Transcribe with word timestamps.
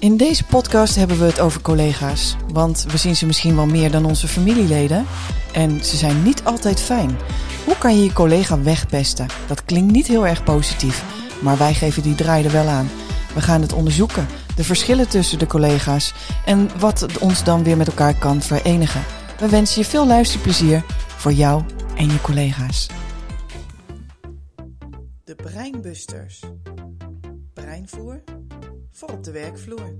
In 0.00 0.16
deze 0.16 0.44
podcast 0.44 0.94
hebben 0.94 1.18
we 1.18 1.24
het 1.24 1.40
over 1.40 1.60
collega's. 1.60 2.36
Want 2.52 2.86
we 2.88 2.96
zien 2.96 3.16
ze 3.16 3.26
misschien 3.26 3.56
wel 3.56 3.66
meer 3.66 3.90
dan 3.90 4.04
onze 4.04 4.28
familieleden. 4.28 5.06
En 5.52 5.84
ze 5.84 5.96
zijn 5.96 6.22
niet 6.22 6.44
altijd 6.44 6.80
fijn. 6.80 7.16
Hoe 7.64 7.78
kan 7.78 7.96
je 7.96 8.04
je 8.04 8.12
collega 8.12 8.62
wegpesten? 8.62 9.26
Dat 9.46 9.64
klinkt 9.64 9.92
niet 9.92 10.06
heel 10.06 10.26
erg 10.26 10.44
positief. 10.44 11.04
Maar 11.42 11.58
wij 11.58 11.74
geven 11.74 12.02
die 12.02 12.14
draai 12.14 12.44
er 12.44 12.52
wel 12.52 12.66
aan. 12.66 12.88
We 13.34 13.40
gaan 13.40 13.60
het 13.60 13.72
onderzoeken. 13.72 14.26
De 14.56 14.64
verschillen 14.64 15.08
tussen 15.08 15.38
de 15.38 15.46
collega's. 15.46 16.14
En 16.44 16.78
wat 16.78 17.18
ons 17.18 17.44
dan 17.44 17.62
weer 17.62 17.76
met 17.76 17.88
elkaar 17.88 18.14
kan 18.14 18.42
verenigen. 18.42 19.02
We 19.38 19.48
wensen 19.48 19.82
je 19.82 19.88
veel 19.88 20.06
luisterplezier 20.06 20.84
voor 21.16 21.32
jou 21.32 21.62
en 21.96 22.10
je 22.10 22.20
collega's. 22.20 22.86
De 25.24 25.34
Breinbusters. 25.34 26.42
Breinvoer 27.54 28.22
voor 28.98 29.10
op 29.10 29.24
de 29.24 29.30
werkvloer. 29.30 29.94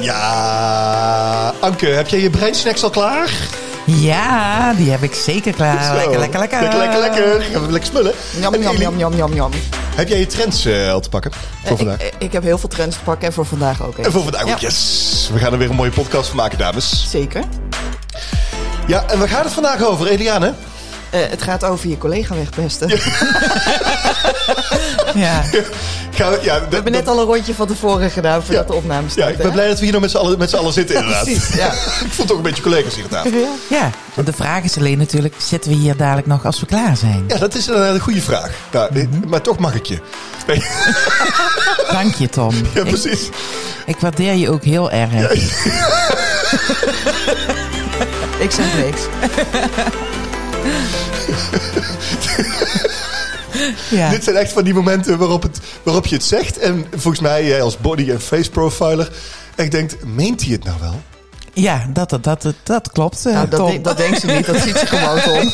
Ja, 0.00 1.54
Anke, 1.60 1.86
heb 1.86 2.08
jij 2.08 2.20
je 2.20 2.30
breinsnacks 2.30 2.82
al 2.82 2.90
klaar? 2.90 3.60
Ja, 3.86 4.72
die 4.74 4.90
heb 4.90 5.02
ik 5.02 5.14
zeker 5.14 5.52
klaar. 5.52 5.84
Zo. 5.84 5.94
Lekker, 5.94 6.18
lekker, 6.18 6.38
lekker. 6.40 6.60
Lekker, 6.60 6.78
lekker, 6.78 7.00
lekker. 7.00 7.42
Gaan 7.52 7.66
we 7.66 7.72
lekker 7.72 7.90
smullen. 7.90 8.12
Jam, 8.40 8.62
jam, 8.62 8.76
jam, 8.76 8.98
jam, 8.98 9.14
jam, 9.16 9.34
jam. 9.34 9.50
Heb 9.94 10.08
jij 10.08 10.18
je 10.18 10.26
trends 10.26 10.64
eh, 10.64 10.92
al 10.92 11.00
te 11.00 11.08
pakken 11.08 11.30
voor 11.64 11.76
vandaag? 11.76 12.00
Ik, 12.02 12.12
ik 12.18 12.32
heb 12.32 12.42
heel 12.42 12.58
veel 12.58 12.68
trends 12.68 12.96
te 12.96 13.02
pakken 13.02 13.26
en 13.28 13.32
voor 13.34 13.46
vandaag 13.46 13.82
ook. 13.82 13.98
en 13.98 14.12
voor 14.12 14.22
vandaag 14.22 14.46
Ja. 14.46 14.52
ook, 14.52 14.58
yes. 14.58 15.30
We 15.32 15.38
gaan 15.38 15.52
er 15.52 15.58
weer 15.58 15.70
een 15.70 15.76
mooie 15.76 15.90
podcast 15.90 16.28
van 16.28 16.36
maken, 16.36 16.58
dames. 16.58 17.06
Zeker. 17.10 17.42
Ja, 18.86 19.04
en 19.06 19.18
waar 19.18 19.28
gaat 19.28 19.44
het 19.44 19.52
vandaag 19.52 19.82
over, 19.84 20.06
Eliane? 20.06 20.54
Eh, 21.10 21.20
het 21.28 21.42
gaat 21.42 21.64
over 21.64 21.88
je 21.88 21.98
collega 21.98 22.34
wegpesten. 22.34 22.88
Ja. 25.14 25.42
Gaan 26.14 26.32
we, 26.32 26.38
ja, 26.42 26.60
We 26.68 26.74
hebben 26.74 26.92
net 26.92 27.08
al 27.08 27.18
een 27.18 27.24
rondje 27.24 27.54
van 27.54 27.66
tevoren 27.66 28.10
gedaan 28.10 28.42
voordat 28.44 28.66
de 28.66 28.74
opname 28.74 29.02
ja, 29.02 29.10
start. 29.10 29.30
ik 29.30 29.36
ben 29.38 29.52
blij 29.52 29.68
dat 29.68 29.78
we 29.78 29.82
hier 29.84 29.92
nog 29.92 30.00
met 30.00 30.10
z'n 30.10 30.16
allen, 30.16 30.38
met 30.38 30.50
z'n 30.50 30.56
allen 30.56 30.72
zitten, 30.72 30.96
inderdaad. 30.96 31.24
Precies, 31.24 31.54
ja. 31.54 31.66
ik 32.06 32.12
voel 32.12 32.26
toch 32.26 32.36
een 32.36 32.42
beetje 32.42 32.62
collega's 32.62 32.94
hier 32.94 33.04
aan 33.04 33.10
tafel. 33.10 33.48
ja, 33.68 33.90
en 34.14 34.24
de 34.24 34.32
vraag 34.32 34.62
is 34.64 34.78
alleen 34.78 34.98
natuurlijk, 34.98 35.34
zitten 35.38 35.70
we 35.70 35.76
hier 35.76 35.96
dadelijk 35.96 36.26
nog 36.26 36.44
als 36.44 36.60
we 36.60 36.66
klaar 36.66 36.96
zijn? 36.96 37.24
Ja, 37.28 37.38
dat 37.38 37.54
is 37.54 37.66
een, 37.66 37.80
een 37.94 38.00
goede 38.00 38.20
vraag. 38.22 38.50
Nou, 38.72 38.94
eh, 38.94 39.06
Maar 39.28 39.42
toch 39.42 39.58
mag 39.58 39.74
ik 39.74 39.86
je. 39.86 39.98
Nee, 40.46 40.62
Dank 41.98 42.14
je, 42.14 42.28
Tom. 42.28 42.54
ja, 42.74 42.82
precies. 42.84 43.28
ik 43.86 43.96
waardeer 44.00 44.34
je 44.34 44.50
ook 44.50 44.64
heel 44.64 44.90
erg. 44.90 45.12
Ik 48.38 48.50
zeg 48.50 48.66
niks. 48.84 49.00
Ja. 53.90 54.10
Dit 54.10 54.24
zijn 54.24 54.36
echt 54.36 54.52
van 54.52 54.64
die 54.64 54.74
momenten 54.74 55.18
waarop, 55.18 55.42
het, 55.42 55.58
waarop 55.82 56.06
je 56.06 56.14
het 56.14 56.24
zegt. 56.24 56.58
En 56.58 56.86
volgens 56.90 57.20
mij, 57.20 57.46
jij 57.46 57.62
als 57.62 57.78
body- 57.78 58.10
en 58.10 58.20
face 58.20 58.50
profiler, 58.50 59.10
echt 59.56 59.70
denkt, 59.70 60.04
meent 60.04 60.40
hij 60.42 60.52
het 60.52 60.64
nou 60.64 60.76
wel? 60.80 61.00
Ja, 61.54 61.86
dat, 61.92 62.10
dat, 62.10 62.22
dat, 62.22 62.54
dat 62.62 62.92
klopt, 62.92 63.26
eh, 63.26 63.32
Nou, 63.32 63.48
dat, 63.48 63.68
de- 63.70 63.80
dat 63.80 63.96
denkt 63.96 64.20
ze 64.20 64.26
niet, 64.26 64.46
dat 64.46 64.56
ziet 64.60 64.76
ze 64.78 64.86
gewoon, 64.86 65.20
Tom. 65.26 65.50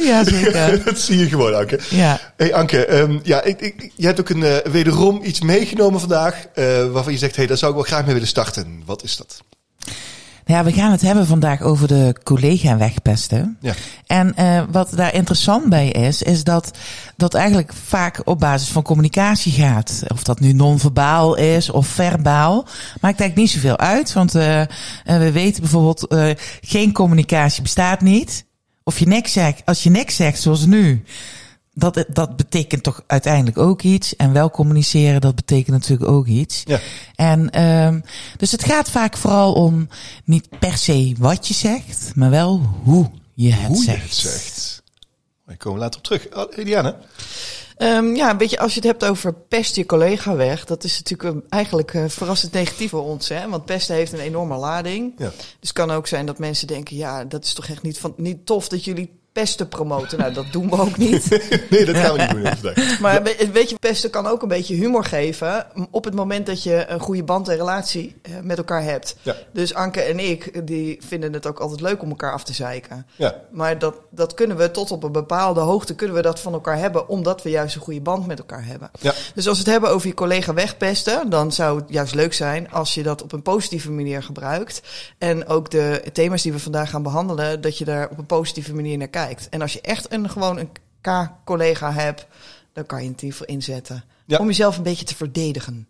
Ja, 0.00 0.24
zeker. 0.24 0.82
dat 0.84 0.98
zie 0.98 1.18
je 1.18 1.28
gewoon, 1.28 1.54
Anke. 1.56 1.78
Ja. 1.90 2.20
Hey 2.36 2.54
Anke, 2.54 2.84
ehm, 2.86 3.18
ja, 3.22 3.42
ik, 3.42 3.60
ik, 3.60 3.90
je 3.96 4.06
hebt 4.06 4.20
ook 4.20 4.28
een, 4.28 4.42
eh, 4.42 4.56
wederom 4.72 5.20
iets 5.22 5.40
meegenomen 5.40 6.00
vandaag 6.00 6.34
eh, 6.54 6.64
waarvan 6.90 7.12
je 7.12 7.18
zegt, 7.18 7.36
hey, 7.36 7.46
daar 7.46 7.56
zou 7.56 7.70
ik 7.70 7.76
wel 7.76 7.86
graag 7.86 8.04
mee 8.04 8.12
willen 8.14 8.28
starten. 8.28 8.82
Wat 8.86 9.02
is 9.02 9.16
dat? 9.16 9.40
Ja, 10.48 10.64
we 10.64 10.72
gaan 10.72 10.90
het 10.90 11.00
hebben 11.00 11.26
vandaag 11.26 11.62
over 11.62 11.88
de 11.88 12.14
collega 12.22 12.76
wegpesten. 12.76 13.56
Ja. 13.60 13.74
En 14.06 14.36
eh, 14.36 14.62
wat 14.70 14.92
daar 14.96 15.14
interessant 15.14 15.68
bij 15.68 15.88
is, 15.88 16.22
is 16.22 16.44
dat 16.44 16.70
dat 17.16 17.34
eigenlijk 17.34 17.72
vaak 17.72 18.20
op 18.24 18.38
basis 18.38 18.68
van 18.68 18.82
communicatie 18.82 19.52
gaat. 19.52 20.02
Of 20.06 20.22
dat 20.22 20.40
nu 20.40 20.52
non-verbaal 20.52 21.34
is 21.34 21.70
of 21.70 21.86
verbaal. 21.86 22.62
Maakt 23.00 23.20
eigenlijk 23.20 23.36
niet 23.36 23.50
zoveel 23.50 23.78
uit, 23.78 24.12
want 24.12 24.34
eh, 24.34 24.62
we 25.04 25.32
weten 25.32 25.60
bijvoorbeeld, 25.60 26.06
eh, 26.06 26.30
geen 26.60 26.92
communicatie 26.92 27.62
bestaat 27.62 28.00
niet. 28.00 28.44
Of 28.82 28.98
je 28.98 29.06
niks 29.06 29.32
zegt, 29.32 29.62
als 29.64 29.82
je 29.82 29.90
niks 29.90 30.16
zegt 30.16 30.40
zoals 30.40 30.66
nu, 30.66 31.04
dat, 31.78 32.04
dat 32.08 32.36
betekent 32.36 32.82
toch 32.82 33.02
uiteindelijk 33.06 33.58
ook 33.58 33.82
iets. 33.82 34.16
En 34.16 34.32
wel 34.32 34.50
communiceren, 34.50 35.20
dat 35.20 35.34
betekent 35.34 35.76
natuurlijk 35.76 36.10
ook 36.10 36.26
iets. 36.26 36.62
Ja. 36.64 36.80
En 37.14 37.50
ehm 37.50 38.00
dus 38.36 38.52
het 38.52 38.64
gaat 38.64 38.90
vaak 38.90 39.16
vooral 39.16 39.52
om 39.52 39.88
niet 40.24 40.48
per 40.58 40.76
se 40.76 41.14
wat 41.18 41.48
je 41.48 41.54
zegt, 41.54 42.12
maar 42.14 42.30
wel 42.30 42.60
hoe 42.82 43.10
je 43.34 43.52
het 43.52 43.66
Hoe 43.66 43.82
zegt. 43.84 43.96
je 43.98 44.02
het 44.02 44.14
zegt. 44.14 44.82
We 45.44 45.56
komen 45.56 45.78
later 45.80 45.98
op 45.98 46.04
terug. 46.04 46.28
Oh, 46.36 46.44
Eliane? 46.58 46.96
Ehm, 47.76 48.14
ja, 48.14 48.30
een 48.30 48.36
beetje 48.36 48.58
als 48.58 48.74
je 48.74 48.80
het 48.80 48.88
hebt 48.88 49.04
over 49.04 49.34
pest 49.34 49.76
je 49.76 49.86
collega 49.86 50.34
weg. 50.34 50.64
Dat 50.64 50.84
is 50.84 50.96
natuurlijk 51.02 51.34
een- 51.34 51.44
eigenlijk 51.48 51.94
eh, 51.94 52.04
verrassend 52.08 52.52
negatief 52.52 52.90
voor 52.90 53.02
ons. 53.04 53.28
Hè? 53.28 53.48
Want 53.48 53.64
pesten 53.64 53.94
heeft 53.94 54.12
een 54.12 54.18
enorme 54.18 54.56
lading. 54.56 55.12
Ja. 55.18 55.28
Dus 55.36 55.36
het 55.60 55.72
kan 55.72 55.90
ook 55.90 56.06
zijn 56.06 56.26
dat 56.26 56.38
mensen 56.38 56.66
denken... 56.66 56.96
ja, 56.96 57.24
dat 57.24 57.44
is 57.44 57.52
toch 57.52 57.68
echt 57.68 57.82
niet, 57.82 57.98
van, 57.98 58.14
niet 58.16 58.46
tof 58.46 58.68
dat 58.68 58.84
jullie 58.84 59.10
pesten 59.38 59.68
promoten. 59.68 60.18
Nou, 60.18 60.32
dat 60.32 60.52
doen 60.52 60.70
we 60.70 60.80
ook 60.80 60.96
niet. 60.96 61.26
Nee, 61.70 61.84
dat 61.84 61.96
gaan 61.96 62.16
we 62.16 62.22
niet 62.22 62.62
doen. 62.62 62.84
Maar 63.02 63.22
we- 63.22 63.48
weet 63.52 63.70
je, 63.70 63.76
pesten 63.78 64.10
kan 64.10 64.26
ook 64.26 64.42
een 64.42 64.48
beetje 64.48 64.74
humor 64.74 65.04
geven... 65.04 65.66
op 65.90 66.04
het 66.04 66.14
moment 66.14 66.46
dat 66.46 66.62
je 66.62 66.84
een 66.88 67.00
goede 67.00 67.22
band 67.22 67.48
en 67.48 67.56
relatie 67.56 68.16
eh, 68.22 68.32
met 68.42 68.58
elkaar 68.58 68.82
hebt. 68.82 69.16
Ja. 69.22 69.34
Dus 69.52 69.74
Anke 69.74 70.00
en 70.00 70.18
ik, 70.18 70.66
die 70.66 70.98
vinden 71.06 71.32
het 71.32 71.46
ook 71.46 71.58
altijd 71.58 71.80
leuk 71.80 72.02
om 72.02 72.08
elkaar 72.08 72.32
af 72.32 72.44
te 72.44 72.52
zeiken. 72.52 73.06
Ja. 73.16 73.34
Maar 73.50 73.78
dat, 73.78 73.94
dat 74.10 74.34
kunnen 74.34 74.56
we 74.56 74.70
tot 74.70 74.90
op 74.90 75.02
een 75.02 75.12
bepaalde 75.12 75.60
hoogte 75.60 75.94
kunnen 75.94 76.16
we 76.16 76.22
dat 76.22 76.40
van 76.40 76.52
elkaar 76.52 76.78
hebben, 76.78 77.08
omdat 77.08 77.42
we 77.42 77.50
juist 77.50 77.74
een 77.74 77.80
goede 77.80 78.00
band 78.00 78.26
met 78.26 78.38
elkaar 78.38 78.64
hebben. 78.64 78.90
Ja. 79.00 79.12
Dus 79.34 79.48
als 79.48 79.58
we 79.58 79.62
het 79.64 79.72
hebben 79.72 79.90
over 79.90 80.08
je 80.08 80.14
collega 80.14 80.54
wegpesten, 80.54 81.30
dan 81.30 81.52
zou 81.52 81.78
het 81.80 81.88
juist 81.88 82.14
leuk 82.14 82.32
zijn 82.32 82.70
als 82.70 82.94
je 82.94 83.02
dat 83.02 83.22
op 83.22 83.32
een 83.32 83.42
positieve 83.42 83.90
manier 83.90 84.22
gebruikt. 84.22 84.82
En 85.18 85.46
ook 85.46 85.70
de 85.70 86.02
thema's 86.12 86.42
die 86.42 86.52
we 86.52 86.58
vandaag 86.58 86.90
gaan 86.90 87.02
behandelen, 87.02 87.60
dat 87.60 87.78
je 87.78 87.84
daar 87.84 88.08
op 88.10 88.18
een 88.18 88.26
positieve 88.26 88.74
manier 88.74 88.98
naar 88.98 89.08
kijkt. 89.08 89.26
En 89.50 89.60
als 89.60 89.72
je 89.72 89.80
echt 89.80 90.12
een, 90.12 90.30
gewoon 90.30 90.58
een 90.58 90.70
K-collega 91.00 91.92
hebt, 91.92 92.26
dan 92.72 92.86
kan 92.86 93.02
je 93.02 93.10
het 93.10 93.20
hiervoor 93.20 93.46
inzetten. 93.46 94.04
Ja. 94.26 94.38
Om 94.38 94.46
jezelf 94.46 94.76
een 94.76 94.82
beetje 94.82 95.04
te 95.04 95.16
verdedigen. 95.16 95.88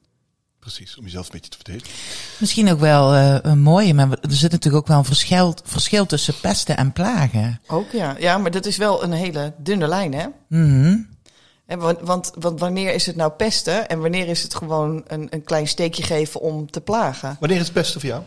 Precies, 0.59 0.97
om 0.97 1.05
jezelf 1.05 1.25
een 1.25 1.33
beetje 1.33 1.51
te 1.51 1.57
verdedigen. 1.57 1.95
Misschien 2.39 2.71
ook 2.71 2.81
wel 2.81 3.15
eh, 3.15 3.37
een 3.43 3.61
mooie, 3.61 3.95
maar 3.95 4.11
er 4.11 4.33
zit 4.33 4.51
natuurlijk 4.51 4.83
ook 4.83 4.89
wel 4.89 4.99
een 4.99 5.05
verschil, 5.05 5.55
verschil 5.65 6.07
tussen 6.07 6.41
pesten 6.41 6.77
en 6.77 6.93
plagen. 6.93 7.61
Ook 7.67 7.91
ja. 7.91 8.17
Ja, 8.19 8.39
maar 8.39 8.51
dat 8.51 8.67
is 8.67 8.77
wel 8.77 9.03
een 9.03 9.13
hele 9.13 9.53
dunne 9.59 9.89
lijn, 9.89 10.15
hè? 10.15 10.27
Mhm. 10.49 10.97
Hè, 11.67 11.77
want, 11.77 12.01
want, 12.01 12.33
want 12.39 12.61
wanneer 12.61 12.95
is 12.95 13.07
het 13.07 13.17
nou 13.17 13.31
pesten 13.31 13.89
en 13.89 14.01
wanneer 14.01 14.29
is 14.29 14.43
het 14.43 14.55
gewoon 14.55 15.05
een, 15.07 15.27
een 15.31 15.45
klein 15.45 15.69
steekje 15.69 16.03
geven 16.03 16.41
om 16.41 16.71
te 16.71 16.81
plagen? 16.81 17.37
Wanneer 17.41 17.59
is 17.59 17.65
het 17.65 17.75
beste 17.75 18.01
voor 18.01 18.09
jou? 18.09 18.23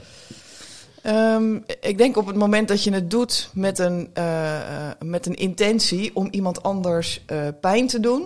Ehm, 1.02 1.56
ik 1.82 1.98
denk 1.98 2.18
op 2.18 2.28
het 2.28 2.36
moment 2.36 2.68
dat 2.68 2.84
je 2.84 2.94
het 2.94 3.10
doet 3.12 3.50
met 3.54 3.80
een, 3.80 4.10
eh, 4.14 4.56
eh, 4.90 4.92
met 5.00 5.26
een 5.26 5.36
intentie 5.36 6.16
om 6.16 6.28
iemand 6.32 6.64
anders 6.64 7.22
eh, 7.26 7.48
pijn 7.62 7.88
te 7.88 8.00
doen 8.00 8.24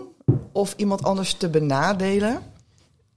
of 0.52 0.74
iemand 0.78 1.04
anders 1.04 1.34
te 1.34 1.50
benadelen. 1.50 2.42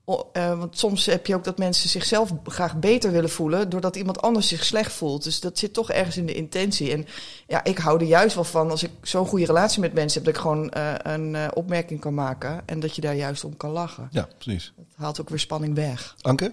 O- 0.04 0.28
eh, 0.32 0.58
want 0.58 0.78
soms 0.78 1.06
heb 1.06 1.26
je 1.26 1.34
ook 1.34 1.44
dat 1.44 1.58
mensen 1.58 1.88
zichzelf 1.88 2.32
graag 2.44 2.76
beter 2.76 3.12
willen 3.12 3.30
voelen 3.30 3.70
doordat 3.70 3.96
iemand 3.96 4.22
anders 4.22 4.48
zich 4.48 4.64
slecht 4.64 4.92
voelt. 4.92 5.24
Dus 5.24 5.40
dat 5.40 5.58
zit 5.58 5.72
toch 5.72 5.90
ergens 5.90 6.16
in 6.16 6.26
de 6.26 6.34
intentie. 6.34 6.92
En 6.92 7.06
ja, 7.46 7.64
ik 7.64 7.78
hou 7.78 8.00
er 8.00 8.06
juist 8.06 8.34
wel 8.34 8.44
van 8.44 8.70
als 8.70 8.82
ik 8.82 8.90
zo'n 9.02 9.26
goede 9.26 9.44
relatie 9.44 9.80
met 9.80 9.92
mensen 9.92 10.22
heb, 10.22 10.24
dat 10.24 10.34
ik 10.34 10.40
gewoon 10.48 10.70
eh, 10.70 10.92
een 11.02 11.34
eh, 11.34 11.46
opmerking 11.54 12.00
kan 12.00 12.14
maken 12.14 12.62
en 12.66 12.80
dat 12.80 12.94
je 12.94 13.00
daar 13.00 13.14
juist 13.14 13.44
om 13.44 13.56
kan 13.56 13.70
lachen. 13.70 14.08
Ja, 14.10 14.28
precies. 14.38 14.72
Dat 14.76 14.86
haalt 14.96 15.20
ook 15.20 15.28
weer 15.28 15.38
spanning 15.38 15.74
weg. 15.74 16.14
Anke? 16.20 16.52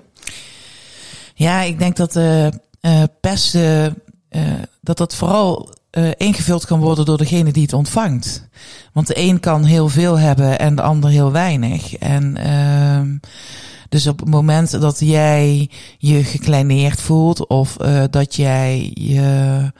Ja, 1.35 1.61
ik 1.61 1.79
denk 1.79 1.95
dat 1.95 2.15
eh 2.85 3.03
pesten, 3.21 4.01
eh, 4.29 4.41
dat 4.81 4.97
dat 4.97 5.15
vooral 5.15 5.73
eh, 5.89 6.09
ingevuld 6.17 6.65
kan 6.65 6.79
worden 6.79 7.05
door 7.05 7.17
degene 7.17 7.51
die 7.51 7.63
het 7.63 7.73
ontvangt. 7.73 8.47
Want 8.93 9.07
de 9.07 9.19
een 9.19 9.39
kan 9.39 9.63
heel 9.63 9.89
veel 9.89 10.19
hebben 10.19 10.59
en 10.59 10.75
de 10.75 10.81
ander 10.81 11.09
heel 11.09 11.31
weinig. 11.31 11.95
En 11.95 12.37
ehm 12.37 13.17
dus 13.89 14.07
op 14.07 14.19
het 14.19 14.29
moment 14.29 14.81
dat 14.81 14.99
jij 14.99 15.69
je 15.97 16.23
gekleineerd 16.23 17.01
voelt 17.01 17.47
of 17.47 17.77
eh, 17.77 18.03
dat 18.09 18.35
jij 18.35 18.91
je 18.93 19.71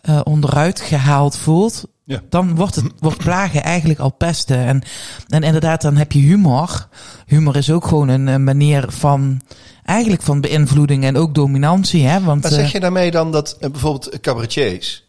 eh, 0.00 0.20
onderuit 0.24 0.80
gehaald 0.80 1.36
voelt, 1.36 1.84
Ja. 2.04 2.20
dan 2.28 2.54
wordt 2.54 2.74
het 2.74 2.92
wordt 2.98 3.18
plagen 3.18 3.62
eigenlijk 3.62 4.00
al 4.00 4.12
pesten. 4.12 4.58
En, 4.58 4.82
en 5.28 5.42
inderdaad, 5.42 5.82
dan 5.82 5.96
heb 5.96 6.12
je 6.12 6.18
humor. 6.18 6.88
Humor 7.26 7.56
is 7.56 7.70
ook 7.70 7.86
gewoon 7.86 8.08
een, 8.08 8.44
manier 8.44 8.84
van 8.88 9.40
eigenlijk 9.88 10.22
van 10.22 10.40
beïnvloeding 10.40 11.04
en 11.04 11.16
ook 11.16 11.34
dominantie. 11.34 12.06
Hè? 12.06 12.20
Want, 12.20 12.42
Maar 12.42 12.52
zeg 12.52 12.64
eh, 12.64 12.72
je 12.72 12.80
daarmee 12.80 13.10
dan 13.10 13.32
dat 13.32 13.56
eh, 13.60 13.70
bijvoorbeeld 13.70 14.20
cabaretiers, 14.20 15.04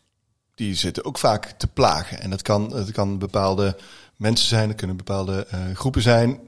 die 0.56 0.76
zitten 0.76 1.06
ook 1.06 1.18
vaak 1.18 1.54
te 1.58 1.68
plagen. 1.68 2.22
En 2.22 2.30
dat 2.30 2.42
kan, 2.42 2.76
het 2.76 2.92
kan 2.92 3.18
bepaalde 3.18 3.78
mensen 4.16 4.48
zijn, 4.48 4.68
dat 4.68 4.78
kunnen 4.78 4.98
bepaalde 4.98 5.46
eh, 5.50 5.60
groepen 5.74 6.02
zijn. 6.02 6.40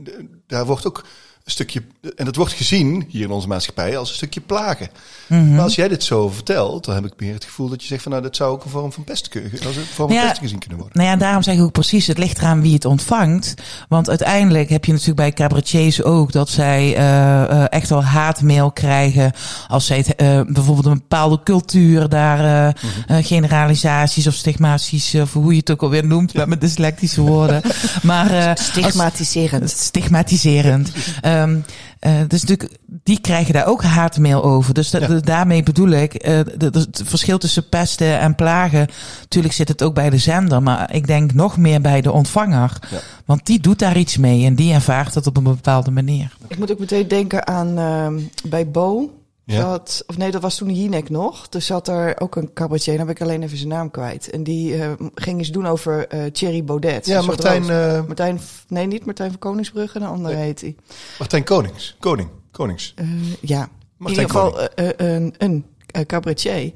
Daar 0.47 0.65
wordt 0.65 0.87
ook 0.87 1.05
een 1.45 1.51
stukje, 1.51 1.81
en 2.15 2.25
dat 2.25 2.35
wordt 2.35 2.53
gezien 2.53 3.05
hier 3.09 3.23
in 3.23 3.31
onze 3.31 3.47
maatschappij 3.47 3.97
als 3.97 4.09
een 4.09 4.15
stukje 4.15 4.41
plagen. 4.41 4.89
Mhm. 5.27 5.51
Maar 5.55 5.63
als 5.63 5.75
jij 5.75 5.87
dit 5.87 6.03
zo 6.03 6.29
vertelt, 6.29 6.85
dan 6.85 6.95
heb 6.95 7.05
ik 7.05 7.13
meer 7.17 7.33
het 7.33 7.43
gevoel 7.43 7.69
dat 7.69 7.81
je 7.81 7.87
zegt 7.87 8.01
van 8.03 8.11
nou, 8.11 8.23
dat 8.23 8.35
zou 8.35 8.51
ook 8.51 8.63
een 8.63 8.69
vorm 8.69 8.91
van 8.93 9.03
pest, 9.03 9.27
kunnen- 9.29 9.51
als 9.51 9.75
een 9.75 9.83
vorm 9.85 10.09
van 10.09 10.17
Ja. 10.17 10.27
pest 10.27 10.39
gezien 10.39 10.59
kunnen 10.59 10.77
worden. 10.77 10.97
Nou 10.97 11.09
ja, 11.09 11.15
daarom 11.15 11.43
zeg 11.43 11.55
ik 11.55 11.61
ook 11.61 11.71
precies, 11.71 12.07
het 12.07 12.17
ligt 12.17 12.37
eraan 12.37 12.61
wie 12.61 12.73
het 12.73 12.85
ontvangt. 12.85 13.53
Want 13.89 14.09
uiteindelijk 14.09 14.69
heb 14.69 14.85
je 14.85 14.91
natuurlijk 14.91 15.19
bij 15.19 15.31
cabaretiers 15.33 16.03
ook 16.03 16.31
dat 16.31 16.49
zij 16.49 16.95
eh, 16.95 17.41
eh, 17.43 17.65
echt 17.69 17.89
wel 17.89 18.03
haatmail 18.03 18.71
krijgen. 18.71 19.31
Als 19.67 19.85
zij 19.85 19.97
het, 19.97 20.15
eh, 20.15 20.41
bijvoorbeeld 20.47 20.85
een 20.85 20.93
bepaalde 20.93 21.39
cultuur 21.43 22.09
daar 22.09 22.67
eh, 22.67 22.73
Mhm. 23.07 23.23
generalisaties 23.23 24.27
of 24.27 24.33
stigmaties, 24.33 25.15
of 25.15 25.33
hoe 25.33 25.51
je 25.51 25.59
het 25.59 25.71
ook 25.71 25.81
alweer 25.83 26.05
noemt 26.05 26.33
met 26.33 26.47
mijn 26.47 26.59
dyslectische 26.59 27.21
woorden. 27.21 27.61
Maar 28.03 28.31
eh, 28.31 28.49
als- 28.49 28.65
Stigmatiserend. 28.65 29.71
Ehm 31.31 31.59
eh, 31.99 32.11
dus 32.27 32.41
natuurlijk, 32.43 32.77
die 33.03 33.19
krijgen 33.21 33.53
daar 33.53 33.67
ook 33.67 33.83
haatmail 33.83 34.43
over. 34.43 34.73
Dus 34.73 34.89
dat, 34.89 35.01
Ja. 35.01 35.07
dat- 35.07 35.25
daarmee 35.25 35.63
bedoel 35.63 35.89
ik, 35.89 36.13
eh, 36.13 36.39
de- 36.57 36.69
de- 36.69 36.79
het 36.79 37.01
verschil 37.05 37.37
tussen 37.37 37.69
pesten 37.69 38.19
en 38.19 38.35
plagen. 38.35 38.87
Natuurlijk 39.21 39.53
zit 39.53 39.67
het 39.67 39.83
ook 39.83 39.93
bij 39.93 40.09
de 40.09 40.17
zender, 40.17 40.63
maar 40.63 40.93
ik 40.93 41.07
denk 41.07 41.33
nog 41.33 41.57
meer 41.57 41.81
bij 41.81 42.01
de 42.01 42.11
ontvanger. 42.11 42.77
Ja. 42.91 42.97
Want 43.25 43.45
die 43.45 43.59
doet 43.59 43.79
daar 43.79 43.97
iets 43.97 44.17
mee 44.17 44.45
en 44.45 44.55
die 44.55 44.73
ervaart 44.73 45.13
het 45.15 45.27
op 45.27 45.37
een 45.37 45.43
bepaalde 45.43 45.91
manier. 45.91 46.35
Ik 46.47 46.57
moet 46.57 46.71
ook 46.71 46.79
meteen 46.79 47.07
denken 47.07 47.47
aan 47.47 47.77
ehm, 47.77 48.19
bij 48.49 48.67
Bo. 48.71 49.09
Ja. 49.43 49.61
Dat, 49.61 50.03
of 50.07 50.17
nee, 50.17 50.31
dat 50.31 50.41
was 50.41 50.55
toen 50.57 50.73
Jinek 50.73 51.09
nog. 51.09 51.49
Dus 51.49 51.65
zat 51.65 51.87
er 51.87 52.19
ook 52.21 52.35
een 52.35 52.53
cabaretier, 52.53 52.97
dan 52.97 53.07
heb 53.07 53.15
ik 53.15 53.21
alleen 53.21 53.43
even 53.43 53.57
zijn 53.57 53.69
naam 53.69 53.91
kwijt. 53.91 54.29
En 54.29 54.43
die 54.43 54.75
eh, 54.83 54.91
ging 55.15 55.37
eens 55.37 55.51
doen 55.51 55.67
over 55.67 56.07
eh 56.07 56.31
Thierry 56.31 56.63
Baudet. 56.63 57.05
Ja, 57.05 57.21
Martijn, 57.21 57.69
eh, 57.69 58.05
Martijn, 58.05 58.39
nee, 58.67 58.87
niet 58.87 59.05
Martijn 59.05 59.29
van 59.29 59.39
Koningsbrugge, 59.39 59.99
een 59.99 60.05
andere 60.05 60.35
Nee. 60.35 60.43
heet 60.43 60.61
hij. 60.61 60.75
Martijn 61.19 61.43
Konings. 61.43 61.95
Koning. 61.99 62.29
Konings. 62.51 62.93
Ja, 63.41 63.69
in 63.99 64.09
ieder 64.09 64.23
geval 64.23 64.59
een, 64.75 65.35
een 65.37 65.65
cabaretier. 66.05 66.71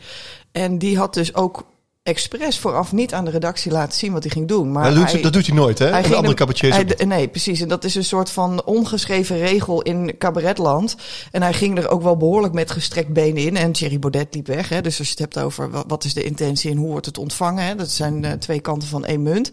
En 0.51 0.77
die 0.77 0.97
had 0.97 1.13
dus 1.13 1.35
ook 1.35 1.65
expres 2.05 2.59
vooraf 2.59 2.91
niet 2.91 3.13
aan 3.13 3.25
de 3.25 3.31
redactie 3.31 3.71
laten 3.71 3.97
zien 3.99 4.13
wat 4.13 4.23
hij 4.23 4.31
ging 4.31 4.47
doen. 4.47 4.71
Maar 4.71 4.83
dat, 4.83 4.95
doet, 4.95 5.11
hij, 5.11 5.21
dat 5.21 5.33
doet 5.33 5.47
hij 5.47 5.55
nooit, 5.55 5.79
hè? 5.79 5.85
hij 5.85 6.01
de 6.01 6.15
andere 6.15 6.33
cabaretiers 6.35 6.75
hij 6.75 7.05
Nee, 7.05 7.27
precies. 7.27 7.61
En 7.61 7.67
dat 7.67 7.83
is 7.83 7.95
een 7.95 8.03
soort 8.03 8.29
van 8.29 8.63
ongeschreven 8.65 9.37
regel 9.37 9.81
in 9.81 10.17
cabaretland. 10.17 10.95
En 11.31 11.41
hij 11.41 11.53
ging 11.53 11.77
er 11.77 11.89
ook 11.89 12.01
wel 12.01 12.17
behoorlijk 12.17 12.53
met 12.53 12.71
gestrekt 12.71 13.13
benen 13.13 13.43
in. 13.43 13.57
En 13.57 13.71
Thierry 13.71 13.99
Baudet 13.99 14.33
liep 14.35 14.47
weg. 14.47 14.69
Hè. 14.69 14.81
Dus 14.81 14.97
als 14.99 15.07
je 15.07 15.13
het 15.13 15.21
hebt 15.33 15.45
over 15.45 15.71
wa- 15.71 15.83
wat 15.87 16.03
is 16.03 16.13
de 16.13 16.23
intentie 16.23 16.71
en 16.71 16.77
hoe 16.77 16.89
wordt 16.89 17.05
het 17.05 17.17
ontvangen. 17.17 17.63
Hè. 17.65 17.75
Dat 17.75 17.89
zijn 17.89 18.25
eh, 18.25 18.31
twee 18.31 18.59
kanten 18.59 18.87
van 18.87 19.05
één 19.05 19.23
munt. 19.23 19.51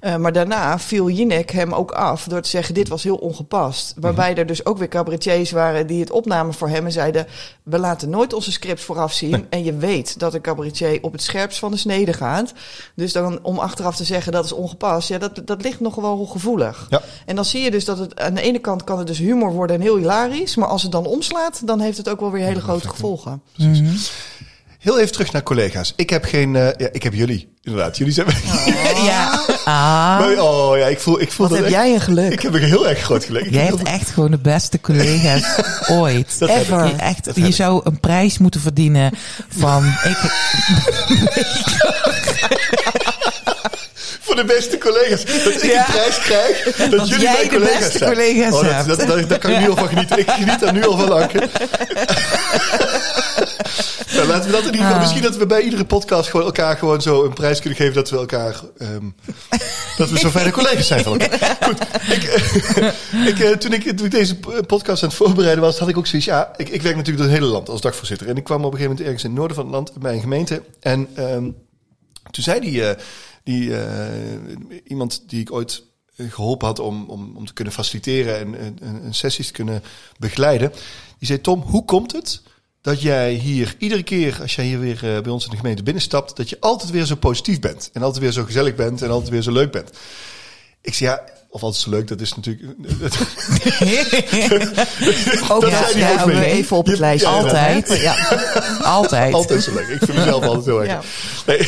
Eh, 0.00 0.16
maar 0.16 0.32
daarna 0.32 0.78
viel 0.78 1.10
Jinek 1.10 1.50
hem 1.50 1.72
ook 1.72 1.90
af 1.90 2.24
door 2.24 2.40
te 2.40 2.48
zeggen 2.48 2.74
dit 2.74 2.88
was 2.88 3.02
heel 3.02 3.16
ongepast. 3.16 3.94
Waarbij 3.96 4.34
er 4.34 4.46
dus 4.46 4.64
ook 4.66 4.78
weer 4.78 4.88
cabaretiers 4.88 5.50
waren 5.50 5.86
die 5.86 6.00
het 6.00 6.10
opnamen 6.10 6.54
voor 6.54 6.68
hem 6.68 6.84
en 6.84 6.92
zeiden... 6.92 7.26
we 7.62 7.78
laten 7.78 8.10
nooit 8.10 8.32
onze 8.32 8.52
scripts 8.52 8.84
vooraf 8.84 9.12
zien. 9.12 9.46
En 9.50 9.64
je 9.64 9.76
weet 9.76 10.18
dat 10.18 10.34
een 10.34 10.40
cabaretier 10.40 10.98
op 11.02 11.12
het 11.12 11.22
scherpst 11.22 11.58
van 11.58 11.70
de 11.70 11.76
snede 11.90 12.12
gaat. 12.12 12.52
Dus 12.94 13.12
dan 13.12 13.38
om 13.42 13.58
achteraf 13.58 13.96
te 13.96 14.04
zeggen 14.04 14.32
dat 14.32 14.44
is 14.44 14.52
ongepast, 14.52 15.08
ja, 15.08 15.18
dat, 15.18 15.40
dat 15.44 15.62
ligt 15.62 15.80
nog 15.80 15.94
wel 15.94 16.26
gevoelig. 16.26 16.86
Ja. 16.90 17.00
En 17.26 17.36
dan 17.36 17.44
zie 17.44 17.62
je 17.62 17.70
dus 17.70 17.84
dat 17.84 17.98
het 17.98 18.20
aan 18.20 18.34
de 18.34 18.42
ene 18.42 18.58
kant 18.58 18.84
kan 18.84 18.98
het 18.98 19.06
dus 19.06 19.18
humor 19.18 19.52
worden 19.52 19.76
en 19.76 19.82
heel 19.82 19.96
hilarisch, 19.96 20.56
maar 20.56 20.68
als 20.68 20.82
het 20.82 20.92
dan 20.92 21.06
omslaat, 21.06 21.66
dan 21.66 21.80
heeft 21.80 21.96
het 21.96 22.08
ook 22.08 22.20
wel 22.20 22.30
weer 22.30 22.44
hele 22.44 22.60
grote 22.60 22.88
gevolgen. 22.88 23.42
Mhm. 23.56 23.94
Heel 24.78 24.98
even 24.98 25.12
terug 25.12 25.32
naar 25.32 25.42
collega's. 25.42 25.92
Ik 25.96 26.10
heb 26.10 26.24
geen... 26.24 26.56
eh, 26.56 26.68
ja, 26.76 26.88
ik 26.92 27.02
heb 27.02 27.14
jullie, 27.14 27.52
inderdaad. 27.62 27.96
Jullie 27.96 28.12
zijn... 28.12 28.26
Ja. 29.10 29.44
Ah. 29.64 30.18
Maar, 30.18 30.38
oh 30.38 30.78
ja, 30.78 30.86
ik 30.86 31.00
voel, 31.00 31.20
ik 31.20 31.32
voel 31.32 31.48
Wat 31.48 31.56
dat 31.58 31.66
heb 31.66 31.74
echt- 31.74 31.84
jij 31.84 31.94
een 31.94 32.00
geluk? 32.00 32.32
Ik 32.32 32.40
heb 32.42 32.54
een 32.54 32.62
heel 32.62 32.88
erg 32.88 32.98
groot 32.98 33.24
geluk. 33.24 33.50
Jij 33.50 33.64
heb 33.64 33.76
hebt 33.76 33.88
echt 33.88 34.10
gewoon 34.10 34.30
de 34.30 34.38
beste 34.38 34.80
collega's 34.80 35.44
ooit. 36.00 36.38
Dat. 36.38 36.48
Ever. 36.48 36.86
Je, 36.86 36.92
echt, 36.92 37.24
Dat 37.24 37.36
je 37.36 37.50
zou 37.50 37.80
een 37.84 38.00
prijs 38.00 38.38
moeten 38.38 38.60
verdienen 38.60 39.10
van... 39.58 39.84
Ik, 40.04 40.18
Voor 44.30 44.38
de 44.38 44.54
beste 44.54 44.78
collega's. 44.78 45.24
Dat 45.24 45.46
ik 45.54 45.62
Ja. 45.62 45.78
een 45.78 45.92
prijs 45.92 46.18
krijg. 46.18 46.62
Dat, 46.90 47.08
jullie 47.08 47.30
mijn 47.30 47.48
collega's 47.48 47.78
beste 47.78 47.98
zijn. 47.98 48.12
collega's 48.12 48.52
oh, 48.54 48.86
dat. 48.86 48.98
Dat, 48.98 49.08
dat, 49.08 49.28
daar 49.28 49.38
kan 49.38 49.50
ik 49.50 49.58
nu 49.58 49.68
al 49.70 49.76
van 49.76 49.88
genieten. 49.88 50.18
Ik 50.18 50.30
geniet 50.30 50.60
daar 50.60 50.72
nu 50.72 50.86
al 50.86 50.98
van, 50.98 51.12
Anke. 51.12 51.38
nou, 54.14 54.26
laten 54.26 54.50
we 54.50 54.50
dat 54.50 54.60
in 54.60 54.72
ieder 54.72 54.80
geval... 54.80 54.92
Ah. 54.92 55.00
Misschien 55.00 55.22
dat 55.22 55.36
we 55.36 55.46
bij 55.46 55.60
iedere 55.60 55.84
podcast 55.84 56.30
gewoon 56.30 56.46
elkaar 56.46 56.76
gewoon 56.76 57.02
zo 57.02 57.24
een 57.24 57.32
prijs 57.32 57.60
kunnen 57.60 57.78
geven. 57.78 57.94
Dat 57.94 58.10
we 58.10 58.16
elkaar... 58.16 58.60
ehm, 58.78 59.04
dat 59.96 60.10
we 60.10 60.18
zo 60.18 60.30
fijne 60.30 60.50
collega's 60.60 60.86
zijn 60.86 61.02
van 61.02 61.20
elkaar. 61.20 61.56
Goed. 61.62 61.80
Ik, 62.10 62.24
eh, 62.24 63.26
ik, 63.26 63.38
eh, 63.38 63.50
toen, 63.50 63.72
ik, 63.72 63.96
toen 63.96 64.06
ik 64.06 64.12
deze 64.12 64.36
podcast 64.66 65.02
aan 65.02 65.08
het 65.08 65.18
voorbereiden 65.18 65.64
was, 65.64 65.78
had 65.78 65.88
ik 65.88 65.98
ook 65.98 66.06
zoiets... 66.06 66.28
Ja, 66.28 66.50
ik, 66.56 66.68
ik 66.68 66.82
werk 66.82 66.96
natuurlijk 66.96 67.24
door 67.24 67.32
het 67.32 67.42
hele 67.42 67.52
land 67.52 67.68
als 67.68 67.80
dagvoorzitter. 67.80 68.28
En 68.28 68.36
ik 68.36 68.44
kwam 68.44 68.64
op 68.64 68.72
een 68.72 68.78
gegeven 68.78 68.90
moment 68.90 69.06
ergens 69.06 69.24
in 69.24 69.30
het 69.30 69.38
noorden 69.38 69.56
van 69.56 69.64
het 69.64 69.74
land 69.74 69.92
bij 69.94 70.14
een 70.14 70.20
gemeente. 70.20 70.62
En... 70.80 71.08
ehm, 71.14 71.46
toen 72.30 72.44
zei 72.44 72.60
die, 72.60 72.84
eh, 72.84 72.96
die 73.50 73.76
eh, 73.76 74.56
iemand 74.84 75.22
die 75.26 75.40
ik 75.40 75.52
ooit 75.52 75.82
eh, 76.16 76.32
geholpen 76.32 76.66
had 76.66 76.78
om, 76.78 77.04
om, 77.08 77.36
om 77.36 77.46
te 77.46 77.52
kunnen 77.52 77.72
faciliteren 77.72 78.38
en, 78.38 78.54
en, 78.80 79.02
en- 79.02 79.14
sessies 79.14 79.46
te 79.46 79.52
kunnen 79.52 79.82
begeleiden. 80.18 80.70
Die 81.18 81.28
zei, 81.28 81.40
Tom, 81.40 81.60
hoe 81.60 81.84
komt 81.84 82.12
het 82.12 82.42
dat 82.82 83.02
jij 83.02 83.32
hier 83.34 83.74
iedere 83.78 84.02
keer 84.02 84.38
als 84.40 84.54
jij 84.54 84.64
hier 84.64 84.80
weer 84.80 84.94
eh, 85.16 85.22
bij 85.22 85.32
ons 85.32 85.44
in 85.44 85.50
de 85.50 85.56
gemeente 85.56 85.82
binnenstapt, 85.82 86.36
dat 86.36 86.48
je 86.48 86.60
altijd 86.60 86.90
weer 86.90 87.04
zo 87.04 87.14
positief 87.14 87.60
bent 87.60 87.90
en 87.92 88.02
altijd 88.02 88.22
weer 88.22 88.32
zo 88.32 88.44
gezellig 88.44 88.74
bent 88.74 89.02
en 89.02 89.10
altijd 89.10 89.30
weer 89.30 89.42
zo 89.42 89.52
leuk 89.52 89.72
bent? 89.72 89.90
Ik 90.82 90.94
zei, 90.94 91.10
ja, 91.10 91.24
of 91.50 91.62
altijd 91.62 91.82
zo 91.82 91.90
leuk, 91.90 92.08
dat 92.08 92.20
is 92.20 92.34
natuurlijk... 92.34 92.68
Ook 95.50 95.60
Dat 95.60 95.72
ook 95.72 96.24
we 96.24 96.32
mee. 96.34 96.44
even 96.50 96.76
op 96.76 96.86
het 96.86 96.94
Je- 96.94 97.00
lijstje. 97.00 97.28
ja, 97.30 97.36
Altijd. 97.36 97.98
Ja. 98.00 98.14
altijd. 98.82 99.34
Altijd 99.34 99.62
zo 99.62 99.74
leuk. 99.74 99.88
Ik 99.88 99.98
vind 99.98 100.18
mezelf 100.18 100.44
altijd 100.50 100.64
heel 100.64 100.84
erg. 100.84 100.90
Ja. 100.90 101.00
Nee. 101.46 101.58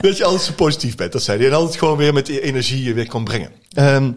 Dat 0.00 0.16
je 0.16 0.24
altijd 0.24 0.42
zo 0.42 0.52
positief 0.52 0.96
bent, 0.96 1.12
dat 1.12 1.22
zei 1.22 1.38
hij. 1.38 1.46
En 1.46 1.52
altijd 1.54 1.78
gewoon 1.78 1.96
weer 1.96 2.12
met 2.12 2.26
die 2.26 2.40
energie 2.40 2.94
weer 2.94 3.08
kon 3.08 3.24
brengen. 3.24 3.50
Ehm, 3.72 4.12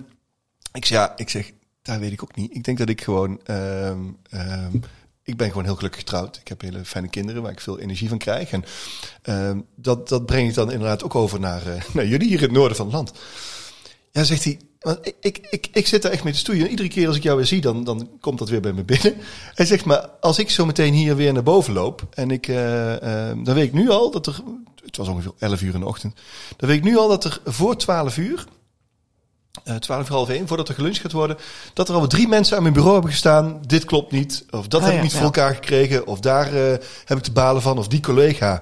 ik 0.74 0.86
zeg, 0.86 0.98
ja, 0.98 1.14
ik 1.16 1.30
zeg, 1.30 1.52
daar 1.82 2.00
weet 2.00 2.12
ik 2.12 2.24
ook 2.24 2.36
niet. 2.36 2.56
Ik 2.56 2.64
denk 2.64 2.78
dat 2.78 2.90
ik 2.90 3.04
gewoon, 3.04 3.40
ehm, 3.44 3.98
ehm, 4.30 4.76
ik 5.24 5.38
ben 5.38 5.48
gewoon 5.48 5.64
heel 5.64 5.76
gelukkig 5.76 6.00
getrouwd. 6.00 6.38
Ik 6.38 6.48
heb 6.48 6.62
hele 6.62 6.86
fijne 6.86 7.08
kinderen 7.10 7.42
waar 7.42 7.52
ik 7.52 7.62
veel 7.62 7.80
energie 7.80 8.10
van 8.10 8.18
krijg. 8.18 8.50
En 8.52 8.66
dat, 9.76 10.10
dat 10.10 10.26
breng 10.26 10.50
ik 10.50 10.56
dan 10.56 10.72
inderdaad 10.72 11.04
ook 11.04 11.16
over 11.16 11.40
naar, 11.40 11.68
eh, 11.68 11.82
naar 11.94 12.06
jullie 12.08 12.28
hier 12.28 12.38
in 12.38 12.44
het 12.44 12.52
noorden 12.52 12.78
van 12.78 12.86
het 12.86 12.96
land. 12.96 13.12
Ja, 14.18 14.24
zegt 14.24 14.44
hij. 14.44 14.60
Want 14.80 15.08
ik, 15.08 15.16
ik, 15.20 15.48
ik, 15.50 15.68
ik 15.72 15.88
zit 15.88 16.02
daar 16.02 16.12
echt 16.12 16.24
mee 16.24 16.34
te 16.34 16.40
stoeien. 16.40 16.64
En 16.64 16.70
iedere 16.70 16.90
keer 16.90 17.08
als 17.08 17.16
ik 17.16 17.24
jou 17.24 17.38
weer 17.38 17.46
zie, 17.46 17.62
dan, 17.62 17.84
dan 17.84 18.10
komt 18.20 18.40
dat 18.40 18.50
weer 18.50 18.60
bij 18.62 18.74
me 18.74 18.84
binnen. 18.84 19.16
Hij 19.54 19.66
zegt, 19.66 19.86
maar 19.86 20.10
als 20.20 20.40
ik 20.40 20.50
zo 20.50 20.66
meteen 20.66 20.94
hier 20.94 21.16
weer 21.16 21.34
naar 21.34 21.44
boven 21.44 21.74
loop... 21.74 22.08
en 22.14 22.32
ik, 22.32 22.48
eh, 22.48 23.30
eh, 23.30 23.38
dan 23.44 23.56
weet 23.56 23.68
ik 23.68 23.74
nu 23.74 23.90
al 23.90 24.12
dat 24.12 24.28
er... 24.28 24.42
Het 24.86 24.98
was 24.98 25.08
ongeveer 25.08 25.32
11 25.40 25.62
uur 25.62 25.74
in 25.74 25.80
de 25.80 25.86
ochtend. 25.86 26.16
Dan 26.58 26.70
weet 26.70 26.78
ik 26.78 26.84
nu 26.84 26.98
al 26.98 27.08
dat 27.08 27.24
er 27.24 27.42
voor 27.46 27.78
12 27.78 28.18
uur... 28.18 28.46
eh 29.64 29.76
12 29.76 30.10
uur 30.10 30.16
half 30.16 30.30
één, 30.30 30.48
voordat 30.48 30.70
er 30.70 30.76
geluncht 30.76 31.00
gaat 31.00 31.12
worden... 31.12 31.38
dat 31.74 31.90
er 31.90 31.96
al 31.96 32.08
drie 32.08 32.28
mensen 32.28 32.56
aan 32.56 32.62
mijn 32.62 32.74
bureau 32.74 32.94
hebben 32.94 33.12
gestaan. 33.12 33.62
Dit 33.66 33.86
klopt 33.86 34.12
niet. 34.12 34.46
Of 34.50 34.68
dat 34.68 34.82
Ah, 34.82 34.86
heb 34.86 34.96
ja, 34.96 34.98
ik 34.98 35.04
niet 35.04 35.12
ja. 35.14 35.18
voor 35.18 35.28
elkaar 35.28 35.54
gekregen. 35.54 36.08
Of 36.08 36.20
daar 36.20 36.52
heb 37.06 37.18
ik 37.18 37.24
te 37.24 37.32
balen 37.32 37.62
van. 37.62 37.78
Of 37.78 37.88
die 37.88 38.02
collega, 38.02 38.62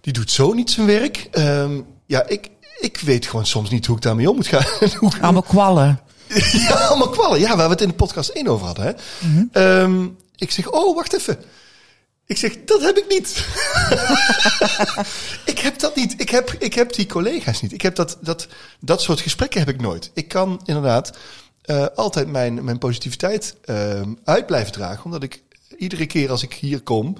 die 0.00 0.12
doet 0.12 0.30
zo 0.30 0.52
niet 0.52 0.70
zijn 0.70 0.86
werk. 0.86 1.28
Ehm, 1.30 1.80
ja, 2.06 2.26
ik, 2.26 2.50
ik 2.84 2.98
weet 3.00 3.26
gewoon 3.26 3.46
soms 3.46 3.70
niet 3.70 3.86
hoe 3.86 3.96
ik 3.96 4.02
daarmee 4.02 4.30
om 4.30 4.36
moet 4.36 4.46
gaan. 4.46 4.64
Hoe- 4.98 5.12
Allemaal 5.20 5.42
kwallen. 5.42 6.00
ja, 6.68 6.74
allemaal 6.74 7.08
kwallen. 7.08 7.40
Ja, 7.40 7.56
waar 7.56 7.66
we 7.66 7.72
het 7.72 7.80
in 7.82 7.88
de 7.88 7.94
podcast 7.94 8.28
1 8.28 8.46
over 8.48 8.66
hadden. 8.66 8.84
Hè? 8.84 8.92
Ehm, 9.52 10.08
ik 10.36 10.50
zeg, 10.50 10.70
oh, 10.70 10.94
wacht 10.94 11.12
even. 11.12 11.38
Ik 12.26 12.36
zeg, 12.36 12.56
dat 12.64 12.80
heb 12.80 12.96
ik 12.98 13.04
niet. 13.08 13.46
ik 15.52 15.58
heb 15.58 15.78
dat 15.78 15.96
niet. 15.96 16.14
Ik 16.20 16.30
heb, 16.30 16.52
ik 16.58 16.74
heb 16.74 16.92
die 16.94 17.06
collega's 17.06 17.60
niet. 17.62 17.72
Ik 17.72 17.82
heb 17.82 17.94
dat, 17.94 18.18
dat, 18.20 18.46
dat 18.80 19.02
soort 19.02 19.20
gesprekken 19.20 19.60
heb 19.60 19.68
ik 19.68 19.80
nooit. 19.80 20.10
Ik 20.14 20.28
kan 20.28 20.60
inderdaad 20.64 21.16
eh, 21.62 21.86
altijd 21.94 22.28
mijn, 22.28 22.64
mijn 22.64 22.78
positiviteit 22.78 23.54
ehm, 23.64 24.12
uit 24.24 24.46
blijven 24.46 24.72
dragen. 24.72 25.04
Omdat 25.04 25.22
ik 25.22 25.42
iedere 25.78 26.06
keer 26.06 26.30
als 26.30 26.42
ik 26.42 26.52
hier 26.54 26.80
kom, 26.80 27.16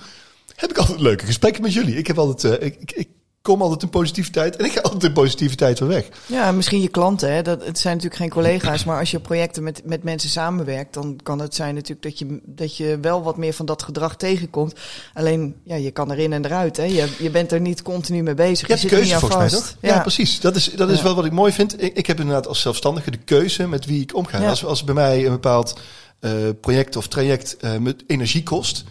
heb 0.55 0.71
ik 0.71 0.79
altijd 0.79 1.01
leuke 1.01 1.27
gesprekken 1.27 1.63
met 1.63 1.73
jullie. 1.73 1.97
Ik 1.97 2.07
heb 2.07 2.19
altijd, 2.19 2.59
eh, 2.59 2.67
ik, 2.67 2.77
ik, 2.81 2.91
ik 2.93 3.09
kom 3.45 3.63
altijd 3.63 3.83
in 3.83 3.89
positiviteit 3.89 4.57
en 4.57 4.65
ik 4.65 4.73
ga 4.73 4.81
altijd 4.81 5.03
in 5.03 5.13
positiviteit 5.13 5.79
weer 5.79 5.89
weg. 5.89 6.09
Ja, 6.27 6.53
misschien 6.53 6.81
je 6.81 6.89
klanten. 6.89 7.33
Hè? 7.33 7.43
Dat, 7.43 7.65
het 7.65 7.79
zijn 7.79 7.95
natuurlijk 7.95 8.23
geen 8.23 8.31
collega's, 8.31 8.85
maar 8.85 8.99
als 8.99 9.11
je 9.11 9.21
projecten 9.21 9.63
met, 9.63 9.83
met 9.85 10.03
mensen 10.03 10.31
samenwerkt, 10.31 10.95
dan 10.95 11.19
kan 11.23 11.39
het 11.39 11.55
zijn 11.55 11.75
natuurlijk 11.75 12.03
dat 12.03 12.19
je, 12.19 12.41
dat 12.45 12.77
je 12.77 12.99
wel 13.01 13.23
wat 13.23 13.37
meer 13.37 13.53
van 13.53 13.67
dat 13.67 13.83
gedrag 13.83 14.17
tegenkomt. 14.17 14.75
Alleen, 15.15 15.55
ja, 15.65 15.75
je 15.77 15.91
kan 15.91 16.11
erin 16.13 16.33
en 16.33 16.45
eruit. 16.45 16.77
Hè? 16.77 16.83
Je, 16.83 17.09
je 17.19 17.31
bent 17.31 17.53
er 17.53 17.61
niet 17.61 17.83
continu 17.83 18.23
mee 18.23 18.35
bezig. 18.35 18.61
Je 18.61 18.67
hebt 18.67 18.81
zit 18.81 18.91
er 18.91 18.97
keuze 18.97 19.15
niet 19.15 19.23
aan 19.23 19.29
volgens 19.29 19.53
mij, 19.53 19.61
vast. 19.61 19.77
toch? 19.81 19.91
Ja, 19.91 20.01
precies. 20.01 20.41
Dat 20.41 20.57
is, 20.57 20.71
dat 20.77 20.91
is 20.91 20.97
Ja. 20.99 21.03
wel 21.05 21.15
wat 21.15 21.25
ik 21.25 21.33
mooi 21.33 21.53
vind. 21.53 21.83
Ik, 21.83 21.97
ik 21.97 22.07
heb 22.07 22.19
inderdaad 22.21 22.47
als 22.47 22.61
zelfstandige 22.61 23.11
de 23.11 23.19
keuze 23.19 23.69
met 23.69 23.87
wie 23.87 24.03
ik 24.03 24.15
omga. 24.15 24.41
Ja. 24.41 24.49
Als, 24.49 24.65
als 24.65 24.85
bij 24.85 24.95
mij 24.95 25.25
een 25.25 25.33
bepaald 25.33 25.79
eh, 26.21 26.33
project 26.61 26.97
of 26.97 27.09
traject 27.09 27.57
eh, 27.57 27.77
met 27.77 28.05
energie 28.07 28.43
kost... 28.43 28.85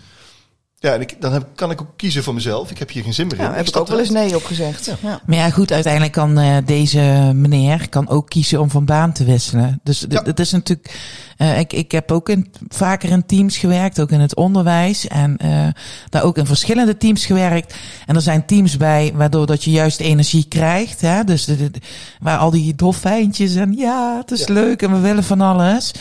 Ja, 0.84 0.94
en 0.94 1.02
ik, 1.02 1.16
dan 1.22 1.34
heb, 1.34 1.48
kan 1.56 1.72
ik 1.72 1.82
ook 1.82 1.94
kiezen 1.96 2.24
voor 2.24 2.34
mezelf. 2.34 2.72
Ik 2.72 2.78
heb 2.78 2.90
hier 2.92 3.04
geen 3.04 3.14
zin 3.14 3.28
meer 3.28 3.38
in. 3.40 3.44
Ja, 3.44 3.54
heb 3.54 3.68
ik 3.68 3.78
ook 3.78 3.88
wel 3.88 4.00
eens 4.00 4.10
nee 4.10 4.36
op 4.36 4.44
gezegd. 4.46 4.86
Ja. 5.02 5.22
Maar 5.26 5.38
ja, 5.38 5.50
goed, 5.50 5.72
uiteindelijk 5.72 6.14
kan 6.14 6.38
eh, 6.40 6.58
deze 6.66 7.32
meneer 7.36 7.90
kan 7.90 8.10
ook 8.10 8.30
kiezen 8.30 8.62
om 8.62 8.70
van 8.70 8.86
baan 8.86 9.12
te 9.14 9.24
wisselen. 9.24 9.80
Dus 9.84 10.06
Ja. 10.10 10.24
het 10.24 10.40
is 10.40 10.52
natuurlijk. 10.52 11.00
eh, 11.38 11.60
ik, 11.60 11.74
ik 11.74 11.92
heb 11.92 12.12
ook 12.12 12.30
in, 12.30 12.52
vaker 12.68 13.10
in 13.10 13.26
teams 13.26 13.58
gewerkt, 13.58 14.00
ook 14.00 14.12
in 14.12 14.20
het 14.20 14.36
onderwijs. 14.36 15.08
En 15.08 15.38
eh, 15.38 15.68
daar 16.10 16.24
ook 16.24 16.38
in 16.38 16.46
verschillende 16.46 16.98
teams 16.98 17.26
gewerkt. 17.26 17.76
En 18.06 18.16
er 18.16 18.22
zijn 18.22 18.46
teams 18.46 18.78
bij 18.78 19.12
waardoor 19.16 19.46
dat 19.46 19.64
je 19.64 19.72
juist 19.72 20.00
energie 20.00 20.46
krijgt. 20.48 21.02
Hè? 21.02 21.24
Dus 21.24 21.46
de, 21.46 21.72
de- 21.72 21.80
waar 22.20 22.38
al 22.38 22.52
die 22.52 22.76
dolfijntjes 22.76 23.56
en 23.56 23.74
ja, 23.78 24.18
het 24.22 24.32
is 24.32 24.46
Ja. 24.46 24.54
leuk 24.54 24.82
en 24.82 24.92
we 24.94 25.00
willen 25.00 25.24
van 25.24 25.42
alles. 25.42 25.92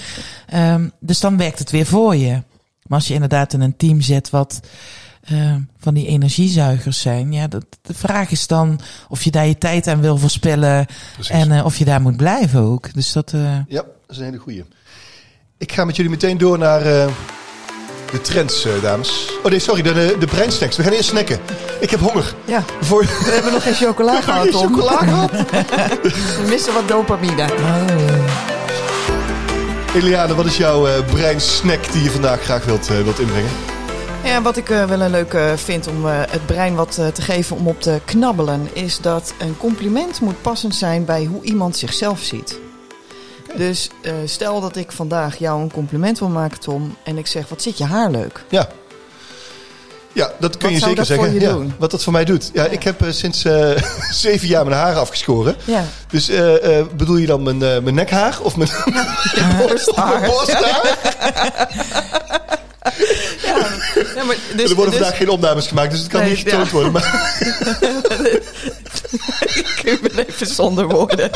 Ehm, 0.46 0.88
dus 1.00 1.20
dan 1.20 1.36
werkt 1.36 1.58
het 1.58 1.70
weer 1.70 1.86
voor 1.86 2.16
je. 2.16 2.42
Maar 2.92 3.00
als 3.00 3.08
je 3.08 3.14
inderdaad 3.14 3.52
in 3.52 3.60
een 3.60 3.76
team 3.76 4.00
zit 4.00 4.30
wat 4.30 4.60
eh, 5.22 5.54
van 5.78 5.94
die 5.94 6.06
energiezuigers 6.06 7.00
zijn. 7.00 7.32
Ja, 7.32 7.46
dat, 7.46 7.64
de 7.82 7.94
vraag 7.94 8.30
is 8.30 8.46
dan 8.46 8.80
of 9.08 9.22
je 9.22 9.30
daar 9.30 9.46
je 9.46 9.58
tijd 9.58 9.86
aan 9.86 10.00
wil 10.00 10.16
verspillen. 10.18 10.86
Precies. 11.14 11.32
En 11.32 11.52
eh, 11.52 11.64
of 11.64 11.76
je 11.76 11.84
daar 11.84 12.00
moet 12.00 12.16
blijven 12.16 12.60
ook. 12.60 12.94
Dus 12.94 13.12
dat. 13.12 13.32
eh, 13.32 13.40
Ja, 13.68 13.82
dat 13.82 13.86
is 14.08 14.16
een 14.18 14.24
hele 14.24 14.36
goeie. 14.38 14.64
Ik 15.58 15.72
ga 15.72 15.84
met 15.84 15.96
jullie 15.96 16.10
meteen 16.10 16.38
door 16.38 16.58
naar 16.58 16.80
eh, 16.80 17.06
de 18.12 18.20
trends, 18.20 18.64
eh, 18.64 18.72
dames. 18.82 19.28
Oh 19.42 19.50
nee, 19.50 19.58
sorry, 19.58 19.82
de, 19.82 19.92
de, 19.92 20.16
de 20.18 20.26
breinsnacks. 20.26 20.76
We 20.76 20.82
gaan 20.82 20.92
eerst 20.92 21.08
snacken. 21.08 21.38
Ik 21.80 21.90
heb 21.90 22.00
honger. 22.00 22.34
Ja, 22.44 22.64
Voor 22.80 23.02
we 23.02 23.30
hebben 23.34 23.52
nog 23.52 23.62
geen 23.62 23.74
chocola 23.74 24.20
gehad, 24.22 24.44
je 24.44 24.50
Tom. 24.50 24.66
chocola 24.74 24.96
gehad? 24.96 25.30
We 26.38 26.46
missen 26.48 26.72
wat 26.74 26.88
dopamine. 26.88 27.44
Eliane, 29.94 30.34
wat 30.34 30.46
is 30.46 30.56
jouw 30.56 30.86
eh 30.86 31.04
breinsnack 31.06 31.92
die 31.92 32.02
je 32.02 32.10
vandaag 32.10 32.40
graag 32.42 32.64
wilt, 32.64 32.90
eh, 32.90 33.00
wilt 33.00 33.18
inbrengen? 33.18 33.50
Ja, 34.24 34.42
wat 34.42 34.56
ik 34.56 34.70
eh, 34.70 34.84
wel 34.84 35.00
een 35.00 35.10
leuk 35.10 35.34
eh, 35.34 35.52
vind 35.56 35.86
om 35.86 36.04
het 36.06 36.46
brein 36.46 36.74
wat 36.74 36.94
te 37.14 37.22
geven 37.22 37.56
om 37.56 37.68
op 37.68 37.80
te 37.80 38.00
knabbelen, 38.04 38.68
is 38.72 38.98
dat 39.00 39.34
een 39.38 39.56
compliment 39.56 40.20
moet 40.20 40.42
passend 40.42 40.74
zijn 40.74 41.04
bij 41.04 41.24
hoe 41.24 41.42
iemand 41.42 41.76
zichzelf 41.76 42.20
ziet. 42.20 42.58
Dus 43.56 43.90
stel 44.24 44.60
dat 44.60 44.76
ik 44.76 44.92
vandaag 44.92 45.36
jou 45.36 45.62
een 45.62 45.72
compliment 45.72 46.18
wil 46.18 46.28
maken, 46.28 46.60
Tom, 46.60 46.96
en 47.04 47.18
ik 47.18 47.26
zeg: 47.26 47.48
Wat 47.48 47.62
zit 47.62 47.78
je 47.78 47.84
haar 47.84 48.10
leuk? 48.10 48.44
Ja. 48.48 48.68
Ja, 50.14 50.32
dat 50.40 50.56
kun 50.56 50.68
Wat 50.68 50.78
je 50.78 50.78
zeker 50.78 50.96
dat 50.96 51.06
zeggen. 51.06 51.30
voor 51.30 51.40
je 51.40 51.46
ja? 51.46 51.74
Wat 51.78 51.90
dat 51.90 52.02
voor 52.02 52.12
mij 52.12 52.24
doet. 52.24 52.50
Ja, 52.52 52.64
ik 52.64 52.82
heb 52.82 53.02
eh, 53.02 53.08
sinds 53.10 53.44
eh, 53.44 53.70
zeven 54.10 54.48
jaar 54.48 54.64
mijn 54.64 54.76
haren 54.80 55.00
afgeschoren. 55.00 55.56
Ja, 55.64 55.84
Dus 56.10 56.28
eh, 56.28 56.80
bedoel 56.96 57.16
je 57.16 57.26
dan 57.26 57.42
mijn, 57.42 57.58
mijn 57.58 57.94
nekhaar 57.94 58.38
of 58.42 58.56
mijn, 58.56 58.70
borsthaar. 59.58 60.08
mijn 60.20 60.30
borsthaar? 60.30 60.98
Ja, 64.14 64.24
maar 64.26 64.36
dus, 64.56 64.70
er 64.70 64.76
worden 64.76 64.92
dus- 64.92 65.00
vandaag 65.02 65.16
geen 65.16 65.28
opnames 65.28 65.66
gemaakt, 65.66 65.90
dus 65.90 66.00
het 66.00 66.08
kan 66.08 66.20
Nee, 66.20 66.30
niet 66.30 66.38
getoond 66.38 66.70
worden. 66.70 66.92
Maar, 66.92 67.36
ik 69.84 69.98
ben 70.02 70.26
even 70.26 70.46
zonder 70.46 70.88
woorden. 70.88 71.30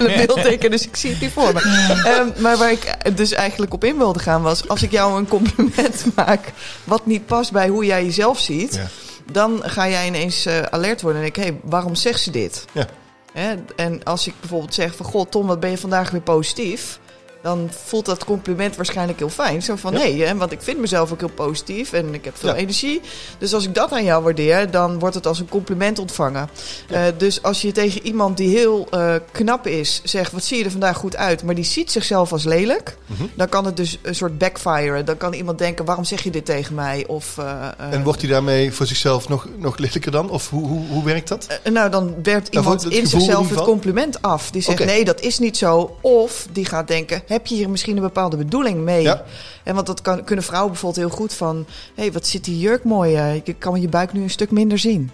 Een 0.00 0.26
beeldteker, 0.26 0.70
dus 0.70 0.86
ik 0.86 0.96
zie 0.96 1.10
het 1.10 1.20
niet 1.20 1.32
voor 1.32 1.52
me. 1.52 1.60
Ehm, 2.04 2.42
maar 2.42 2.56
waar 2.56 2.72
ik 2.72 3.16
dus 3.16 3.32
eigenlijk 3.32 3.72
op 3.72 3.84
in 3.84 3.96
wilde 3.96 4.18
gaan 4.18 4.42
was... 4.42 4.68
als 4.68 4.82
ik 4.82 4.90
jou 4.90 5.18
een 5.18 5.28
compliment 5.28 6.04
maak... 6.16 6.52
wat 6.84 7.06
niet 7.06 7.26
past 7.26 7.52
bij 7.52 7.68
hoe 7.68 7.84
jij 7.84 8.04
jezelf 8.04 8.38
ziet... 8.38 8.74
Ja. 8.74 8.86
dan 9.32 9.60
ga 9.62 9.88
jij 9.88 10.06
ineens 10.06 10.46
eh, 10.46 10.62
alert 10.62 11.02
worden 11.02 11.22
en 11.22 11.32
denk 11.32 11.36
ik... 11.36 11.44
hé, 11.44 11.50
hey, 11.50 11.70
waarom 11.70 11.94
zegt 11.94 12.20
ze 12.20 12.30
dit? 12.30 12.64
Ja. 12.72 12.86
Hè? 13.32 13.54
En 13.76 14.02
als 14.04 14.26
ik 14.26 14.34
bijvoorbeeld 14.40 14.74
zeg 14.74 14.94
van... 14.96 15.06
god, 15.06 15.30
Tom, 15.30 15.46
wat 15.46 15.60
ben 15.60 15.70
je 15.70 15.78
vandaag 15.78 16.10
weer 16.10 16.20
positief... 16.20 16.98
dan 17.42 17.70
voelt 17.84 18.04
dat 18.06 18.24
compliment 18.24 18.76
waarschijnlijk 18.76 19.18
heel 19.18 19.28
fijn. 19.28 19.62
Zo 19.62 19.76
van, 19.76 19.92
Ja. 19.92 19.98
nee, 19.98 20.34
want 20.34 20.52
ik 20.52 20.62
vind 20.62 20.78
mezelf 20.78 21.12
ook 21.12 21.18
heel 21.20 21.28
positief... 21.28 21.92
en 21.92 22.14
ik 22.14 22.24
heb 22.24 22.36
veel 22.36 22.48
Ja. 22.48 22.54
energie. 22.54 23.00
Dus 23.38 23.54
als 23.54 23.64
ik 23.64 23.74
dat 23.74 23.92
aan 23.92 24.04
jou 24.04 24.22
waardeer... 24.22 24.70
dan 24.70 24.98
wordt 24.98 25.14
het 25.14 25.26
als 25.26 25.38
een 25.38 25.48
compliment 25.48 25.98
ontvangen. 25.98 26.48
Eh, 26.88 27.02
dus 27.16 27.42
als 27.42 27.62
je 27.62 27.72
tegen 27.72 28.02
iemand 28.06 28.36
die 28.36 28.56
heel 28.56 28.86
eh, 28.90 29.14
knap 29.32 29.66
is 29.66 30.00
zegt: 30.04 30.32
Wat 30.32 30.44
zie 30.44 30.58
je 30.58 30.64
er 30.64 30.70
vandaag 30.70 30.96
goed 30.96 31.16
uit? 31.16 31.42
maar 31.42 31.54
die 31.54 31.64
ziet 31.64 31.90
zichzelf 31.92 32.32
als 32.32 32.44
lelijk, 32.44 32.96
Mhm. 33.06 33.22
dan 33.34 33.48
kan 33.48 33.64
het 33.64 33.76
dus 33.76 33.98
een 34.02 34.14
soort 34.14 34.38
backfire. 34.38 35.04
Dan 35.04 35.16
kan 35.16 35.32
iemand 35.32 35.58
denken: 35.58 35.84
Waarom 35.84 36.04
zeg 36.04 36.22
je 36.22 36.30
dit 36.30 36.44
tegen 36.44 36.74
mij? 36.74 37.04
Of, 37.06 37.38
eh, 37.38 37.68
en 37.90 38.02
wordt 38.02 38.20
hij 38.20 38.30
daarmee 38.30 38.72
voor 38.72 38.86
zichzelf 38.86 39.28
nog, 39.28 39.46
nog 39.56 39.78
lelijker 39.78 40.10
dan? 40.10 40.30
Of 40.30 40.50
hoe, 40.50 40.66
hoe, 40.66 40.86
hoe 40.86 41.04
werkt 41.04 41.28
dat? 41.28 41.46
nou, 41.72 41.90
dan 41.90 42.14
werpt 42.22 42.52
Nou, 42.52 42.64
iemand 42.64 42.90
in 42.92 43.06
zichzelf 43.06 43.50
het 43.50 43.60
compliment 43.62 44.22
af. 44.22 44.50
Die 44.50 44.62
zegt. 44.62 44.84
Nee, 44.84 45.04
dat 45.04 45.20
is 45.20 45.38
niet 45.38 45.56
zo. 45.56 45.96
Of 46.00 46.46
die 46.52 46.64
gaat 46.64 46.88
denken: 46.88 47.22
Heb 47.30 47.46
je 47.46 47.54
hier 47.54 47.70
misschien 47.70 47.96
een 47.96 48.02
bepaalde 48.02 48.36
bedoeling 48.36 48.78
mee? 48.78 49.02
Ja. 49.02 49.24
En 49.62 49.74
want 49.74 49.86
dat 49.86 50.00
kan, 50.00 50.24
kunnen 50.24 50.44
vrouwen 50.44 50.70
bijvoorbeeld 50.72 51.06
heel 51.06 51.16
goed 51.16 51.32
van: 51.32 51.66
Hé, 51.94 52.02
hey, 52.02 52.12
wat 52.12 52.26
zit 52.26 52.44
die 52.44 52.58
jurk 52.58 52.84
mooi? 52.84 53.14
eh, 53.16 53.34
Je 53.44 53.52
kan 53.52 53.80
je 53.80 53.88
buik 53.88 54.12
nu 54.12 54.22
een 54.22 54.30
stuk 54.30 54.50
minder 54.50 54.78
zien. 54.78 55.10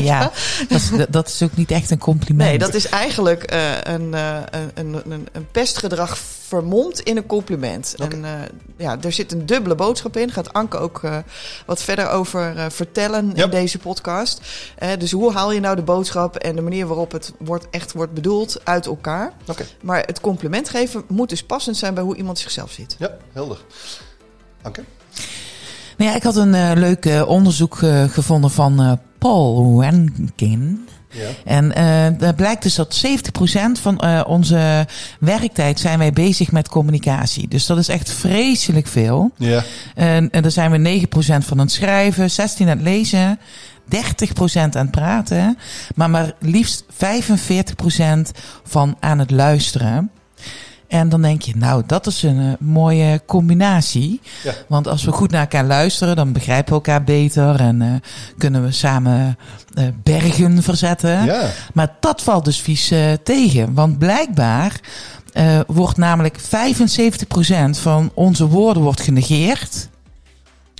Ja, 0.00 0.30
dat 0.68 0.80
is, 0.80 0.90
dat 1.08 1.28
is 1.28 1.42
ook 1.42 1.56
niet 1.56 1.70
echt 1.70 1.90
een 1.90 1.98
compliment. 1.98 2.48
Nee, 2.48 2.58
dat 2.58 2.74
is 2.74 2.88
eigenlijk 2.88 3.42
eh, 3.42 3.80
een, 3.82 4.14
eh, 4.14 4.36
een, 4.50 4.70
een, 4.74 5.02
een, 5.12 5.28
een 5.32 5.46
pestgedrag 5.50 6.18
vermomd 6.52 7.00
in 7.00 7.16
een 7.16 7.26
compliment. 7.26 7.94
En 7.98 8.24
eh, 8.24 8.30
ja, 8.76 8.96
er 9.00 9.12
zit 9.12 9.32
een 9.32 9.46
dubbele 9.46 9.74
boodschap 9.74 10.16
in. 10.16 10.30
Gaat 10.30 10.52
Anke 10.52 10.76
ook 10.76 11.02
eh, 11.02 11.18
wat 11.66 11.82
verder 11.82 12.08
over 12.08 12.56
eh, 12.56 12.66
vertellen 12.70 13.36
in 13.36 13.50
deze 13.50 13.78
podcast. 13.78 14.40
Dus 14.98 15.10
hoe 15.12 15.32
haal 15.32 15.52
je 15.52 15.60
nou 15.60 15.76
de 15.76 15.82
boodschap 15.82 16.36
en 16.36 16.56
de 16.56 16.62
manier 16.62 16.86
waarop 16.86 17.12
het 17.12 17.32
wordt, 17.38 17.66
echt 17.70 17.92
wordt 17.92 18.12
bedoeld 18.12 18.64
uit 18.64 18.86
elkaar? 18.86 19.32
Oké, 19.46 19.64
Maar 19.80 20.02
het 20.06 20.20
compliment 20.20 20.68
geven 20.68 21.04
moet 21.08 21.28
dus 21.28 21.42
passend 21.42 21.76
zijn 21.76 21.94
bij 21.94 22.02
hoe 22.02 22.16
iemand 22.16 22.38
zichzelf 22.38 22.70
ziet. 22.70 22.96
ja, 22.98 23.16
helder. 23.32 23.58
Anke? 24.62 24.84
Nou 25.96 26.10
ja, 26.10 26.16
ik 26.16 26.22
had 26.22 26.36
een 26.36 26.54
eh, 26.54 26.70
leuk 26.74 27.06
eh, 27.06 27.28
onderzoek 27.28 27.82
eh, 27.82 28.04
gevonden 28.04 28.50
van 28.50 28.98
Paul 29.18 29.78
Wenkin. 29.78 30.88
Ja. 31.10 31.28
En 31.44 31.68
daar 32.18 32.34
blijkt 32.34 32.62
dus 32.62 32.74
dat 32.74 33.04
70% 33.06 33.80
van 33.80 34.24
onze 34.26 34.86
werktijd 35.20 35.80
zijn 35.80 35.98
wij 35.98 36.12
bezig 36.12 36.52
met 36.52 36.68
communicatie. 36.68 37.48
Dus 37.48 37.66
dat 37.66 37.78
is 37.78 37.88
echt 37.88 38.10
vreselijk 38.12 38.86
veel. 38.86 39.30
Ja, 39.36 39.64
En, 39.94 40.30
en 40.30 40.42
daar 40.42 40.50
zijn 40.50 40.70
we 40.70 41.06
9% 41.06 41.06
van 41.14 41.40
aan 41.50 41.58
het 41.58 41.72
schrijven, 41.72 42.30
16% 42.30 42.34
aan 42.60 42.66
het 42.66 42.80
lezen, 42.80 43.38
30% 43.94 43.98
aan 44.54 44.70
het 44.72 44.90
praten, 44.90 45.58
maar 45.94 46.10
maar 46.10 46.32
liefst 46.40 46.84
45% 46.84 46.86
van 48.64 48.96
aan 49.00 49.18
het 49.18 49.30
luisteren. 49.30 50.10
En 50.92 51.08
dan 51.08 51.22
denk 51.22 51.42
je, 51.42 51.56
nou, 51.56 51.82
dat 51.86 52.06
is 52.06 52.22
een 52.22 52.40
eh, 52.40 52.52
mooie 52.60 53.20
combinatie. 53.26 54.20
Ja. 54.42 54.52
Want 54.68 54.88
als 54.88 55.04
we 55.04 55.12
goed 55.12 55.30
naar 55.30 55.40
elkaar 55.40 55.64
luisteren, 55.64 56.16
dan 56.16 56.32
begrijpen 56.32 56.68
we 56.68 56.74
elkaar 56.74 57.04
beter 57.04 57.60
en 57.60 57.82
eh, 57.82 57.88
kunnen 58.38 58.64
we 58.64 58.72
samen 58.72 59.38
eh, 59.74 59.84
bergen 60.02 60.62
verzetten. 60.62 61.24
ja. 61.24 61.50
Maar 61.74 61.96
dat 62.00 62.22
valt 62.22 62.44
dus 62.44 62.60
vies 62.60 62.92
tegen. 63.22 63.74
Want 63.74 63.98
blijkbaar 63.98 64.80
wordt 65.66 65.96
namelijk 65.96 66.38
75% 66.40 66.44
van 67.70 68.10
onze 68.14 68.46
woorden 68.46 68.82
wordt 68.82 69.00
genegeerd. 69.00 69.88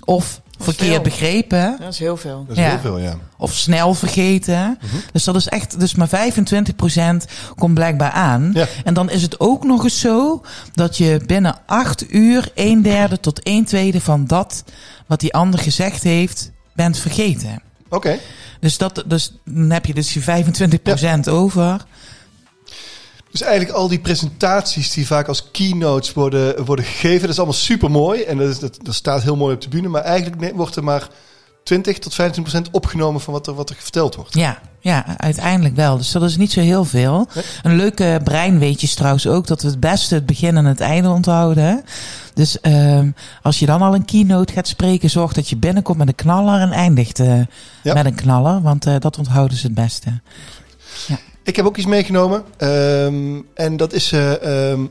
Of 0.04 0.40
verkeerd 0.64 0.90
veel. 0.92 1.02
begrepen. 1.02 1.76
Dat 1.80 1.92
is 1.92 1.98
heel 1.98 2.16
veel. 2.16 2.44
dat 2.48 2.56
is 2.56 2.62
Ja. 2.62 2.68
heel 2.70 2.78
veel, 2.78 2.98
ja. 2.98 3.14
Of 3.38 3.54
snel 3.54 3.94
vergeten. 3.94 4.78
Mhm. 4.82 4.96
Dus 5.12 5.24
dat 5.24 5.36
is 5.36 5.48
echt, 5.48 5.80
dus 5.80 5.94
maar 5.94 6.08
25% 6.08 7.24
komt 7.56 7.74
blijkbaar 7.74 8.10
aan. 8.10 8.50
Ja. 8.54 8.66
En 8.84 8.94
dan 8.94 9.10
is 9.10 9.22
het 9.22 9.40
ook 9.40 9.64
nog 9.64 9.84
eens 9.84 10.00
zo 10.00 10.42
dat 10.72 10.96
je 10.96 11.20
binnen 11.26 11.56
8 11.66 12.12
uur 12.14 12.50
een 12.54 12.82
derde 12.82 13.20
tot 13.20 13.40
een 13.42 13.64
tweede 13.64 14.00
van 14.00 14.26
dat 14.26 14.64
wat 15.06 15.20
die 15.20 15.34
ander 15.34 15.60
gezegd 15.60 16.02
heeft, 16.02 16.50
bent 16.74 16.98
vergeten. 16.98 17.62
Oké. 17.88 18.18
Dus, 18.60 18.78
dat, 18.78 19.04
dus 19.06 19.32
dan 19.44 19.70
heb 19.70 19.86
je 19.86 19.94
dus 19.94 20.14
je 20.14 20.20
25% 21.26 21.28
over. 21.30 21.84
Dus 23.32 23.42
eigenlijk 23.42 23.76
al 23.78 23.88
die 23.88 23.98
presentaties 24.00 24.90
die 24.90 25.06
vaak 25.06 25.28
als 25.28 25.50
keynotes 25.50 26.12
worden, 26.12 26.64
worden 26.64 26.84
gegeven, 26.84 27.20
dat 27.20 27.30
is 27.30 27.36
allemaal 27.36 27.54
super 27.56 27.90
mooi. 27.90 28.22
En 28.22 28.38
dat, 28.38 28.48
is, 28.48 28.58
dat, 28.58 28.78
dat 28.82 28.94
staat 28.94 29.22
heel 29.22 29.36
mooi 29.36 29.54
op 29.54 29.60
de 29.60 29.68
bühne. 29.68 29.88
Maar 29.88 30.02
eigenlijk 30.02 30.52
wordt 30.54 30.76
er 30.76 30.84
maar 30.84 31.08
20 31.64 31.98
tot 31.98 32.14
25 32.14 32.52
procent 32.52 32.74
opgenomen 32.76 33.20
van 33.20 33.32
wat 33.32 33.46
er, 33.46 33.54
wat 33.54 33.70
er 33.70 33.76
verteld 33.78 34.14
wordt. 34.14 34.34
Ja, 34.34 34.58
ja, 34.80 35.18
uiteindelijk 35.18 35.76
wel. 35.76 35.96
Dus 35.96 36.10
dat 36.12 36.22
is 36.22 36.36
niet 36.36 36.52
zo 36.52 36.60
heel 36.60 36.84
veel. 36.84 37.28
Nee. 37.34 37.44
Een 37.62 37.76
leuke 37.76 38.20
breinweetje 38.24 38.86
is 38.86 38.94
trouwens 38.94 39.26
ook 39.26 39.46
dat 39.46 39.62
we 39.62 39.68
het 39.68 39.80
beste 39.80 40.14
het 40.14 40.26
begin 40.26 40.56
en 40.56 40.64
het 40.64 40.80
einde 40.80 41.08
onthouden. 41.08 41.84
Dus 42.34 42.60
ehm 42.60 43.10
als 43.42 43.58
je 43.58 43.66
dan 43.66 43.82
al 43.82 43.94
een 43.94 44.04
keynote 44.04 44.52
gaat 44.52 44.68
spreken, 44.68 45.10
zorg 45.10 45.32
dat 45.32 45.48
je 45.48 45.56
binnenkomt 45.56 45.98
met 45.98 46.08
een 46.08 46.14
knaller 46.14 46.60
en 46.60 46.70
eindigt 46.72 47.18
eh, 47.20 47.40
Ja. 47.82 47.94
met 47.94 48.04
een 48.04 48.14
knaller. 48.14 48.62
Want 48.62 48.86
eh, 48.86 48.94
dat 48.98 49.18
onthouden 49.18 49.56
ze 49.56 49.66
het 49.66 49.74
beste. 49.74 50.20
Ik 51.44 51.56
heb 51.56 51.66
ook 51.66 51.76
iets 51.76 51.86
meegenomen. 51.86 52.44
ehm, 52.56 53.40
en 53.54 53.76
dat 53.76 53.92
is 53.92 54.12
ehm, 54.12 54.86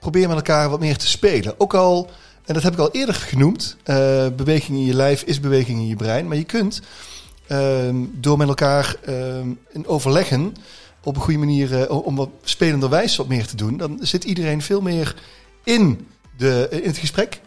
probeer 0.00 0.28
met 0.28 0.36
elkaar 0.36 0.70
wat 0.70 0.80
meer 0.80 0.96
te 0.96 1.08
spelen. 1.08 1.54
Ook 1.58 1.74
al, 1.74 2.10
en 2.44 2.54
dat 2.54 2.62
heb 2.62 2.72
ik 2.72 2.78
al 2.78 2.90
eerder 2.90 3.14
genoemd, 3.14 3.76
eh, 3.82 4.26
beweging 4.36 4.78
in 4.78 4.84
je 4.84 4.94
lijf 4.94 5.22
is 5.22 5.40
beweging 5.40 5.78
in 5.78 5.86
je 5.86 5.96
brein. 5.96 6.28
Maar 6.28 6.36
je 6.36 6.44
kunt 6.44 6.80
ehm, 7.46 7.96
door 8.12 8.36
met 8.38 8.48
elkaar 8.48 8.96
in 9.72 9.86
overleggen 9.86 10.54
op 11.02 11.16
een 11.16 11.22
goede 11.22 11.38
manier, 11.38 11.82
eh, 11.82 12.04
om 12.04 12.16
wat 12.16 12.30
spelenderwijs 12.42 13.16
wat 13.16 13.28
meer 13.28 13.46
te 13.46 13.56
doen, 13.56 13.76
dan 13.76 13.98
zit 14.00 14.24
iedereen 14.24 14.62
veel 14.62 14.80
meer 14.80 15.14
in 15.64 16.08
De, 16.36 16.68
in 16.70 16.88
het 16.88 16.98
gesprek 16.98 17.40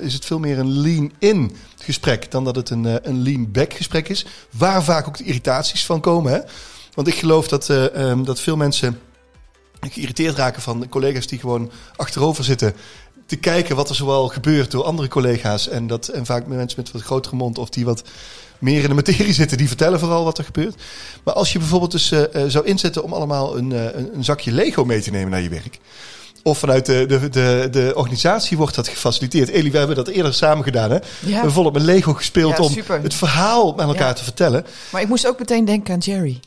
is 0.00 0.14
het 0.14 0.24
veel 0.24 0.38
meer 0.38 0.58
een 0.58 0.80
lean-in 0.80 1.56
gesprek 1.76 2.30
dan 2.30 2.44
dat 2.44 2.56
het 2.56 2.70
een, 2.70 3.08
een 3.08 3.22
lean-back 3.22 3.74
gesprek 3.74 4.08
is. 4.08 4.26
Waar 4.50 4.84
vaak 4.84 5.08
ook 5.08 5.16
de 5.16 5.24
irritaties 5.24 5.86
van 5.86 6.00
komen. 6.00 6.32
Hè? 6.32 6.40
Want 6.94 7.08
ik 7.08 7.14
geloof 7.14 7.48
dat, 7.48 7.68
eh, 7.68 7.94
ehm, 7.94 8.24
dat 8.24 8.40
veel 8.40 8.56
mensen 8.56 9.00
geïrriteerd 9.80 10.36
raken 10.36 10.62
van 10.62 10.88
collega's 10.88 11.26
die 11.26 11.38
gewoon 11.38 11.70
achterover 11.96 12.44
zitten 12.44 12.74
te 13.26 13.36
kijken 13.36 13.76
wat 13.76 13.88
er 13.88 13.94
zoal 13.94 14.28
gebeurt 14.28 14.70
door 14.70 14.84
andere 14.84 15.08
collega's. 15.08 15.68
En, 15.68 15.86
dat, 15.86 16.08
en 16.08 16.26
vaak 16.26 16.46
mensen 16.46 16.80
met 16.82 16.92
wat 16.92 17.02
grotere 17.02 17.36
mond 17.36 17.58
of 17.58 17.68
die 17.68 17.84
wat 17.84 18.02
meer 18.58 18.82
in 18.82 18.88
de 18.88 18.94
materie 18.94 19.32
zitten, 19.32 19.58
die 19.58 19.68
vertellen 19.68 19.98
vooral 19.98 20.24
wat 20.24 20.38
er 20.38 20.44
gebeurt. 20.44 20.82
Maar 21.24 21.34
als 21.34 21.52
je 21.52 21.58
bijvoorbeeld 21.58 21.90
dus 21.90 22.10
eh, 22.10 22.34
eh, 22.34 22.50
zou 22.50 22.64
inzetten 22.66 23.02
om 23.02 23.12
allemaal 23.12 23.56
een, 23.56 23.70
een, 24.14 24.24
zakje 24.24 24.52
Lego 24.52 24.84
mee 24.84 25.00
te 25.00 25.10
nemen 25.10 25.30
naar 25.30 25.40
je 25.40 25.48
werk. 25.48 25.78
Of 26.42 26.58
vanuit 26.58 26.86
de, 26.86 27.06
de, 27.06 27.28
de, 27.28 27.68
de 27.70 27.92
organisatie 27.94 28.56
wordt 28.56 28.74
dat 28.74 28.88
gefaciliteerd. 28.88 29.48
Elie, 29.48 29.72
we 29.72 29.78
hebben 29.78 29.96
dat 29.96 30.08
eerder 30.08 30.34
samen 30.34 30.64
gedaan. 30.64 30.90
Hè? 30.90 30.96
Ja. 30.96 31.02
We 31.20 31.32
hebben 31.32 31.52
volop 31.52 31.72
met 31.72 31.82
Lego 31.82 32.12
gespeeld 32.12 32.56
Ja, 32.56 32.62
om 32.62 32.74
het 33.02 33.14
verhaal 33.14 33.72
met 33.72 33.86
elkaar 33.86 34.08
Ja. 34.08 34.12
te 34.12 34.24
vertellen. 34.24 34.66
Maar 34.92 35.00
ik 35.00 35.08
moest 35.08 35.26
ook 35.26 35.38
meteen 35.38 35.64
denken 35.64 35.94
aan 35.94 36.00
Jerry. 36.00 36.40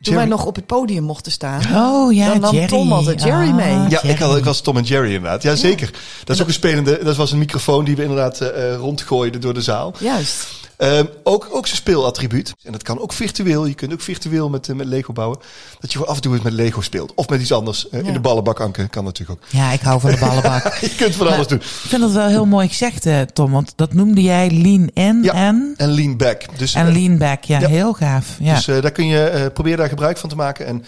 Toen 0.00 0.14
Jerry- 0.14 0.28
wij 0.28 0.36
nog 0.38 0.46
op 0.46 0.54
het 0.54 0.66
podium 0.66 1.02
mochten 1.02 1.32
staan. 1.32 1.60
Oh 1.74 2.12
ja, 2.12 2.26
Dan 2.28 2.40
nam 2.40 2.54
Jerry. 2.54 2.66
Tom 2.68 2.92
altijd 2.92 3.22
Jerry 3.22 3.50
mee. 3.50 3.78
Ja, 3.88 4.02
ik, 4.02 4.18
had, 4.18 4.36
ik 4.36 4.44
was 4.44 4.60
Tom 4.60 4.76
en 4.76 4.82
Jerry 4.82 5.14
inderdaad. 5.14 5.42
Ja, 5.42 5.54
zeker. 5.54 5.90
Dat 6.24 6.36
is 6.36 6.42
ook 6.42 6.48
een 6.48 6.54
spelende. 6.54 7.04
Dat 7.04 7.16
was 7.16 7.32
een 7.32 7.38
microfoon 7.38 7.84
die 7.84 7.96
we 7.96 8.02
inderdaad 8.02 8.40
eh, 8.40 8.74
rondgooiden 8.76 9.40
door 9.40 9.54
de 9.54 9.62
zaal. 9.62 9.94
Juist. 9.98 10.46
Ehm, 10.76 11.04
ook, 11.22 11.48
ook 11.50 11.66
zijn 11.66 11.78
speelattribuut. 11.78 12.54
En 12.62 12.72
dat 12.72 12.82
kan 12.82 13.00
ook 13.00 13.12
virtueel. 13.12 13.66
Je 13.66 13.74
kunt 13.74 13.92
ook 13.92 14.00
virtueel 14.00 14.48
met, 14.48 14.68
eh, 14.68 14.76
met 14.76 14.86
Lego 14.86 15.12
bouwen. 15.12 15.38
Dat 15.80 15.92
je 15.92 16.06
af 16.06 16.16
en 16.16 16.22
toe 16.22 16.34
eens 16.34 16.42
met 16.42 16.52
Lego 16.52 16.80
speelt. 16.80 17.14
Of 17.14 17.28
met 17.28 17.40
iets 17.40 17.52
anders. 17.52 17.86
Ja. 17.90 17.98
In 17.98 18.12
de 18.12 18.20
ballenbak 18.20 18.60
anken 18.60 18.90
kan 18.90 19.04
natuurlijk 19.04 19.40
ook. 19.40 19.48
Ja, 19.50 19.72
ik 19.72 19.80
hou 19.80 20.00
van 20.00 20.10
de 20.10 20.18
ballenbak. 20.18 20.74
Je 20.80 20.94
kunt 20.94 21.14
van 21.14 21.32
alles 21.32 21.46
doen. 21.46 21.58
Ik 21.58 21.64
vind 21.64 22.02
dat 22.02 22.12
wel 22.12 22.26
heel 22.26 22.46
mooi 22.46 22.68
gezegd, 22.68 23.06
eh, 23.06 23.20
Tom. 23.20 23.52
Want 23.52 23.72
dat 23.76 23.94
noemde 23.94 24.22
jij 24.22 24.50
lean 24.50 24.90
in 24.94 25.22
Ja. 25.22 25.32
en, 25.32 25.74
En 25.76 25.90
lean 25.90 26.16
back. 26.16 26.58
Dus, 26.58 26.74
en 26.74 26.86
eh, 26.86 26.92
lean 26.92 27.18
back. 27.18 27.44
Ja, 27.44 27.60
ja. 27.60 27.68
heel 27.68 27.92
gaaf. 27.92 28.36
Ja. 28.40 28.54
dus 28.54 28.64
daar 28.64 28.92
kun 28.92 29.06
je, 29.06 29.50
probeer 29.54 29.76
daar 29.76 29.88
gebruik 29.88 30.16
van 30.18 30.28
te 30.28 30.36
maken. 30.36 30.66
En 30.66 30.84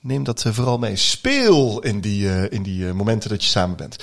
neem 0.00 0.24
dat 0.24 0.44
vooral 0.50 0.78
mee. 0.78 0.96
Speel 0.96 1.80
in 1.80 2.00
die, 2.00 2.48
in 2.48 2.62
die 2.62 2.92
momenten 2.92 3.30
dat 3.30 3.44
je 3.44 3.50
samen 3.50 3.76
bent. 3.76 3.96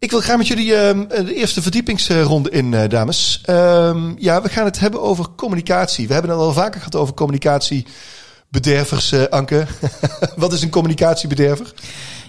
Ik 0.00 0.10
wil 0.10 0.20
graag 0.20 0.36
met 0.36 0.46
jullie 0.46 0.74
ehm, 0.74 1.08
de 1.08 1.34
eerste 1.34 1.62
verdiepingsronde 1.62 2.50
in, 2.50 2.74
eh, 2.74 2.88
dames. 2.88 3.40
Ehm, 3.44 4.12
ja, 4.16 4.42
we 4.42 4.48
gaan 4.48 4.64
het 4.64 4.78
hebben 4.78 5.02
over 5.02 5.26
communicatie. 5.36 6.06
We 6.06 6.12
hebben 6.12 6.30
het 6.30 6.40
al 6.40 6.52
vaker 6.52 6.78
gehad 6.78 6.94
over 6.94 7.14
communicatiebedervers, 7.14 9.12
eh, 9.12 9.24
Anke. 9.24 9.66
Wat 10.36 10.52
is 10.52 10.62
een 10.62 10.70
communicatiebederver? 10.70 11.72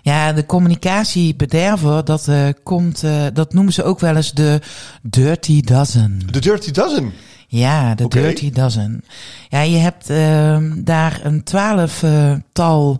Ja, 0.02 0.34
de 0.34 0.46
communicatiebederver, 0.46 2.06
dat 2.06 2.28
eh, 2.28 2.48
komt, 2.64 3.04
eh, 3.04 3.26
dat 3.34 3.54
noemen 3.54 3.74
ze 3.74 3.84
ook 3.84 4.00
wel 4.00 4.16
eens 4.16 4.34
de 4.34 4.62
dirty 5.02 5.62
dozen. 5.62 6.22
De 6.32 6.40
Dirty 6.40 6.72
Dozen. 6.72 7.14
Ja, 7.51 7.96
de 7.96 8.08
dirty 8.08 8.51
dozen. 8.51 9.03
Ja, 9.50 9.62
je 9.62 9.77
hebt 9.77 10.10
ehm, 10.10 10.72
daar 10.84 11.20
een 11.24 11.44
twaalftal. 11.44 13.00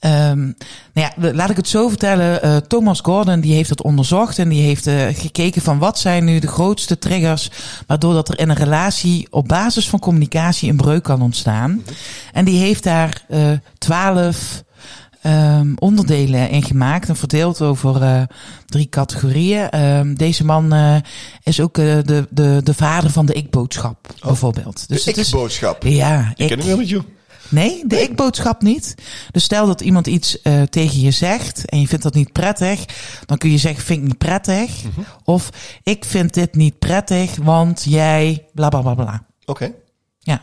ehm 0.00 0.52
nou 0.92 1.10
ja, 1.16 1.32
laat 1.32 1.50
ik 1.50 1.56
het 1.56 1.68
zo 1.68 1.88
vertellen. 1.88 2.42
eh, 2.42 2.56
Thomas 2.56 3.00
Gordon 3.00 3.40
die 3.40 3.54
heeft 3.54 3.70
het 3.70 3.82
onderzocht 3.82 4.38
en 4.38 4.48
die 4.48 4.62
heeft 4.62 4.86
eh, 4.86 5.06
gekeken 5.12 5.62
van 5.62 5.78
wat 5.78 5.98
zijn 5.98 6.24
nu 6.24 6.38
de 6.38 6.46
grootste 6.46 6.98
triggers 6.98 7.50
waardoor 7.86 8.14
dat 8.14 8.28
er 8.28 8.38
in 8.38 8.48
een 8.48 8.56
relatie 8.56 9.26
op 9.30 9.48
basis 9.48 9.88
van 9.88 9.98
communicatie 9.98 10.70
een 10.70 10.76
breuk 10.76 11.02
kan 11.02 11.22
ontstaan. 11.22 11.82
En 12.32 12.44
die 12.44 12.58
heeft 12.58 12.82
daar 12.82 13.24
eh, 13.28 13.52
twaalf 13.78 14.62
ehm, 15.22 15.72
onderdelen 15.78 16.50
in 16.50 16.62
gemaakt 16.62 17.08
en 17.08 17.16
verdeeld 17.16 17.62
over 17.62 18.02
eh, 18.02 18.22
drie 18.66 18.88
categorieën. 18.88 19.70
Ehm, 19.70 20.14
deze 20.14 20.44
man 20.44 20.72
eh, 20.72 20.96
is 21.42 21.60
ook 21.60 21.78
eh, 21.78 21.84
de, 22.04 22.26
de, 22.30 22.60
de 22.64 22.74
vader 22.74 23.10
van 23.10 23.26
de 23.26 23.32
ik-boodschap, 23.32 24.14
bijvoorbeeld. 24.20 24.88
De 24.88 24.94
Dus 24.94 25.06
is, 25.06 25.26
ik-boodschap. 25.28 25.82
ja, 25.82 26.32
Ik 26.36 26.48
ken 26.48 26.58
hem 26.58 26.66
wel 26.66 26.76
met 26.76 26.88
jou. 26.88 27.02
Nee, 27.48 27.82
de 27.86 28.02
ik-boodschap 28.02 28.62
niet. 28.62 28.94
Dus 29.30 29.44
stel 29.44 29.66
dat 29.66 29.80
iemand 29.80 30.06
iets 30.06 30.42
eh, 30.42 30.62
tegen 30.62 31.00
je 31.00 31.10
zegt 31.10 31.64
en 31.64 31.80
je 31.80 31.86
vindt 31.88 32.04
dat 32.04 32.14
niet 32.14 32.32
prettig, 32.32 32.84
dan 33.26 33.38
kun 33.38 33.50
je 33.50 33.58
zeggen, 33.58 33.84
vind 33.84 33.98
ik 34.00 34.06
niet 34.06 34.18
prettig. 34.18 34.82
Mhm. 34.84 35.00
Of 35.24 35.50
ik 35.82 36.04
vind 36.04 36.34
dit 36.34 36.54
niet 36.54 36.78
prettig, 36.78 37.36
want 37.36 37.84
jij 37.88 38.46
bla 38.54 38.68
bla 38.68 38.80
bla 38.80 38.94
bla. 38.94 39.26
Oké. 39.44 39.72
Ja. 40.18 40.42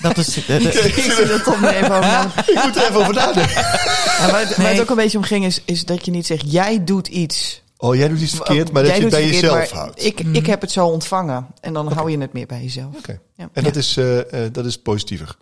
Dat 0.00 0.16
is 0.16 0.26
de, 0.26 0.42
de- 0.46 0.62
Ik 0.94 0.94
zie 1.12 1.26
dat 1.26 1.44
Tom 1.44 1.64
even 1.64 1.90
over 1.96 2.42
Ik 2.46 2.64
moet 2.64 2.76
er 2.76 2.82
even 2.82 2.94
over 3.00 3.14
nadenken. 3.14 3.56
En 3.56 4.30
waar, 4.30 4.40
het, 4.40 4.48
waar 4.56 4.58
Nee. 4.58 4.72
het 4.72 4.80
ook 4.80 4.90
een 4.90 4.96
beetje 4.96 5.18
om 5.18 5.24
ging, 5.24 5.44
is, 5.44 5.62
is 5.64 5.84
dat 5.84 6.04
je 6.04 6.10
niet 6.10 6.26
zegt, 6.26 6.52
jij 6.52 6.84
doet 6.84 7.08
iets. 7.08 7.62
Oh, 7.76 7.94
jij 7.94 8.08
doet 8.08 8.20
iets 8.20 8.34
verkeerd, 8.34 8.72
maar 8.72 8.82
dat 8.82 8.96
je 8.96 9.00
het 9.00 9.10
bij 9.10 9.22
verkeerd, 9.22 9.42
jezelf 9.42 9.70
houdt. 9.70 10.04
Ik, 10.04 10.20
ik 10.20 10.46
heb 10.46 10.60
het 10.60 10.70
zo 10.70 10.86
ontvangen. 10.86 11.46
En 11.60 11.72
dan 11.72 11.92
hou 11.92 12.10
je 12.10 12.18
het 12.18 12.32
meer 12.32 12.46
bij 12.46 12.62
jezelf. 12.62 12.94
Oké. 12.96 13.18
Ja. 13.36 13.48
En 13.52 13.64
dat, 13.64 13.76
is, 13.76 13.96
eh, 13.96 14.18
eh, 14.44 14.52
dat 14.52 14.64
is 14.66 14.78
positiever. 14.78 15.36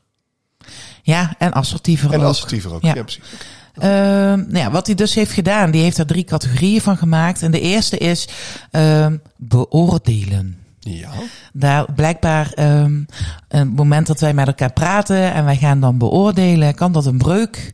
ja, 1.02 1.34
en 1.38 1.52
assertiever 1.52 2.12
En 2.12 2.20
ook. 2.20 2.26
assertiever 2.26 2.74
ook. 2.74 2.82
Ja. 2.82 2.94
Ja, 2.94 3.02
precies. 3.02 3.22
Ehm, 3.74 3.88
nou 4.38 4.58
ja, 4.58 4.70
wat 4.70 4.86
hij 4.86 4.94
dus 4.94 5.14
heeft 5.14 5.32
gedaan, 5.32 5.70
die 5.70 5.82
heeft 5.82 5.96
daar 5.96 6.06
drie 6.06 6.24
categorieën 6.24 6.80
van 6.80 6.96
gemaakt. 6.96 7.42
En 7.42 7.50
de 7.50 7.60
eerste 7.60 7.98
is 7.98 8.28
ehm, 8.70 9.16
beoordelen. 9.36 10.58
Ja. 10.80 11.10
Daar 11.52 11.92
blijkbaar 11.92 12.52
ehm 12.54 13.00
een 13.56 13.68
moment 13.68 14.06
dat 14.06 14.20
wij 14.20 14.34
met 14.34 14.46
elkaar 14.46 14.72
praten 14.72 15.32
en 15.32 15.44
wij 15.44 15.56
gaan 15.56 15.80
dan 15.80 15.98
beoordelen, 15.98 16.74
kan 16.74 16.92
dat 16.92 17.06
een 17.06 17.18
breuk 17.18 17.72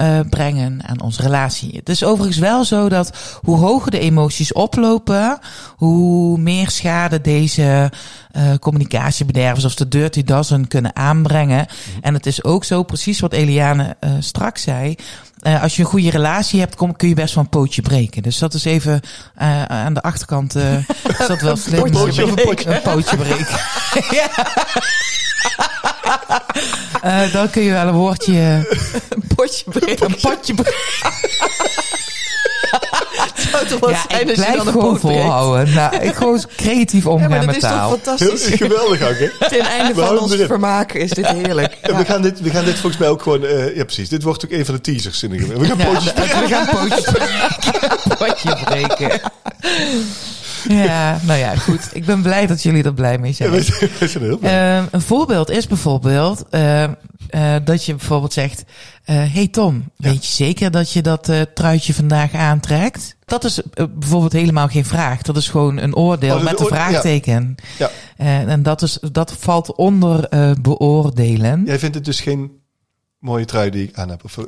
eh, 0.00 0.20
brengen 0.30 0.80
aan 0.86 1.00
onze 1.00 1.22
relatie. 1.22 1.76
Het 1.76 1.88
is 1.88 2.04
overigens 2.04 2.38
wel 2.38 2.64
zo 2.64 2.88
dat 2.88 3.38
hoe 3.42 3.56
hoger 3.56 3.90
de 3.90 3.98
emoties 3.98 4.52
oplopen, 4.52 5.38
hoe 5.76 6.38
meer 6.38 6.70
schade 6.70 7.20
deze 7.20 7.90
eh 8.30 8.54
communicatiebedervers 8.60 9.64
of 9.64 9.74
de 9.74 9.88
dirty 9.88 10.22
dozen 10.22 10.68
kunnen 10.68 10.96
aanbrengen. 10.96 11.66
En 12.00 12.14
het 12.14 12.26
is 12.26 12.44
ook 12.44 12.64
zo, 12.64 12.82
precies 12.82 13.20
wat 13.20 13.32
Eliane 13.32 13.96
eh, 14.00 14.10
straks 14.18 14.62
zei. 14.62 14.94
als 15.62 15.76
je 15.76 15.82
een 15.82 15.88
goede 15.88 16.10
relatie 16.10 16.60
hebt, 16.60 16.74
kom, 16.74 16.96
kun 16.96 17.08
je 17.08 17.14
best 17.14 17.34
wel 17.34 17.44
een 17.44 17.50
pootje 17.50 17.82
breken. 17.82 18.22
Dus 18.22 18.38
dat 18.38 18.54
is 18.54 18.64
even 18.64 19.00
aan 19.66 19.94
de 19.94 20.02
achterkant. 20.02 20.54
is 20.54 21.26
dat 21.26 21.40
wel 21.40 21.56
slim. 21.66 21.84
Een 21.84 21.90
pootje 21.90 22.24
of 22.24 22.30
een 22.30 22.44
potje? 22.44 22.74
Een 22.74 22.82
pootje 22.82 23.16
breken. 23.16 23.58
ja. 24.18 24.30
Eh, 27.02 27.32
dan 27.32 27.50
kun 27.50 27.62
je 27.62 27.72
wel 27.72 27.86
een 27.86 27.94
woordje, 27.94 28.32
Een 29.08 29.22
potje 29.34 29.64
breken. 29.70 30.06
een 30.06 30.16
potje 30.20 30.54
breken. 30.54 30.74
zou 33.50 33.66
toch 33.66 33.80
wel 33.80 33.90
Ja, 33.90 34.04
zijn 34.08 34.20
ik 34.22 34.28
als 34.28 34.36
je 34.36 34.42
blijf 34.42 34.56
dan 34.56 34.66
een 34.66 34.72
gewoon 34.72 35.00
volhouden. 35.00 35.74
Nou, 35.74 35.96
ik 36.08 36.14
gewoon 36.14 36.40
creatief 36.56 37.04
Ja, 37.04 37.10
omgaan 37.10 37.30
dat 37.30 37.46
met 37.46 37.54
is 37.56 37.60
toch 37.62 37.70
taal. 37.70 37.88
Heel, 37.88 37.98
fantastisch. 38.04 38.46
is 38.46 38.56
geweldig 38.56 39.02
ook, 39.02 39.18
hè? 39.18 39.48
Ten 39.48 39.60
einde 39.60 39.94
We 39.94 40.00
van 40.06 40.18
ons 40.18 40.32
erin. 40.32 40.46
vermaak 40.46 40.92
is 40.92 41.10
dit 41.10 41.26
heerlijk. 41.26 41.76
En 41.80 41.96
we, 41.96 42.04
gaan 42.04 42.22
dit, 42.22 42.40
we 42.40 42.50
gaan 42.50 42.64
dit 42.64 42.74
volgens 42.78 42.96
mij 42.96 43.08
ook 43.08 43.22
gewoon... 43.22 43.44
eh, 43.44 43.76
ja, 43.76 43.84
precies. 43.84 44.08
Dit 44.08 44.22
wordt 44.22 44.44
ook 44.44 44.50
een 44.50 44.64
van 44.64 44.74
de 44.74 44.80
teasers. 44.80 45.22
In 45.22 45.30
de, 45.30 45.36
we 45.58 45.66
gaan 45.66 45.78
Ja, 45.78 45.84
pootjes 45.84 46.14
de- 46.14 46.20
we 46.20 46.46
gaan 46.48 46.66
pootjes 46.66 47.04
breken. 47.04 48.16
potje 48.18 48.56
breken. 48.64 49.20
Ja, 50.68 51.18
nou 51.22 51.38
ja, 51.38 51.56
goed. 51.56 51.88
Ik 51.92 52.04
ben 52.04 52.22
blij 52.22 52.46
dat 52.46 52.62
jullie 52.62 52.82
er 52.84 52.94
blij 52.94 53.18
mee 53.18 53.32
zijn. 53.32 53.50
we 53.50 53.62
zijn, 53.62 53.90
we 53.98 54.08
zijn 54.08 54.24
heel 54.24 54.38
blij. 54.38 54.76
Ehm, 54.78 54.84
een 54.90 55.00
voorbeeld 55.00 55.50
is 55.50 55.66
bijvoorbeeld 55.66 56.44
ehm, 56.50 56.92
eh, 57.28 57.54
dat 57.64 57.84
je 57.84 57.94
bijvoorbeeld 57.94 58.32
zegt: 58.32 58.64
eh, 59.04 59.16
Hey 59.32 59.48
Tom, 59.48 59.90
weet 59.96 60.26
je 60.26 60.32
zeker 60.32 60.70
dat 60.70 60.92
je 60.92 61.02
dat 61.02 61.28
eh, 61.28 61.40
truitje 61.54 61.94
vandaag 61.94 62.34
aantrekt? 62.34 63.16
Dat 63.24 63.44
is 63.44 63.60
bijvoorbeeld 63.90 64.32
helemaal 64.32 64.68
geen 64.68 64.84
vraag. 64.84 65.22
Dat 65.22 65.36
is 65.36 65.48
gewoon 65.48 65.76
een 65.76 65.94
oordeel 65.96 66.36
Oh, 66.36 66.42
met 66.42 66.60
een 66.60 66.66
ja. 66.66 66.74
vraagteken. 66.74 67.54
Ja. 67.78 67.90
Eh, 68.16 68.48
en 68.48 68.62
dat, 68.62 68.82
is, 68.82 68.98
dat 69.12 69.34
valt 69.38 69.74
onder 69.74 70.24
eh, 70.28 70.50
beoordelen. 70.62 71.62
Jij 71.66 71.78
vindt 71.78 71.94
het 71.94 72.04
dus 72.04 72.20
geen 72.20 72.50
mooie 73.18 73.44
trui 73.44 73.70
die 73.70 73.88
ik 73.88 73.94
aan 73.98 74.08
heb? 74.08 74.24
Of, 74.24 74.34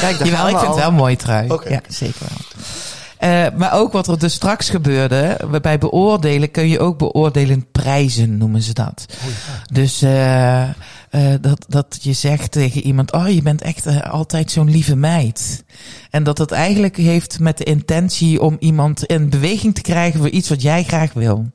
Kijk, 0.00 0.24
Jawel, 0.24 0.48
ik 0.48 0.58
vind 0.58 0.60
al. 0.60 0.66
het 0.66 0.74
wel 0.76 0.88
een 0.88 0.94
mooie 0.94 1.16
trui. 1.16 1.50
Oké. 1.50 1.68
Ja, 1.68 1.80
zeker 1.88 2.20
wel. 2.20 2.62
Eh, 3.22 3.46
maar 3.56 3.72
ook 3.72 3.92
wat 3.92 4.08
er 4.08 4.18
dus 4.18 4.34
straks 4.34 4.70
gebeurde, 4.70 5.38
bij 5.62 5.78
beoordelen 5.78 6.50
kun 6.50 6.68
je 6.68 6.80
ook 6.80 6.98
beoordelend 6.98 7.72
prijzen, 7.72 8.36
noemen 8.36 8.62
ze 8.62 8.72
dat. 8.72 9.06
Dus 9.72 10.02
eh, 10.02 10.62
eh, 10.62 10.74
dat, 11.40 11.64
dat 11.68 11.98
je 12.00 12.12
zegt 12.12 12.50
tegen 12.50 12.82
iemand, 12.82 13.12
oh 13.12 13.28
je 13.28 13.42
bent 13.42 13.62
echt 13.62 14.02
altijd 14.02 14.50
zo'n 14.50 14.70
lieve 14.70 14.96
meid. 14.96 15.64
En 16.10 16.22
dat 16.22 16.38
het 16.38 16.50
eigenlijk 16.50 16.96
heeft 16.96 17.38
met 17.38 17.58
de 17.58 17.64
intentie 17.64 18.40
om 18.40 18.56
iemand 18.58 19.04
in 19.04 19.30
beweging 19.30 19.74
te 19.74 19.82
krijgen 19.82 20.20
voor 20.20 20.28
iets 20.28 20.48
wat 20.48 20.62
jij 20.62 20.84
graag 20.84 21.12
wil. 21.12 21.50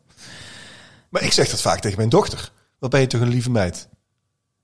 maar 1.10 1.24
ik 1.24 1.32
zeg 1.32 1.50
dat 1.50 1.62
vaak 1.62 1.80
tegen 1.80 1.98
mijn 1.98 2.10
dochter. 2.10 2.52
Wat 2.80 2.90
ben 2.90 3.00
je 3.00 3.08
toch 3.08 3.22
een 3.22 3.28
lieve 3.28 3.52
meid? 3.52 3.88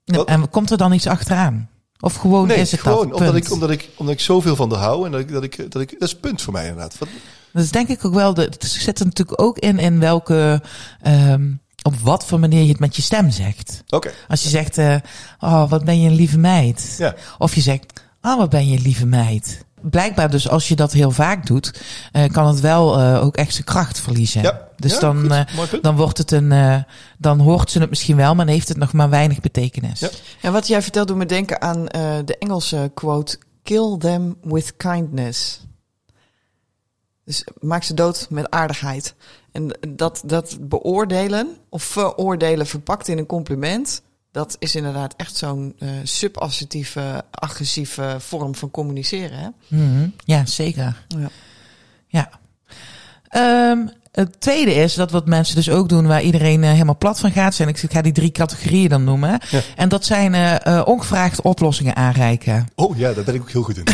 Wat? 0.04 0.28
En 0.28 0.50
komt 0.50 0.70
er 0.70 0.76
dan 0.76 0.92
iets 0.92 1.06
achteraan? 1.06 1.68
Of 2.04 2.14
gewoon 2.14 2.46
Nee, 2.46 2.56
is 2.56 2.70
het 2.70 2.80
gewoon 2.80 3.08
dat? 3.08 3.18
omdat 3.18 3.34
ik, 3.36 3.52
omdat, 3.52 3.70
ik, 3.70 3.88
omdat 3.96 4.14
ik 4.14 4.20
zoveel 4.20 4.56
van 4.56 4.72
haar 4.72 4.82
hou. 4.82 5.06
En 5.06 5.12
dat 5.12 5.20
ik, 5.20 5.32
dat 5.32 5.42
ik, 5.42 5.56
dat 5.72 5.82
ik, 5.82 5.90
dat 5.90 6.02
is 6.02 6.10
het 6.10 6.20
punt 6.20 6.42
voor 6.42 6.52
mij 6.52 6.62
inderdaad. 6.62 6.98
Wat, 6.98 7.08
Dat 7.52 7.62
is 7.62 7.70
denk 7.70 7.88
ik 7.88 8.04
ook 8.04 8.14
wel, 8.14 8.34
de, 8.34 8.42
het 8.42 8.64
zit 8.64 8.98
er 8.98 9.04
natuurlijk 9.04 9.40
ook 9.42 9.58
in, 9.58 9.78
in 9.78 10.00
welke, 10.00 10.62
ehm, 11.02 11.52
op 11.82 11.94
wat 12.02 12.24
voor 12.24 12.40
manier 12.40 12.62
je 12.62 12.68
het 12.68 12.78
met 12.78 12.96
je 12.96 13.02
stem 13.02 13.30
zegt. 13.30 13.82
Oké. 13.88 14.10
Als 14.28 14.42
je 14.42 14.48
zegt, 14.48 14.78
eh, 14.78 14.96
oh, 15.40 15.70
wat 15.70 15.84
ben 15.84 16.00
je 16.00 16.08
een 16.08 16.14
lieve 16.14 16.38
meid. 16.38 16.94
Ja. 16.98 17.14
Of 17.38 17.54
je 17.54 17.60
zegt, 17.60 17.84
oh, 18.22 18.36
wat 18.36 18.50
ben 18.50 18.68
je 18.68 18.76
een 18.76 18.82
lieve 18.82 19.06
meid. 19.06 19.63
Blijkbaar 19.90 20.30
dus 20.30 20.48
als 20.48 20.68
je 20.68 20.76
dat 20.76 20.92
heel 20.92 21.10
vaak 21.10 21.46
doet, 21.46 21.80
eh, 22.12 22.32
kan 22.32 22.46
het 22.46 22.60
wel 22.60 22.98
eh, 22.98 23.24
ook 23.24 23.36
echt 23.36 23.52
zijn 23.52 23.64
kracht 23.64 24.00
verliezen. 24.00 24.42
Ja. 24.42 24.68
Dus 24.76 24.92
Ja, 24.92 24.98
dan, 25.00 25.18
goed. 25.20 25.72
eh, 25.72 25.82
dan 25.82 25.96
wordt 25.96 26.18
het 26.18 26.30
een, 26.30 26.52
eh, 26.52 26.76
dan 27.18 27.40
hoort 27.40 27.70
ze 27.70 27.78
het 27.80 27.88
misschien 27.90 28.16
wel, 28.16 28.34
maar 28.34 28.44
dan 28.46 28.54
heeft 28.54 28.68
het 28.68 28.76
nog 28.76 28.92
maar 28.92 29.10
weinig 29.10 29.40
betekenis. 29.40 30.00
Ja. 30.00 30.08
Ja, 30.42 30.50
wat 30.50 30.66
jij 30.66 30.82
vertelt 30.82 31.08
doet 31.08 31.16
me 31.16 31.26
denken 31.26 31.60
aan 31.62 31.88
eh, 31.88 32.12
de 32.24 32.38
Engelse 32.38 32.90
quote: 32.94 33.38
Kill 33.62 33.96
them 33.98 34.36
with 34.42 34.76
kindness. 34.76 35.60
Dus 37.24 37.44
maak 37.60 37.82
ze 37.82 37.94
dood 37.94 38.26
met 38.30 38.50
aardigheid. 38.50 39.14
En 39.52 39.78
dat, 39.88 40.22
dat 40.26 40.56
beoordelen 40.60 41.56
of 41.68 41.82
veroordelen 41.82 42.66
verpakt 42.66 43.08
in 43.08 43.18
een 43.18 43.26
compliment, 43.26 44.02
dat 44.34 44.56
is 44.58 44.74
inderdaad 44.74 45.14
echt 45.16 45.36
zo'n 45.36 45.74
eh 45.78 45.88
subassertieve, 46.02 47.24
agressieve 47.30 48.16
vorm 48.18 48.54
van 48.54 48.70
communiceren. 48.70 49.38
Hè? 49.38 49.48
Mhm. 49.76 50.08
Ja, 50.24 50.46
zeker. 50.46 51.04
Ja. 51.08 51.28
Ja. 52.06 52.30
Ehm, 53.28 53.86
het 54.14 54.40
tweede 54.40 54.74
is 54.74 54.94
dat 54.94 55.10
wat 55.10 55.26
mensen 55.26 55.54
dus 55.54 55.70
ook 55.70 55.88
doen 55.88 56.06
waar 56.06 56.22
iedereen 56.22 56.64
eh, 56.64 56.70
helemaal 56.70 56.98
plat 56.98 57.20
van 57.20 57.30
gaat 57.30 57.54
zijn. 57.54 57.68
Ik 57.68 57.84
ga 57.88 58.02
die 58.02 58.12
drie 58.12 58.30
categorieën 58.30 58.88
dan 58.88 59.04
noemen. 59.04 59.40
Ja. 59.50 59.60
En 59.76 59.88
dat 59.88 60.04
zijn 60.04 60.34
eh 60.34 60.52
eh, 60.66 60.86
ongevraagd 60.86 61.42
oplossingen 61.42 61.96
aanreiken. 61.96 62.68
Oh 62.74 62.98
ja, 62.98 63.12
daar 63.12 63.24
ben 63.24 63.34
ik 63.34 63.40
ook 63.40 63.50
heel 63.50 63.62
goed 63.62 63.76
in. 63.76 63.84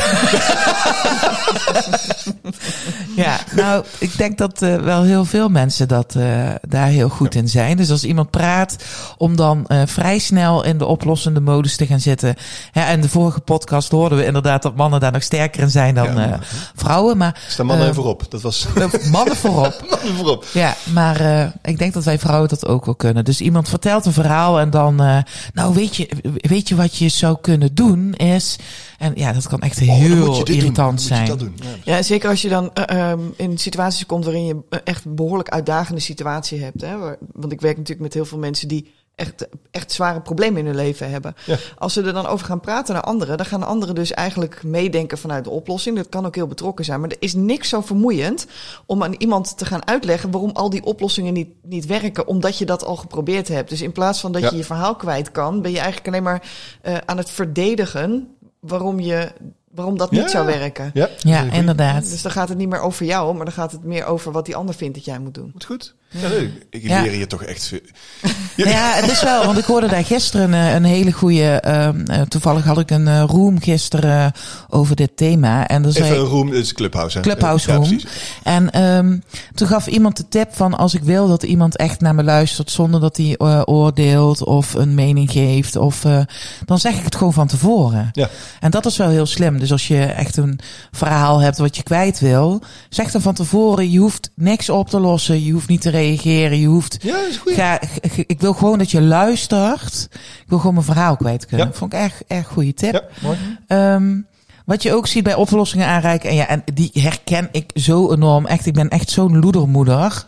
Ja, 3.16 3.40
nou, 3.54 3.84
ik 3.98 4.18
denk 4.18 4.38
dat 4.38 4.58
wel 4.58 5.02
heel 5.02 5.24
veel 5.24 5.48
mensen 5.48 5.88
dat, 5.88 6.16
daar 6.60 6.86
heel 6.86 7.08
goed 7.08 7.34
in 7.34 7.48
zijn. 7.48 7.76
Dus 7.76 7.90
als 7.90 8.04
iemand 8.04 8.30
praat, 8.30 8.76
om 9.16 9.36
dan 9.36 9.66
vrij 9.86 10.18
snel 10.18 10.64
in 10.64 10.78
de 10.78 10.86
oplossende 10.86 11.40
modus 11.40 11.76
te 11.76 11.86
gaan 11.86 12.00
zitten. 12.00 12.34
Ja, 12.72 12.86
en 12.86 13.00
de 13.00 13.08
vorige 13.08 13.40
podcast 13.40 13.90
hoorden 13.90 14.18
we 14.18 14.24
inderdaad 14.24 14.62
dat 14.62 14.76
mannen 14.76 15.00
daar 15.00 15.12
nog 15.12 15.22
sterker 15.22 15.62
in 15.62 15.70
zijn 15.70 15.94
dan 15.94 16.40
vrouwen. 16.74 17.16
Maar 17.16 17.40
Staan 17.48 17.66
mannen 17.66 17.94
voorop. 17.94 18.26
Dat 18.28 18.42
was 18.42 18.66
mannen 19.10 19.36
voorop. 19.36 19.98
voorop. 20.14 20.44
Ja, 20.52 20.76
maar 20.92 21.20
eh, 21.20 21.46
ik 21.62 21.78
denk 21.78 21.92
dat 21.92 22.04
wij 22.04 22.18
vrouwen 22.18 22.48
dat 22.48 22.66
ook 22.66 22.84
wel 22.84 22.94
kunnen. 22.94 23.24
Dus 23.24 23.40
iemand 23.40 23.68
vertelt 23.68 24.06
een 24.06 24.12
verhaal 24.12 24.60
en 24.60 24.70
dan, 24.70 25.00
eh, 25.02 25.18
nou 25.54 25.74
weet 25.74 25.96
je, 25.96 26.08
weet 26.40 26.68
je 26.68 26.74
wat 26.76 26.96
je 26.96 27.08
zou 27.08 27.36
kunnen 27.40 27.74
doen 27.74 28.14
is, 28.14 28.56
en 28.98 29.12
ja, 29.14 29.32
dat 29.32 29.48
kan 29.48 29.60
echt 29.60 29.80
Oh, 29.80 29.88
heel 29.88 30.44
irritant 30.46 31.02
zijn. 31.02 31.26
dat 31.26 31.38
doen. 31.38 31.56
Ja. 31.84 31.96
Ja, 31.96 32.02
zeker 32.02 32.28
als 32.28 32.42
je 32.42 32.48
dan 32.48 32.74
eh, 32.74 33.10
ehm, 33.10 33.20
in 33.36 33.58
situaties 33.58 34.06
komt 34.06 34.24
waarin 34.24 34.44
je 34.44 34.56
echt 34.84 35.04
een 35.04 35.14
behoorlijk 35.14 35.48
uitdagende 35.48 36.00
situatie 36.00 36.62
hebt. 36.62 36.80
Hè? 36.80 36.96
Want 37.32 37.52
ik 37.52 37.60
werk 37.60 37.76
natuurlijk 37.76 38.00
met 38.00 38.14
heel 38.14 38.24
veel 38.24 38.38
mensen 38.38 38.68
die 38.68 38.90
echt, 39.20 39.48
echt 39.70 39.92
zware 39.92 40.20
problemen 40.20 40.58
in 40.60 40.66
hun 40.66 40.74
leven 40.74 41.10
hebben. 41.10 41.34
Ja. 41.46 41.56
Als 41.78 41.92
ze 41.92 42.02
er 42.02 42.12
dan 42.12 42.26
over 42.26 42.46
gaan 42.46 42.60
praten 42.60 42.94
naar 42.94 43.02
anderen, 43.02 43.36
dan 43.36 43.46
gaan 43.46 43.60
de 43.60 43.66
anderen 43.66 43.94
dus 43.94 44.12
eigenlijk 44.12 44.62
meedenken 44.62 45.18
vanuit 45.18 45.44
de 45.44 45.50
oplossing. 45.50 45.96
Dat 45.96 46.08
kan 46.08 46.26
ook 46.26 46.34
heel 46.34 46.46
betrokken 46.46 46.84
zijn. 46.84 47.00
Maar 47.00 47.10
er 47.10 47.16
is 47.20 47.34
niks 47.34 47.68
zo 47.68 47.80
vermoeiend 47.80 48.46
om 48.86 49.02
aan 49.02 49.14
iemand 49.18 49.58
te 49.58 49.64
gaan 49.64 49.86
uitleggen 49.86 50.30
waarom 50.30 50.50
al 50.50 50.70
die 50.70 50.84
oplossingen 50.84 51.32
niet, 51.32 51.48
niet 51.62 51.86
werken, 51.86 52.26
omdat 52.26 52.58
je 52.58 52.64
dat 52.64 52.84
al 52.84 52.96
geprobeerd 52.96 53.48
hebt. 53.48 53.68
Dus 53.70 53.82
in 53.82 53.92
plaats 53.92 54.20
van 54.20 54.32
dat 54.32 54.42
Ja. 54.42 54.50
je 54.50 54.56
je 54.56 54.64
verhaal 54.64 54.96
kwijt 54.96 55.30
kan, 55.32 55.62
ben 55.62 55.70
je 55.70 55.78
eigenlijk 55.78 56.06
alleen 56.08 56.22
maar 56.22 56.42
eh, 56.82 56.96
aan 57.06 57.16
het 57.16 57.30
verdedigen 57.30 58.28
waarom, 58.60 59.00
je, 59.00 59.32
waarom 59.70 59.98
dat 59.98 60.10
niet 60.10 60.20
Ja. 60.20 60.28
zou 60.28 60.46
werken. 60.46 60.90
Ja, 60.94 61.08
Ja, 61.18 61.42
inderdaad. 61.42 62.10
Dus 62.10 62.22
dan 62.22 62.32
gaat 62.32 62.48
het 62.48 62.58
niet 62.58 62.68
meer 62.68 62.80
over 62.80 63.06
jou, 63.06 63.34
maar 63.36 63.44
dan 63.44 63.54
gaat 63.54 63.72
het 63.72 63.84
meer 63.84 64.04
over 64.04 64.32
wat 64.32 64.46
die 64.46 64.56
ander 64.56 64.74
vindt 64.74 64.94
dat 64.94 65.04
jij 65.04 65.18
moet 65.18 65.34
doen. 65.34 65.54
Goed. 65.66 65.94
Ja, 66.10 66.28
nee, 66.28 66.52
ik 66.70 66.82
Ja. 66.82 67.02
leer 67.02 67.14
je 67.14 67.26
toch 67.26 67.42
echt 67.42 67.66
veel. 67.66 67.80
Nou 68.56 68.70
ja, 68.72 68.92
het 68.92 69.10
is 69.10 69.22
wel, 69.22 69.44
want 69.44 69.58
ik 69.58 69.64
hoorde 69.64 69.88
daar 69.88 70.04
gisteren 70.04 70.52
een, 70.52 70.74
een 70.74 70.84
hele 70.84 71.12
goede. 71.12 71.44
ehm, 71.60 72.00
eh, 72.04 72.20
toevallig 72.20 72.64
had 72.64 72.78
ik 72.78 72.90
een 72.90 73.08
eh, 73.08 73.22
room 73.26 73.60
gisteren 73.60 74.20
eh, 74.34 74.40
over 74.68 74.96
dit 74.96 75.16
thema. 75.16 75.66
En 75.68 75.82
dan 75.82 75.92
zei 75.92 76.04
Even 76.04 76.18
een 76.18 76.24
room, 76.26 76.52
is 76.52 76.72
Clubhouse. 76.72 77.16
Hè? 77.18 77.22
Clubhouse 77.24 77.70
Ja, 77.70 77.76
room. 77.76 78.00
En 78.42 78.70
ehm, 78.70 79.18
toen 79.54 79.68
gaf 79.68 79.86
iemand 79.86 80.16
de 80.16 80.28
tip 80.28 80.48
van 80.54 80.76
als 80.78 80.94
ik 80.94 81.02
wil 81.02 81.28
dat 81.28 81.42
iemand 81.42 81.76
echt 81.76 82.00
naar 82.00 82.14
me 82.14 82.22
luistert 82.22 82.70
zonder 82.70 83.00
dat 83.00 83.16
hij 83.16 83.34
eh, 83.36 83.62
oordeelt 83.64 84.44
of 84.44 84.74
een 84.74 84.94
mening 84.94 85.30
geeft, 85.30 85.76
of, 85.76 86.04
eh, 86.04 86.20
dan 86.64 86.78
zeg 86.78 86.94
ik 86.98 87.04
het 87.04 87.14
gewoon 87.16 87.32
van 87.32 87.46
tevoren. 87.46 88.08
Ja. 88.12 88.28
En 88.60 88.70
dat 88.70 88.86
is 88.86 88.96
wel 88.96 89.08
heel 89.08 89.26
slim. 89.26 89.58
Dus 89.58 89.72
als 89.72 89.88
je 89.88 90.04
echt 90.04 90.36
een 90.36 90.58
verhaal 90.90 91.38
hebt 91.40 91.58
wat 91.58 91.76
je 91.76 91.82
kwijt 91.82 92.18
wil, 92.20 92.62
zeg 92.88 93.10
dan 93.10 93.20
van 93.20 93.34
tevoren, 93.34 93.90
je 93.90 93.98
hoeft 93.98 94.30
niks 94.34 94.68
op 94.70 94.88
te 94.90 95.00
lossen, 95.00 95.44
je 95.44 95.52
hoeft 95.52 95.68
niet 95.68 95.80
te 95.80 95.90
reageren, 96.00 96.58
je 96.60 96.66
hoeft... 96.66 96.98
Ja, 97.02 97.12
dat 97.20 97.28
is 97.28 97.36
goed. 97.36 97.52
Ga, 97.52 97.76
g- 97.76 98.12
g- 98.12 98.24
ik 98.26 98.40
wil 98.40 98.52
gewoon 98.52 98.78
dat 98.78 98.90
je 98.90 99.00
luistert. 99.00 100.08
Ik 100.12 100.44
wil 100.46 100.58
gewoon 100.58 100.74
mijn 100.74 100.86
verhaal 100.86 101.16
kwijt 101.16 101.46
kunnen. 101.46 101.66
Ja. 101.66 101.72
Vond 101.72 101.92
ik 101.92 101.98
echt, 101.98 102.24
echt 102.26 102.46
goede 102.46 102.74
tip. 102.74 102.92
Ja, 102.92 103.02
mooi. 103.22 103.38
Ehm, 103.66 104.20
wat 104.64 104.82
je 104.82 104.94
ook 104.94 105.06
ziet 105.06 105.24
bij 105.24 105.34
oplossingen 105.34 105.86
aanreiken. 105.86 106.28
En 106.30 106.36
ja, 106.36 106.48
en 106.48 106.62
die 106.74 106.90
herken 106.92 107.48
ik 107.52 107.70
zo 107.74 108.12
enorm. 108.12 108.46
Echt, 108.46 108.66
ik 108.66 108.74
ben 108.74 108.88
echt 108.88 109.10
zo'n 109.10 109.38
loedermoeder. 109.38 110.26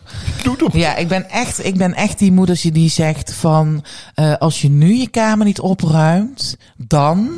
Op. 0.63 0.73
Ja, 0.73 0.95
ik 0.95 1.07
ben 1.07 1.29
echt, 1.29 1.65
ik 1.65 1.77
ben 1.77 1.93
echt 1.93 2.19
die 2.19 2.31
moeder 2.31 2.59
die- 2.61 2.71
die 2.71 2.89
zegt 2.89 3.33
van, 3.33 3.83
eh, 4.13 4.33
als 4.37 4.61
je 4.61 4.69
nu 4.69 4.93
je 4.93 5.07
kamer 5.09 5.45
niet 5.45 5.59
opruimt, 5.59 6.57
dan, 6.77 7.29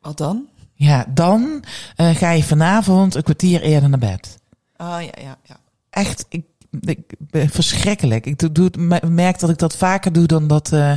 Wat 0.00 0.18
dan? 0.18 0.44
ja, 0.74 1.04
dan 1.08 1.64
eh, 1.96 2.14
ga 2.16 2.30
je 2.30 2.42
vanavond 2.44 3.14
een 3.14 3.22
kwartier 3.22 3.62
eerder 3.62 3.88
naar 3.88 3.98
bed. 3.98 4.38
Ah 4.76 5.02
ja, 5.02 5.22
ja, 5.22 5.36
ja. 5.42 5.56
Echt, 5.90 6.26
ik, 6.28 6.44
ik 6.80 6.98
ben 7.18 7.48
verschrikkelijk. 7.48 8.26
Ik 8.26 8.54
doe, 8.54 8.70
merk 9.08 9.38
dat 9.38 9.50
ik 9.50 9.58
dat 9.58 9.76
vaker 9.76 10.12
doe 10.12 10.26
dan 10.26 10.46
dat 10.46 10.72
eh 10.72 10.92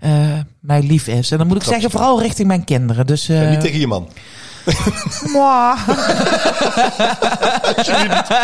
eh, 0.00 0.38
mij 0.60 0.82
lief 0.82 1.06
is. 1.06 1.30
En 1.30 1.38
dan 1.38 1.46
moet 1.46 1.56
ik 1.56 1.62
zeggen, 1.62 1.90
vooral 1.90 2.22
richting 2.22 2.48
mijn 2.48 2.64
kinderen. 2.64 3.06
Dus, 3.06 3.28
En 3.28 3.44
eh 3.44 3.50
niet 3.50 3.60
tegen 3.60 3.78
je 3.80 3.86
man. 3.86 4.08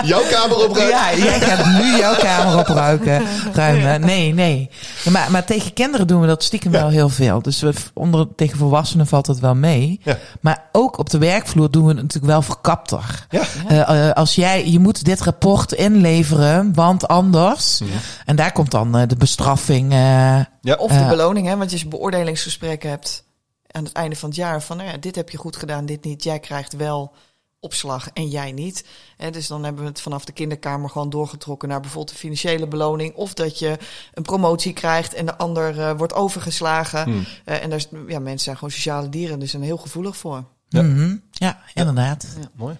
jouw 0.04 0.22
kamer 0.30 0.56
opruimt. 0.68 0.90
Ja, 0.90 1.14
jij 1.14 1.40
gaat 1.40 1.66
nu 1.82 1.96
jouw 1.98 2.14
kamer 2.14 2.58
opruimen. 2.58 3.22
Ruimen. 3.52 4.00
Nee, 4.00 4.34
nee. 4.34 4.70
Ja, 5.04 5.10
maar, 5.10 5.30
maar 5.30 5.44
tegen 5.44 5.72
kinderen 5.72 6.06
doen 6.06 6.20
we 6.20 6.26
dat 6.26 6.42
stiekem 6.42 6.72
Ja. 6.72 6.80
wel 6.80 6.88
heel 6.88 7.08
veel. 7.08 7.42
Dus 7.42 7.60
we, 7.60 7.72
onder, 7.94 8.26
tegen 8.36 8.58
volwassenen 8.58 9.06
valt 9.06 9.26
het 9.26 9.40
wel 9.40 9.54
mee. 9.54 10.00
Ja. 10.02 10.18
Maar 10.40 10.64
ook 10.72 10.98
op 10.98 11.10
de 11.10 11.18
werkvloer 11.18 11.70
doen 11.70 11.82
we 11.82 11.88
het 11.92 12.02
natuurlijk 12.02 12.32
wel 12.32 12.42
verkapter. 12.42 13.26
Ja. 13.30 13.40
Eh, 13.68 14.08
eh, 14.08 14.12
als 14.12 14.34
jij, 14.34 14.68
je 14.70 14.78
moet 14.78 15.04
dit 15.04 15.20
rapport 15.20 15.72
inleveren, 15.72 16.74
want 16.74 17.08
anders. 17.08 17.80
En 18.24 18.36
daar 18.36 18.52
komt 18.52 18.70
dan 18.70 18.96
eh, 18.96 19.08
de 19.08 19.16
bestraffing. 19.16 19.92
eh, 19.92 19.98
Ja. 20.60 20.74
Of 20.78 20.92
de 20.92 21.04
beloning, 21.08 21.46
hè? 21.46 21.56
Want 21.56 21.70
als 21.70 21.78
je 21.80 21.84
een 21.84 21.90
beoordelingsgesprek 21.90 22.82
hebt 22.82 23.24
aan 23.72 23.84
het 23.84 23.92
einde 23.92 24.16
van 24.16 24.28
het 24.28 24.38
jaar 24.38 24.62
van, 24.62 24.76
nou 24.76 24.88
ja, 24.90 24.96
dit 24.96 25.14
heb 25.14 25.30
je 25.30 25.38
goed 25.38 25.56
gedaan, 25.56 25.86
dit 25.86 26.04
niet. 26.04 26.22
Jij 26.22 26.38
krijgt 26.38 26.72
wel 26.72 27.12
opslag 27.60 28.08
en 28.12 28.28
jij 28.28 28.52
niet. 28.52 28.84
Hè, 29.16 29.30
dus 29.30 29.46
dan 29.46 29.64
hebben 29.64 29.82
we 29.82 29.88
het 29.88 30.00
vanaf 30.00 30.24
de 30.24 30.32
kinderkamer 30.32 30.90
gewoon 30.90 31.10
doorgetrokken 31.10 31.68
naar 31.68 31.80
bijvoorbeeld 31.80 32.12
de 32.14 32.20
financiële 32.20 32.66
beloning. 32.66 33.14
Of 33.14 33.34
dat 33.34 33.58
je 33.58 33.78
een 34.14 34.22
promotie 34.22 34.72
krijgt 34.72 35.14
en 35.14 35.26
de 35.26 35.36
ander 35.36 35.80
eh, 35.80 35.96
wordt 35.96 36.14
overgeslagen. 36.14 37.02
Hmm. 37.04 37.24
Eh, 37.44 37.62
en 37.62 37.68
daar, 37.70 37.78
is- 37.78 37.88
ja, 38.06 38.18
mensen 38.18 38.44
zijn 38.44 38.56
gewoon 38.56 38.70
sociale 38.70 39.08
dieren, 39.08 39.38
dus 39.38 39.50
zijn 39.50 39.62
er 39.62 39.68
heel 39.68 39.76
gevoelig 39.76 40.16
voor. 40.16 40.44
Ja. 40.68 40.82
mhm. 40.82 41.16
ja 41.30 41.58
inderdaad. 41.74 42.26
Mooi. 42.54 42.76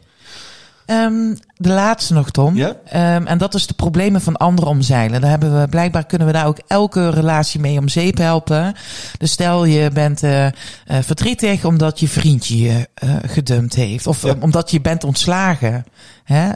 Ehm, 0.87 1.35
de 1.57 1.69
laatste 1.69 2.13
nog, 2.15 2.31
Tom. 2.31 2.57
Ja? 2.57 2.77
Ehm, 2.85 3.27
en 3.27 3.39
dat 3.39 3.55
is 3.55 3.67
de 3.67 3.75
problemen 3.75 4.21
van 4.21 4.37
anderen 4.37 4.71
omzeilen. 4.71 5.21
Daar 5.21 5.31
hebben 5.31 5.61
we, 5.61 5.69
blijkbaar 5.69 6.07
kunnen 6.07 6.27
we 6.27 6.33
daar 6.33 6.47
ook 6.47 6.59
elke 6.67 7.11
relatie 7.11 7.61
mee 7.61 7.79
om 7.79 7.89
zeep 7.89 8.17
helpen. 8.17 8.75
Dus 9.19 9.31
stel 9.33 9.65
je 9.65 9.91
bent 9.91 10.23
eh, 10.23 10.47
verdrietig 10.87 11.65
omdat 11.65 12.01
je 12.01 12.09
vriendje 12.09 12.59
je 12.59 12.89
eh, 12.95 13.15
gedumpt 13.27 13.75
heeft. 13.75 14.07
Of 14.07 14.23
Ja. 14.23 14.35
omdat 14.41 14.71
je 14.71 14.81
bent 14.81 15.05
ontslagen. 15.05 15.85
Hè? 16.25 16.51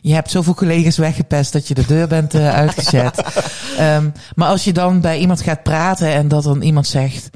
Je 0.00 0.14
hebt 0.14 0.30
zoveel 0.30 0.54
collega's 0.54 0.96
weggepest 0.96 1.52
dat 1.52 1.68
je 1.68 1.74
de 1.74 1.86
deur 1.86 2.08
bent 2.08 2.34
uitgezet. 2.64 3.22
Ehm, 3.78 4.10
maar 4.34 4.48
als 4.48 4.64
je 4.64 4.72
dan 4.72 5.00
bij 5.00 5.18
iemand 5.18 5.40
gaat 5.42 5.62
praten 5.62 6.08
en 6.12 6.28
dat 6.28 6.42
dan 6.44 6.62
iemand 6.62 6.86
zegt... 6.86 7.30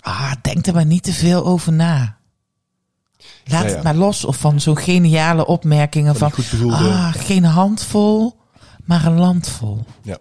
Ah, 0.00 0.32
denk 0.42 0.66
er 0.66 0.74
maar 0.74 0.86
niet 0.86 1.02
te 1.02 1.12
veel 1.12 1.44
over 1.44 1.72
na. 1.72 2.16
Laat 3.44 3.62
Ja, 3.62 3.68
ja. 3.68 3.74
het 3.74 3.82
maar 3.82 3.94
los. 3.94 4.24
Of 4.24 4.36
van 4.36 4.60
zo'n 4.60 4.78
geniale 4.78 5.46
opmerkingen 5.46 6.16
Van 6.16 6.32
bedoelde. 6.50 6.76
Ah, 6.76 7.12
geen 7.14 7.44
handvol, 7.44 8.36
maar 8.84 9.06
een 9.06 9.18
landvol. 9.18 9.84
Ja. 10.02 10.18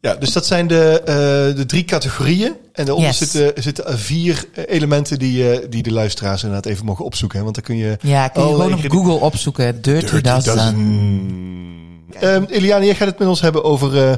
Ja, 0.00 0.14
dus 0.14 0.32
dat 0.32 0.46
zijn 0.46 0.66
de, 0.66 1.00
eh, 1.00 1.56
de 1.56 1.64
drie 1.66 1.84
categorieën. 1.84 2.52
En 2.72 2.84
daaronder 2.84 3.10
Yes. 3.10 3.18
zitten, 3.30 3.62
zitten 3.62 3.86
er 3.86 3.98
vier 3.98 4.44
eh, 4.54 4.64
elementen 4.66 5.18
die, 5.18 5.50
eh, 5.52 5.66
die 5.70 5.82
de 5.82 5.92
luisteraars 5.92 6.42
inderdaad 6.42 6.72
even 6.72 6.84
mogen 6.84 7.04
opzoeken. 7.04 7.38
Hè? 7.38 7.44
Want 7.44 7.54
dan 7.56 7.64
kun 7.64 7.76
je... 7.76 7.96
Ja, 8.00 8.28
kun 8.28 8.42
je 8.42 8.48
gewoon 8.48 8.72
op 8.72 8.80
Google 8.88 9.12
opzoeken. 9.14 9.82
Dirty, 9.82 10.06
Dirty 10.10 10.20
Dozen. 10.20 10.54
Dozen. 10.54 11.93
Ehm, 12.20 12.44
Eliane, 12.44 12.84
jij 12.84 12.94
gaat 12.94 13.08
het 13.08 13.18
met 13.18 13.28
ons 13.28 13.40
hebben 13.40 13.64
over 13.64 14.08
eh, 14.08 14.14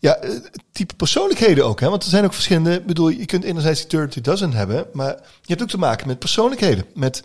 ja, 0.00 0.16
eh, 0.16 0.30
type 0.72 0.94
persoonlijkheden 0.94 1.64
ook. 1.64 1.80
Hè? 1.80 1.88
Want 1.88 2.02
er 2.02 2.08
zijn 2.08 2.24
ook 2.24 2.32
verschillende... 2.32 2.74
Ik 2.74 2.86
bedoel, 2.86 3.08
je 3.08 3.26
kunt 3.26 3.44
enerzijds 3.44 3.80
die 3.80 3.88
Dirty 3.88 4.20
Dozen 4.20 4.52
hebben... 4.52 4.86
maar 4.92 5.14
je 5.40 5.46
hebt 5.46 5.62
ook 5.62 5.68
te 5.68 5.78
maken 5.78 6.06
met 6.06 6.18
persoonlijkheden. 6.18 6.84
Met 6.94 7.22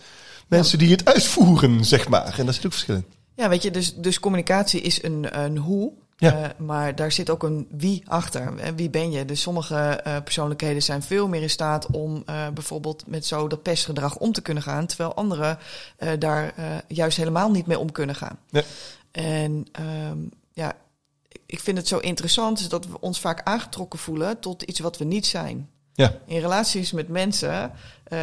mensen 0.48 0.78
die 0.78 0.92
het 0.92 1.06
uitvoeren, 1.06 1.86
zeg 1.86 2.08
maar. 2.08 2.40
En 2.40 2.46
daar 2.46 2.54
zit 2.54 2.66
ook 2.66 2.72
verschil 2.72 2.96
in. 2.96 3.06
Ja, 3.36 3.50
weet 3.50 3.64
je, 3.64 3.72
dus, 3.72 3.96
dus 3.96 4.20
communicatie 4.20 4.82
is 4.82 5.04
een, 5.04 5.44
een 5.44 5.58
hoe. 5.58 5.92
Ja. 6.18 6.34
Eh, 6.34 6.50
maar 6.58 6.96
daar 6.96 7.12
zit 7.12 7.30
ook 7.30 7.44
een 7.44 7.68
wie 7.72 8.04
achter. 8.08 8.54
Wie 8.76 8.90
ben 8.90 9.12
je? 9.12 9.26
Dus 9.26 9.42
sommige 9.42 10.04
persoonlijkheden 10.24 10.82
zijn 10.82 11.02
veel 11.02 11.28
meer 11.28 11.42
in 11.42 11.50
staat 11.50 11.88
om 11.92 12.24
bijvoorbeeld 12.54 13.04
met 13.08 13.26
zo 13.26 13.48
dat 13.48 13.62
pestgedrag 13.62 14.18
om 14.18 14.32
te 14.32 14.42
kunnen 14.42 14.64
gaan. 14.64 14.86
Terwijl 14.86 15.16
anderen 15.16 15.58
daar 16.20 16.54
juist 16.88 17.18
helemaal 17.18 17.52
niet 17.52 17.66
mee 17.66 17.80
om 17.80 17.92
kunnen 17.92 18.16
gaan. 18.16 18.38
Ja. 18.50 18.62
En 19.12 19.66
ehm, 19.72 20.18
ja, 20.54 20.74
ik 21.46 21.60
vind 21.60 21.78
het 21.78 21.88
zo 21.88 21.98
interessant 21.98 22.70
dat 22.70 22.86
we 22.86 23.00
ons 23.00 23.20
vaak 23.20 23.42
aangetrokken 23.44 24.00
voelen 24.00 24.40
tot 24.40 24.62
iets 24.62 24.80
wat 24.80 24.98
we 24.98 25.04
niet 25.06 25.26
zijn. 25.26 25.70
Ja. 25.94 26.14
In 26.26 26.40
relaties 26.40 26.92
met 26.92 27.08
mensen 27.08 27.72
eh, 28.04 28.20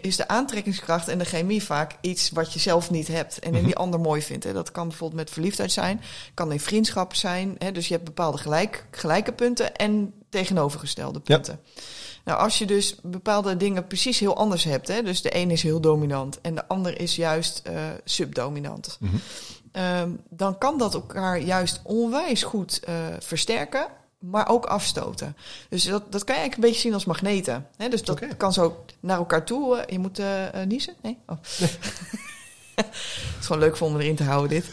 is 0.00 0.16
de 0.16 0.28
aantrekkingskracht 0.28 1.08
en 1.08 1.18
de 1.18 1.24
chemie 1.24 1.62
vaak 1.62 1.96
iets 2.00 2.30
wat 2.30 2.52
je 2.52 2.58
zelf 2.58 2.90
niet 2.90 3.08
hebt 3.08 3.38
en 3.38 3.48
in 3.50 3.56
Mhm. 3.56 3.64
die 3.64 3.76
ander 3.76 4.00
mooi 4.00 4.22
vindt. 4.22 4.44
Hè. 4.44 4.52
Dat 4.52 4.70
kan 4.70 4.88
bijvoorbeeld 4.88 5.20
met 5.20 5.30
verliefdheid 5.30 5.72
zijn, 5.72 6.00
kan 6.34 6.52
in 6.52 6.60
vriendschap 6.60 7.14
zijn. 7.14 7.56
Hè. 7.58 7.72
Dus 7.72 7.88
je 7.88 7.92
hebt 7.94 8.04
bepaalde 8.06 8.38
gelijk, 8.38 8.86
gelijke 8.90 9.32
punten 9.32 9.76
en 9.76 10.14
tegenovergestelde 10.28 11.20
Ja. 11.24 11.34
punten. 11.34 11.60
Nou, 12.24 12.38
als 12.38 12.58
je 12.58 12.66
dus 12.66 12.96
bepaalde 13.02 13.56
dingen 13.56 13.86
precies 13.86 14.18
heel 14.18 14.36
anders 14.36 14.64
hebt, 14.64 14.88
hè, 14.88 15.02
dus 15.02 15.22
de 15.22 15.36
een 15.36 15.50
is 15.50 15.62
heel 15.62 15.80
dominant 15.80 16.40
en 16.40 16.54
de 16.54 16.68
ander 16.68 17.00
is 17.00 17.16
juist 17.16 17.58
eh, 17.64 17.74
subdominant, 18.04 18.96
Mhm. 19.00 19.16
Ehm, 19.74 20.10
dan 20.28 20.58
kan 20.58 20.78
dat 20.78 20.94
elkaar 20.94 21.38
juist 21.40 21.80
onwijs 21.82 22.42
goed 22.42 22.80
eh, 22.84 22.94
versterken, 23.18 23.86
maar 24.18 24.48
ook 24.48 24.66
afstoten. 24.66 25.36
Dus 25.68 25.84
dat, 25.84 26.12
dat 26.12 26.24
kan 26.24 26.34
je 26.34 26.40
eigenlijk 26.40 26.54
een 26.54 26.60
beetje 26.60 26.80
zien 26.80 26.94
als 26.94 27.04
magneten. 27.04 27.68
Hè? 27.76 27.88
Dus 27.88 28.02
dat 28.02 28.36
kan 28.36 28.52
zo 28.52 28.84
naar 29.00 29.16
elkaar 29.16 29.44
toe. 29.44 29.76
eh, 29.78 29.92
je 29.92 29.98
moet 29.98 30.18
eh, 30.18 30.26
niezen? 30.66 30.94
Nee? 31.02 31.18
Oh. 31.26 31.36
Het 32.74 32.86
is 33.40 33.46
gewoon 33.46 33.62
leuk 33.62 33.76
voor 33.76 33.86
om 33.88 34.00
erin 34.00 34.16
te 34.16 34.22
houden, 34.22 34.48
dit. 34.48 34.64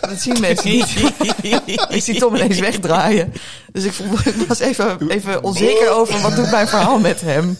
Dat 0.00 0.20
zien 0.20 0.40
mensen 0.40 0.70
niet. 0.70 0.94
ik 1.96 2.02
zie 2.02 2.18
Tom 2.18 2.34
ineens 2.34 2.58
wegdraaien. 2.58 3.32
Dus 3.72 3.84
ik, 3.84 3.92
voel- 3.92 4.18
ik 4.24 4.34
was 4.48 4.58
even, 4.58 5.08
even 5.10 5.42
onzeker 5.42 5.90
over 5.90 6.20
wat 6.20 6.36
doet 6.36 6.50
mijn 6.50 6.68
verhaal 6.68 6.98
met 6.98 7.20
hem. 7.20 7.58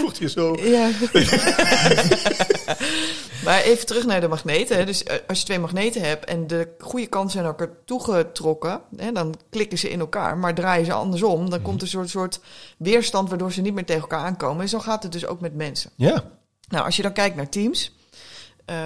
Voelt 0.00 0.18
je 0.18 0.28
zo. 0.30 0.56
Ja. 0.60 0.90
maar 3.44 3.62
even 3.62 3.86
terug 3.86 4.04
naar 4.06 4.20
de 4.20 4.28
magneten. 4.28 4.76
hè. 4.76 4.84
Dus 4.84 5.02
eh, 5.02 5.16
als 5.28 5.38
je 5.38 5.44
twee 5.44 5.58
magneten 5.58 6.02
hebt 6.02 6.24
en 6.24 6.46
de 6.46 6.68
goede 6.78 7.06
kanten 7.06 7.30
zijn 7.30 7.44
naar 7.44 7.54
elkaar 7.58 7.74
toegetrokken, 7.84 8.80
hè, 8.96 9.12
dan 9.12 9.34
klikken 9.50 9.78
ze 9.78 9.90
in 9.90 10.00
elkaar. 10.00 10.38
Maar 10.38 10.54
draaien 10.54 10.86
ze 10.86 10.92
andersom, 10.92 11.50
dan 11.50 11.62
komt 11.62 11.76
er 11.76 11.82
een 11.82 11.88
soort, 11.88 12.10
soort 12.10 12.40
weerstand 12.78 13.28
waardoor 13.28 13.52
ze 13.52 13.60
niet 13.60 13.74
meer 13.74 13.84
tegen 13.84 14.02
elkaar 14.02 14.24
aankomen. 14.24 14.62
En 14.62 14.68
zo 14.68 14.78
gaat 14.78 15.02
het 15.02 15.12
dus 15.12 15.26
ook 15.26 15.40
met 15.40 15.54
mensen. 15.54 15.90
Ja. 15.96 16.24
Nou, 16.68 16.84
als 16.84 16.96
je 16.96 17.02
dan 17.02 17.12
kijkt 17.12 17.36
naar 17.36 17.48
teams. 17.48 17.92
Eh, 18.64 18.76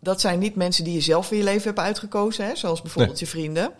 dat 0.00 0.20
zijn 0.20 0.38
niet 0.38 0.54
mensen 0.54 0.84
die 0.84 0.94
je 0.94 1.00
zelf 1.00 1.30
in 1.30 1.36
je 1.38 1.44
leven 1.44 1.62
hebt 1.62 1.78
uitgekozen, 1.78 2.46
hè, 2.46 2.56
zoals 2.56 2.82
bijvoorbeeld 2.82 3.18
je 3.18 3.26
vrienden. 3.26 3.72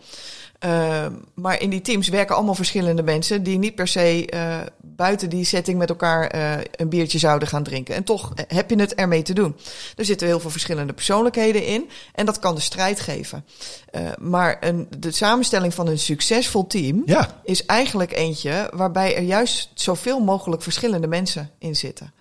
Eh, 0.59 1.05
maar 1.33 1.61
in 1.61 1.69
die 1.69 1.81
teams 1.81 2.07
werken 2.07 2.35
allemaal 2.35 2.55
verschillende 2.55 3.03
mensen 3.03 3.43
die 3.43 3.57
niet 3.57 3.75
per 3.75 3.87
se 3.87 4.25
eh, 4.25 4.57
buiten 4.81 5.29
die 5.29 5.45
setting 5.45 5.77
met 5.77 5.89
elkaar 5.89 6.27
eh, 6.27 6.51
een 6.75 6.89
biertje 6.89 7.17
zouden 7.19 7.47
gaan 7.47 7.63
drinken. 7.63 7.95
En 7.95 8.03
toch 8.03 8.33
heb 8.47 8.69
je 8.69 8.79
het 8.79 8.95
ermee 8.95 9.21
te 9.21 9.33
doen. 9.33 9.55
Er 9.95 10.05
zitten 10.05 10.27
heel 10.27 10.39
veel 10.39 10.49
verschillende 10.49 10.93
persoonlijkheden 10.93 11.65
in 11.65 11.89
en 12.13 12.25
dat 12.25 12.39
kan 12.39 12.55
de 12.55 12.61
strijd 12.61 12.99
geven. 12.99 13.45
Maar 14.19 14.57
een, 14.59 14.87
de 14.97 15.11
samenstelling 15.11 15.73
van 15.73 15.87
een 15.87 15.99
succesvol 15.99 16.67
team 16.67 17.01
Ja. 17.05 17.41
is 17.43 17.65
eigenlijk 17.65 18.13
eentje 18.13 18.69
waarbij 18.73 19.15
er 19.15 19.23
juist 19.23 19.69
zoveel 19.73 20.19
mogelijk 20.19 20.61
verschillende 20.61 21.07
mensen 21.07 21.49
in 21.59 21.75
zitten. 21.75 22.13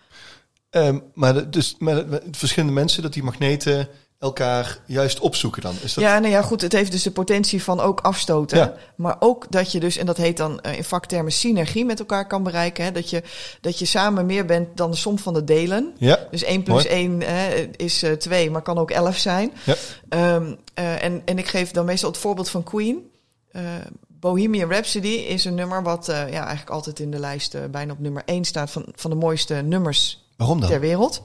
Ehm, 0.70 0.98
maar, 1.14 1.34
de- 1.34 1.48
dus, 1.48 1.74
maar 1.78 1.94
de- 1.94 2.08
de 2.30 2.38
verschillende 2.38 2.74
mensen, 2.74 3.02
dat 3.02 3.12
die 3.12 3.22
magneten 3.22 3.88
elkaar 4.18 4.78
juist 4.86 5.20
opzoeken 5.20 5.62
dan. 5.62 5.74
Is 5.82 5.94
dat... 5.94 6.04
Ja, 6.04 6.18
nou 6.18 6.32
ja, 6.32 6.42
goed. 6.42 6.60
Het 6.60 6.72
heeft 6.72 6.90
dus 6.92 7.02
de 7.02 7.10
potentie 7.10 7.62
van 7.62 7.80
ook 7.80 8.00
afstoten. 8.00 8.58
Ja. 8.58 8.74
Maar 8.96 9.16
ook 9.18 9.46
dat 9.50 9.72
je 9.72 9.80
dus, 9.80 9.96
en 9.96 10.06
dat 10.06 10.16
heet 10.16 10.36
dan 10.36 10.60
eh, 10.60 10.76
in 10.76 10.84
vaktermen 10.84 11.32
synergie 11.32 11.84
met 11.84 11.98
elkaar 11.98 12.26
kan 12.26 12.42
bereiken. 12.42 12.84
Hè? 12.84 12.92
Dat, 12.92 13.10
je, 13.10 13.22
dat 13.60 13.78
je 13.78 13.84
samen 13.84 14.26
meer 14.26 14.44
bent 14.44 14.76
dan 14.76 14.90
de 14.90 14.96
som 14.96 15.18
van 15.18 15.34
de 15.34 15.44
delen. 15.44 15.94
Ja. 15.98 16.26
Dus 16.30 16.42
1 16.42 16.62
plus 16.62 16.84
Mooi. 16.88 16.94
1 16.94 17.20
hè, 17.22 17.68
is 17.76 18.02
eh 18.02 18.12
2, 18.12 18.50
maar 18.50 18.62
kan 18.62 18.78
ook 18.78 18.90
11 18.90 19.16
zijn. 19.16 19.52
Ja. 19.64 19.74
Ehm, 20.08 20.54
eh, 20.74 21.02
en, 21.04 21.22
en 21.24 21.38
ik 21.38 21.48
geef 21.48 21.70
dan 21.70 21.84
meestal 21.84 22.10
het 22.10 22.18
voorbeeld 22.18 22.50
van 22.50 22.62
Queen. 22.62 23.10
Eh, 23.50 23.62
Bohemian 24.08 24.70
Rhapsody 24.70 25.08
is 25.08 25.44
een 25.44 25.54
nummer 25.54 25.82
wat 25.82 26.08
eh, 26.08 26.16
ja, 26.16 26.40
eigenlijk 26.40 26.70
altijd 26.70 26.98
in 27.00 27.10
de 27.10 27.18
lijst 27.18 27.54
eh, 27.54 27.60
bijna 27.70 27.92
op 27.92 27.98
nummer 27.98 28.22
1 28.24 28.44
staat 28.44 28.70
van, 28.70 28.86
van 28.94 29.10
de 29.10 29.16
mooiste 29.16 29.54
nummers 29.54 30.24
Waarom 30.36 30.60
dan? 30.60 30.68
ter 30.70 30.80
wereld. 30.80 31.22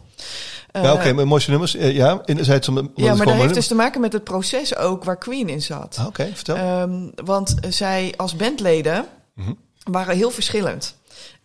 ja, 0.72 0.94
oké, 0.94 1.02
Eh, 1.10 1.14
maar 1.16 1.28
mooiste 1.28 1.50
nummers. 1.50 1.76
eh, 1.76 1.96
ja, 1.96 2.22
om, 2.70 2.78
omdat 2.78 2.96
het 2.96 3.06
ja, 3.06 3.16
maar 3.16 3.26
dat 3.26 3.36
heeft 3.36 3.54
dus 3.54 3.68
te 3.68 3.76
maken 3.76 4.02
met 4.02 4.14
het 4.14 4.24
proces 4.24 4.76
ook 4.76 5.04
waar 5.04 5.18
Queen 5.18 5.50
in 5.50 5.62
zat. 5.62 5.96
Ah, 6.00 6.06
Oké, 6.08 6.32
vertel. 6.34 6.56
Ehm, 6.56 7.10
want 7.26 7.56
zij 7.70 8.14
als 8.18 8.36
bandleden 8.36 9.06
Mhm. 9.36 9.52
waren 9.84 10.16
heel 10.16 10.32
verschillend. 10.32 10.96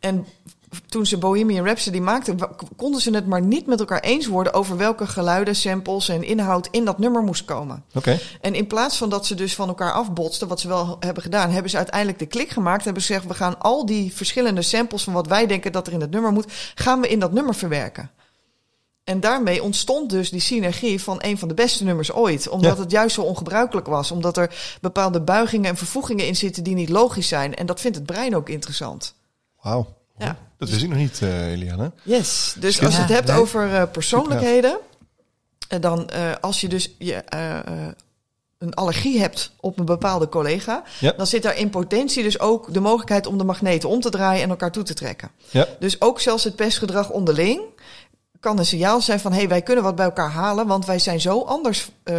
En 0.01 0.27
toen 0.89 1.07
ze 1.07 1.19
Bohemian 1.19 1.65
Rhapsody 1.65 1.99
maakten, 1.99 2.39
konden 2.77 3.01
ze 3.01 3.11
het 3.15 3.27
maar 3.27 3.43
niet 3.43 3.67
met 3.67 3.81
elkaar 3.81 4.01
eens 4.01 4.27
worden 4.27 4.53
over 4.53 4.77
welke 4.77 5.07
geluiden, 5.07 5.57
samples 5.57 6.09
en 6.09 6.23
inhoud 6.23 6.69
in 6.71 6.85
dat 6.85 6.99
nummer 6.99 7.23
moest 7.23 7.45
komen. 7.45 7.85
Oké. 7.95 8.19
En 8.41 8.55
in 8.55 8.67
plaats 8.67 8.97
van 8.97 9.09
dat 9.09 9.27
ze 9.27 9.35
dus 9.35 9.55
van 9.55 9.69
elkaar 9.69 9.93
afbotsten, 9.93 10.49
wat 10.49 10.61
ze 10.61 10.69
wel 10.69 10.97
hebben 11.01 11.23
gedaan, 11.23 11.51
hebben 11.51 11.71
ze 11.71 11.77
uiteindelijk 11.77 12.19
de 12.19 12.27
klik 12.27 12.49
gemaakt. 12.51 12.85
Hebben 12.85 13.03
ze 13.03 13.13
gezegd, 13.13 13.29
we 13.29 13.35
gaan 13.35 13.61
al 13.61 13.87
die 13.87 14.13
verschillende 14.15 14.63
samples 14.63 15.03
van 15.05 15.13
wat 15.13 15.27
wij 15.27 15.47
denken 15.47 15.73
dat 15.73 15.87
er 15.87 15.93
in 15.93 16.01
het 16.01 16.11
nummer 16.11 16.33
moet, 16.33 16.53
gaan 16.75 17.01
we 17.01 17.09
in 17.09 17.19
dat 17.21 17.33
nummer 17.33 17.55
verwerken. 17.55 18.11
En 19.05 19.21
daarmee 19.21 19.63
ontstond 19.63 20.11
dus 20.11 20.31
die 20.31 20.41
synergie 20.41 21.03
van 21.03 21.19
een 21.21 21.39
van 21.39 21.49
de 21.49 21.55
beste 21.55 21.85
nummers 21.85 22.13
ooit. 22.13 22.49
Omdat 22.49 22.77
Ja. 22.77 22.83
het 22.83 22.91
juist 22.91 23.15
zo 23.15 23.23
ongebruikelijk 23.23 23.87
was. 23.87 24.11
Omdat 24.11 24.37
er 24.37 24.77
bepaalde 24.81 25.21
buigingen 25.21 25.71
en 25.71 25.77
vervoegingen 25.77 26.27
in 26.27 26.37
zitten 26.37 26.65
die 26.65 26.75
niet 26.75 26.89
logisch 26.89 27.29
zijn. 27.29 27.55
En 27.55 27.67
dat 27.67 27.81
vindt 27.81 27.97
het 27.97 28.07
brein 28.07 28.37
ook 28.37 28.49
interessant. 28.49 29.15
Wauw. 29.63 29.96
Ja. 30.19 30.37
Dat 30.59 30.71
wist 30.71 30.83
ik 30.83 30.89
nog 30.89 30.99
niet, 30.99 31.23
eh, 31.23 31.53
Eliane. 31.53 31.93
Yes. 32.03 32.55
Dus 32.59 32.73
Super. 32.73 32.87
als 32.87 32.97
je 32.97 33.03
het 33.03 33.11
hebt 33.11 33.31
over 33.31 33.75
eh, 33.75 33.83
persoonlijkheden. 33.93 34.79
eh, 35.69 35.81
dan 35.81 36.11
als 36.41 36.61
je 36.61 36.69
dus 36.69 36.95
je, 36.99 37.25
een 38.59 38.75
allergie 38.75 39.21
hebt 39.21 39.53
op 39.61 39.79
een 39.79 39.85
bepaalde 39.85 40.29
collega. 40.29 40.83
Ja. 41.01 41.13
Dan 41.17 41.27
zit 41.27 41.43
daar 41.43 41.57
in 41.57 41.71
potentie 41.71 42.23
dus 42.23 42.41
ook 42.41 42.75
de 42.75 42.81
mogelijkheid 42.81 43.27
om 43.27 43.39
de 43.39 43.45
magneten 43.45 43.89
om 43.89 44.01
te 44.01 44.11
draaien 44.11 44.43
en 44.43 44.51
elkaar 44.51 44.73
toe 44.73 44.83
te 44.83 44.95
trekken. 44.95 45.31
Ja. 45.51 45.67
Dus 45.79 46.01
ook 46.01 46.21
zelfs 46.21 46.45
het 46.45 46.57
pestgedrag 46.57 47.11
onderling 47.11 47.61
kan 48.41 48.59
een 48.59 48.67
signaal 48.67 49.01
zijn 49.01 49.21
van... 49.21 49.33
hé, 49.33 49.39
hey, 49.39 49.49
wij 49.49 49.63
kunnen 49.63 49.85
wat 49.85 49.97
bij 49.97 50.05
elkaar 50.05 50.31
halen... 50.31 50.67
want 50.67 50.87
wij 50.87 50.99
zijn 50.99 51.21
zo 51.21 51.43
anders 51.43 51.89
eh, 52.03 52.17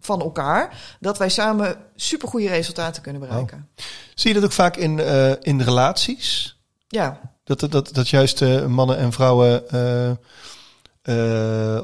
van 0.00 0.20
elkaar... 0.20 0.96
dat 1.00 1.18
wij 1.18 1.28
samen 1.28 1.76
supergoeie 1.96 2.48
resultaten 2.48 3.02
kunnen 3.02 3.20
bereiken. 3.20 3.68
Zie 4.14 4.28
je 4.28 4.34
dat 4.34 4.44
ook 4.44 4.52
vaak 4.52 4.76
in, 4.76 4.98
eh, 4.98 5.32
in 5.40 5.60
relaties? 5.60 6.58
Ja, 6.92 7.20
Dat, 7.44 7.60
dat, 7.60 7.94
dat, 7.94 8.08
juist 8.08 8.42
eh, 8.42 8.66
mannen 8.66 8.96
en 8.96 9.12
vrouwen, 9.12 9.68
eh, 9.70 10.10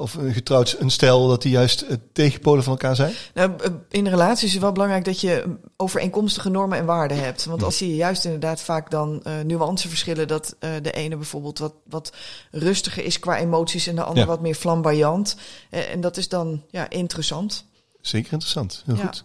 of 0.00 0.14
een 0.14 0.32
getrouwd 0.32 0.76
een 0.78 0.90
stel, 0.90 1.28
dat 1.28 1.42
die 1.42 1.50
juist 1.50 1.84
tegenpolen 2.12 2.62
van 2.62 2.72
elkaar 2.72 2.96
zijn? 2.96 3.12
nou, 3.34 3.52
in 3.88 4.06
relaties 4.08 4.44
is 4.44 4.52
het 4.52 4.62
wel 4.62 4.72
belangrijk 4.72 5.04
dat 5.04 5.20
je 5.20 5.56
overeenkomstige 5.76 6.48
normen 6.50 6.78
en 6.78 6.84
waarden 6.84 7.18
hebt. 7.24 7.44
Want 7.44 7.62
als 7.62 7.76
zie 7.76 7.88
je 7.88 7.96
juist 7.96 8.24
inderdaad 8.24 8.60
vaak 8.60 8.90
dan 8.90 9.22
eh 9.22 9.40
nuanceverschillen... 9.40 10.28
dat 10.28 10.56
de 10.58 10.92
ene 10.92 11.16
bijvoorbeeld 11.16 11.58
wat, 11.58 11.74
wat 11.88 12.12
rustiger 12.50 13.04
is 13.04 13.18
qua 13.18 13.38
emoties... 13.38 13.86
en 13.86 13.94
de 13.94 14.02
ander 14.02 14.22
Ja. 14.22 14.28
wat 14.28 14.40
meer 14.40 14.54
flamboyant. 14.54 15.36
En 15.70 16.00
dat 16.00 16.16
is 16.16 16.28
dan 16.28 16.62
ja, 16.70 16.90
interessant. 16.90 17.64
Zeker 18.00 18.32
interessant. 18.32 18.82
Heel 18.86 18.96
Ja. 18.96 19.04
goed. 19.04 19.24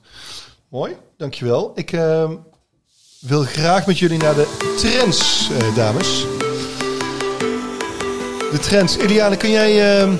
Mooi, 0.68 0.96
dankjewel. 1.18 1.72
Ik 1.76 1.92
eh, 1.92 2.32
wil 3.22 3.44
graag 3.44 3.86
met 3.86 4.00
jullie 4.00 4.18
naar 4.18 4.36
de 4.36 4.74
trends, 4.78 5.50
eh, 5.50 5.76
dames. 5.76 6.26
De 8.52 8.60
trends. 8.62 8.98
Eliane, 8.98 9.38
kun 9.38 9.50
jij 9.50 9.72
eh, 9.72 10.14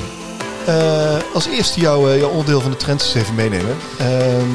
eh, 0.66 1.22
als 1.34 1.46
eerste 1.46 1.80
jouw, 1.80 2.10
eh, 2.10 2.20
jouw 2.20 2.30
onderdeel 2.30 2.62
van 2.62 2.72
de 2.72 2.78
trends 2.78 3.14
even 3.14 3.36
meenemen? 3.36 3.78
Ehm, 4.00 4.50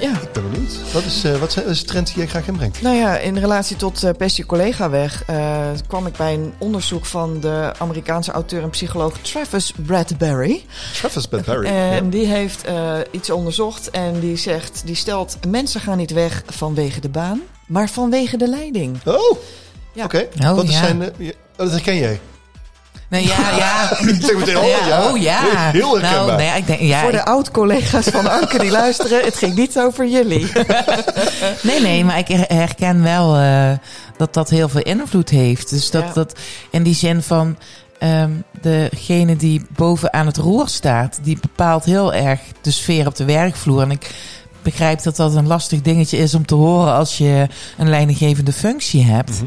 Ja. 0.00 0.10
ik 0.20 0.32
ben 0.32 0.50
benieuwd. 0.50 0.92
Wat 0.92 1.04
is, 1.04 1.24
eh, 1.24 1.36
wat 1.36 1.52
zijn- 1.52 1.64
wat 1.64 1.74
is 1.74 1.80
de 1.80 1.86
trend 1.86 2.06
die 2.06 2.16
jij 2.16 2.26
graag 2.26 2.46
inbrengt? 2.46 2.82
Nou 2.82 2.96
ja, 2.96 3.18
in 3.18 3.38
relatie 3.38 3.76
tot 3.76 4.04
uh, 4.04 4.10
Pest 4.18 4.36
je 4.36 4.46
collega 4.46 4.90
weg 4.90 5.22
eh, 5.26 5.66
kwam 5.86 6.06
ik 6.06 6.16
bij 6.16 6.34
een 6.34 6.52
onderzoek 6.58 7.04
van 7.06 7.40
de 7.40 7.72
Amerikaanse 7.78 8.30
auteur 8.32 8.62
en 8.62 8.70
psycholoog 8.70 9.18
Travis 9.22 9.72
Bradbury. 9.86 10.64
Travis 10.94 11.28
Badbury. 11.28 11.66
En 11.66 12.10
die 12.10 12.26
heeft 12.26 12.64
eh, 12.64 12.98
iets 13.10 13.30
onderzocht 13.30 13.90
en 13.90 14.20
die 14.20 14.36
zegt, 14.36 14.82
die 14.84 14.94
stelt, 14.94 15.36
mensen 15.48 15.80
gaan 15.80 15.96
niet 15.96 16.12
weg 16.12 16.42
vanwege 16.46 17.00
de 17.00 17.08
baan, 17.08 17.40
maar 17.66 17.88
vanwege 17.88 18.36
de 18.36 18.48
leiding. 18.48 18.96
Oh, 19.04 19.38
Ja. 19.92 20.04
oké. 20.04 20.28
Oh, 20.42 20.54
Wat 20.54 20.72
ja. 20.72 20.78
zijn 20.78 21.02
Oh, 21.02 21.08
dat 21.56 21.70
herken 21.70 21.96
jij. 21.96 22.20
Nee, 23.08 23.26
ja, 23.26 23.56
ja. 23.56 23.90
Ik 24.08 24.16
zeg 24.24 24.36
meteen, 24.36 24.56
oh 24.58 24.64
ja. 24.86 25.10
Oh 25.10 25.18
ja. 25.18 25.40
Heel 25.70 25.98
herkenbaar. 25.98 26.26
Nou, 26.26 26.36
nee, 26.36 26.56
ik 26.56 26.66
denk, 26.66 26.80
ja, 26.80 27.00
Voor 27.00 27.12
de 27.12 27.24
oud-collega's 27.24 28.06
van 28.06 28.30
Anke 28.30 28.58
die 28.58 28.70
luisteren, 28.70 29.24
het 29.24 29.36
ging 29.36 29.54
niet 29.54 29.78
over 29.78 30.06
jullie. 30.06 30.46
Nee, 31.62 31.80
nee, 31.80 32.04
maar 32.04 32.18
ik 32.18 32.28
her- 32.28 32.44
herken 32.58 33.02
wel 33.02 33.36
eh, 33.36 33.70
dat 34.16 34.34
dat 34.34 34.50
heel 34.50 34.68
veel 34.68 34.82
invloed 34.82 35.28
heeft. 35.30 35.70
Dus 35.70 35.90
dat, 35.90 36.02
Ja. 36.02 36.12
dat 36.12 36.38
in 36.70 36.82
die 36.82 36.94
zin 36.94 37.22
van 37.22 37.56
ehm, 37.98 38.30
degene 38.60 39.36
die 39.36 39.66
boven 39.76 40.12
aan 40.12 40.26
het 40.26 40.36
roer 40.36 40.68
staat, 40.68 41.18
die 41.22 41.38
bepaalt 41.40 41.84
heel 41.84 42.14
erg 42.14 42.40
de 42.60 42.70
sfeer 42.70 43.06
op 43.06 43.16
de 43.16 43.24
werkvloer. 43.24 43.82
En 43.82 43.90
ik 43.90 44.10
begrijp 44.62 45.02
dat 45.02 45.16
dat 45.16 45.34
een 45.34 45.46
lastig 45.46 45.80
dingetje 45.82 46.16
is 46.18 46.34
om 46.34 46.46
te 46.46 46.54
horen 46.54 46.94
als 46.94 47.18
je 47.18 47.46
een 47.78 47.88
leidinggevende 47.90 48.52
functie 48.52 49.04
hebt. 49.04 49.30
Mhm. 49.30 49.44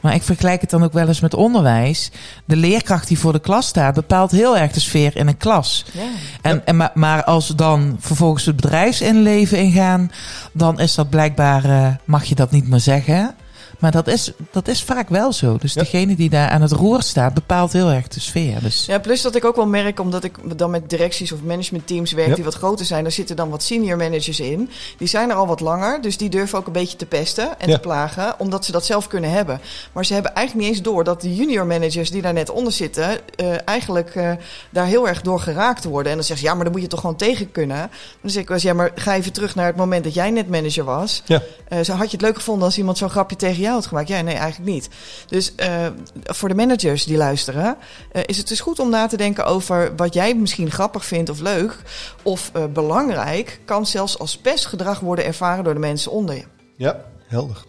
Maar 0.00 0.14
ik 0.14 0.22
vergelijk 0.22 0.60
het 0.60 0.70
dan 0.70 0.84
ook 0.84 0.92
wel 0.92 1.08
eens 1.08 1.20
met 1.20 1.34
onderwijs. 1.34 2.10
De 2.44 2.56
leerkracht 2.56 3.08
die 3.08 3.18
voor 3.18 3.32
de 3.32 3.40
klas 3.40 3.66
staat 3.66 3.94
bepaalt 3.94 4.30
heel 4.30 4.58
erg 4.58 4.72
de 4.72 4.80
sfeer 4.80 5.16
in 5.16 5.28
een 5.28 5.36
klas. 5.36 5.84
Ja. 5.92 6.02
En, 6.42 6.66
en, 6.66 6.76
maar, 6.76 6.90
maar 6.94 7.24
als 7.24 7.48
we 7.48 7.54
dan 7.54 7.96
vervolgens 8.00 8.44
het 8.44 8.56
bedrijfsinleven 8.56 9.58
ingaan, 9.58 10.10
dan 10.52 10.80
is 10.80 10.94
dat 10.94 11.10
blijkbaar, 11.10 11.64
eh, 11.64 11.86
mag 12.04 12.24
je 12.24 12.34
dat 12.34 12.50
niet 12.50 12.68
meer 12.68 12.80
zeggen. 12.80 13.34
Maar 13.80 13.90
dat 13.90 14.06
is, 14.06 14.32
dat 14.50 14.68
is 14.68 14.82
vaak 14.82 15.08
wel 15.08 15.32
zo. 15.32 15.56
Dus 15.60 15.74
Ja. 15.74 15.82
degene 15.82 16.16
die 16.16 16.30
daar 16.30 16.48
aan 16.48 16.62
het 16.62 16.72
roer 16.72 17.02
staat, 17.02 17.34
bepaalt 17.34 17.72
heel 17.72 17.90
erg 17.90 18.08
de 18.08 18.20
sfeer. 18.20 18.60
Dus 18.60 18.86
Ja, 18.86 18.98
plus 18.98 19.22
dat 19.22 19.34
ik 19.34 19.44
ook 19.44 19.56
wel 19.56 19.66
merk, 19.66 20.00
omdat 20.00 20.24
ik 20.24 20.58
dan 20.58 20.70
met 20.70 20.90
directies 20.90 21.32
of 21.32 21.42
managementteams 21.42 22.12
werk 22.12 22.28
Ja. 22.28 22.34
die 22.34 22.44
wat 22.44 22.54
groter 22.54 22.86
zijn, 22.86 23.02
daar 23.02 23.12
zitten 23.12 23.36
dan 23.36 23.48
wat 23.50 23.62
senior 23.62 23.96
managers 23.96 24.40
in. 24.40 24.70
Die 24.98 25.08
zijn 25.08 25.30
er 25.30 25.36
al 25.36 25.46
wat 25.46 25.60
langer, 25.60 26.00
dus 26.02 26.16
die 26.16 26.28
durven 26.28 26.58
ook 26.58 26.66
een 26.66 26.72
beetje 26.72 26.96
te 26.96 27.06
pesten 27.06 27.58
en 27.60 27.68
Ja. 27.68 27.74
te 27.74 27.80
plagen, 27.80 28.34
omdat 28.38 28.64
ze 28.64 28.72
dat 28.72 28.84
zelf 28.86 29.06
kunnen 29.06 29.30
hebben. 29.30 29.60
Maar 29.92 30.04
ze 30.04 30.12
hebben 30.12 30.34
eigenlijk 30.34 30.66
niet 30.66 30.76
eens 30.76 30.84
door 30.86 31.04
dat 31.04 31.20
de 31.20 31.34
junior 31.34 31.66
managers 31.66 32.10
die 32.10 32.22
daar 32.22 32.32
net 32.32 32.50
onder 32.50 32.72
zitten, 32.72 33.18
eh, 33.36 33.46
eigenlijk 33.64 34.14
eh, 34.14 34.30
daar 34.70 34.86
heel 34.86 35.08
erg 35.08 35.20
door 35.22 35.40
geraakt 35.40 35.84
worden. 35.84 36.10
En 36.10 36.16
dan 36.18 36.26
zeggen 36.26 36.44
ze, 36.44 36.50
ja, 36.50 36.54
maar 36.54 36.64
dan 36.64 36.72
moet 36.72 36.82
je 36.82 36.88
toch 36.88 37.00
gewoon 37.00 37.16
tegen 37.16 37.52
kunnen. 37.52 37.90
Dan 38.20 38.30
zeg 38.30 38.42
ik 38.42 38.48
wel 38.48 38.56
eens, 38.56 38.66
ja, 38.66 38.72
maar 38.74 38.90
ga 38.94 39.14
even 39.14 39.32
terug 39.32 39.54
naar 39.54 39.66
het 39.66 39.76
moment 39.76 40.04
dat 40.04 40.14
jij 40.14 40.30
net 40.30 40.48
manager 40.48 40.84
was. 40.84 41.22
Ja. 41.26 41.42
Eh, 41.68 41.80
zo 41.80 41.92
had 41.92 42.10
je 42.10 42.16
het 42.16 42.26
leuk 42.26 42.36
gevonden 42.36 42.64
als 42.64 42.78
iemand 42.78 42.98
zo'n 42.98 43.10
grapje 43.10 43.36
tegen 43.36 43.60
jou 43.60 43.68
gemaakt? 43.78 44.08
Ja, 44.08 44.20
nee, 44.20 44.34
eigenlijk 44.34 44.72
niet. 44.72 44.88
Dus 45.26 45.54
eh, 45.54 45.86
voor 46.24 46.48
de 46.48 46.54
managers 46.54 47.04
die 47.04 47.16
luisteren, 47.16 47.76
eh, 48.12 48.22
is 48.26 48.36
het 48.36 48.48
dus 48.48 48.60
goed 48.60 48.78
om 48.78 48.90
na 48.90 49.06
te 49.06 49.16
denken 49.16 49.44
over 49.44 49.96
wat 49.96 50.14
jij 50.14 50.34
misschien 50.34 50.70
grappig 50.70 51.04
vindt 51.04 51.30
of 51.30 51.40
leuk 51.40 51.76
of 52.22 52.50
eh, 52.54 52.64
belangrijk, 52.64 53.60
kan 53.64 53.86
zelfs 53.86 54.18
als 54.18 54.36
pestgedrag 54.36 55.00
worden 55.00 55.24
ervaren 55.24 55.64
door 55.64 55.74
de 55.74 55.80
mensen 55.80 56.12
onder 56.12 56.34
je. 56.34 56.44
Ja, 56.76 57.04
helder. 57.26 57.64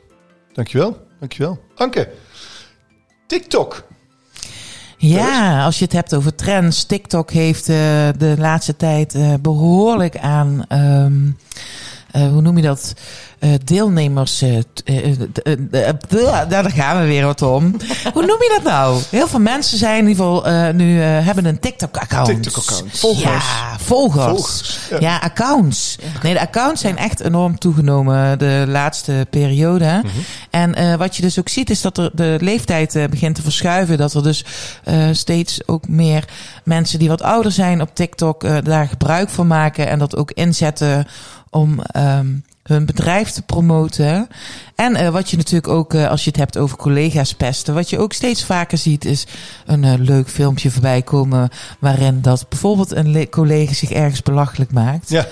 Dankjewel. 0.54 0.98
Dankjewel. 1.20 1.60
Anke, 1.76 2.10
TikTok. 3.28 3.84
Ja, 5.02 5.64
als 5.66 5.80
je 5.80 5.84
het 5.84 5.94
hebt 5.94 6.16
over 6.16 6.36
trends. 6.36 6.84
TikTok 6.84 7.32
heeft 7.32 7.70
eh, 7.70 7.76
de 8.18 8.36
laatste 8.38 8.76
tijd 8.76 9.16
eh, 9.16 9.34
behoorlijk 9.42 10.18
aan, 10.18 10.66
ehm, 10.68 11.28
eh, 11.28 11.32
hoe 12.14 12.42
noem 12.42 12.56
je 12.58 12.64
dat? 12.64 12.94
Eh, 13.40 13.50
deelnemers. 13.64 14.42
eh, 14.42 14.58
eh, 14.58 14.64
eh, 14.86 15.16
eh, 15.74 15.90
eh, 15.90 16.50
daar 16.50 16.72
gaan 16.72 17.02
we 17.02 17.08
weer 17.08 17.26
wat 17.26 17.42
om. 17.42 17.76
hoe 18.14 18.26
noem 18.26 18.38
je 18.42 18.52
dat 18.56 18.72
nou? 18.74 19.02
Heel 19.10 19.28
veel 19.28 19.40
mensen 19.40 19.78
zijn 19.78 19.98
in 20.04 20.08
ieder 20.08 20.26
geval 20.26 20.46
eh, 20.48 20.74
nu 20.74 21.02
eh, 21.02 21.08
hebben 21.26 21.46
een 21.46 21.60
TikTok-account. 21.60 22.28
TikTok-account. 22.28 22.98
Volgers. 22.98 23.24
Ja, 23.46 23.78
volgers. 23.80 24.26
Volgers, 24.26 24.80
ja. 24.90 24.98
Ja. 25.00 25.18
accounts. 25.20 25.96
Nee, 26.24 26.34
de 26.34 26.40
accounts 26.40 26.82
zijn 26.82 26.98
echt 26.98 27.20
enorm 27.20 27.60
toegenomen 27.60 28.40
de 28.40 28.64
laatste 28.68 29.28
periode. 29.30 30.02
En 30.50 30.76
eh, 30.76 30.96
wat 30.96 31.16
je 31.16 31.22
dus 31.22 31.40
ook 31.40 31.50
ziet 31.50 31.70
is 31.70 31.82
dat 31.82 31.98
er 31.98 32.10
de 32.14 32.38
leeftijd 32.42 32.96
eh, 32.96 33.04
begint 33.10 33.36
te 33.36 33.42
verschuiven. 33.42 33.98
Dat 33.98 34.14
er 34.14 34.24
dus 34.24 34.46
eh, 34.84 34.96
steeds 35.12 35.68
ook 35.68 35.88
meer 35.88 36.26
mensen 36.64 37.00
die 37.00 37.10
wat 37.10 37.22
ouder 37.22 37.52
zijn 37.52 37.82
op 37.82 37.96
TikTok 37.96 38.44
eh, 38.44 38.58
daar 38.64 38.88
gebruik 38.88 39.30
van 39.30 39.48
maken. 39.48 39.88
En 39.88 40.00
dat 40.00 40.16
ook 40.18 40.32
inzetten 40.32 41.08
om 41.52 41.80
ehm, 41.82 42.28
hun 42.64 42.86
bedrijf 42.86 43.30
te 43.30 43.42
promoten. 43.42 44.28
En 44.76 44.96
eh, 44.96 45.10
wat 45.10 45.30
je 45.30 45.38
natuurlijk 45.38 45.68
ook, 45.74 45.94
eh, 45.94 46.10
als 46.10 46.24
je 46.24 46.30
het 46.30 46.40
hebt 46.40 46.58
over 46.58 46.78
collega's 46.78 47.34
pesten, 47.34 47.74
wat 47.74 47.90
je 47.90 48.00
ook 48.00 48.14
steeds 48.14 48.44
vaker 48.46 48.78
ziet, 48.78 49.06
is 49.06 49.28
een 49.66 49.84
eh, 49.84 49.94
leuk 49.98 50.30
filmpje 50.30 50.72
voorbij 50.72 51.02
komen. 51.02 51.50
waarin 51.80 52.22
dat 52.22 52.46
bijvoorbeeld 52.50 52.92
een 52.92 53.12
le- 53.12 53.30
collega 53.30 53.74
zich 53.74 53.92
ergens 53.92 54.22
belachelijk 54.24 54.72
maakt. 54.72 55.10
Ja. 55.10 55.26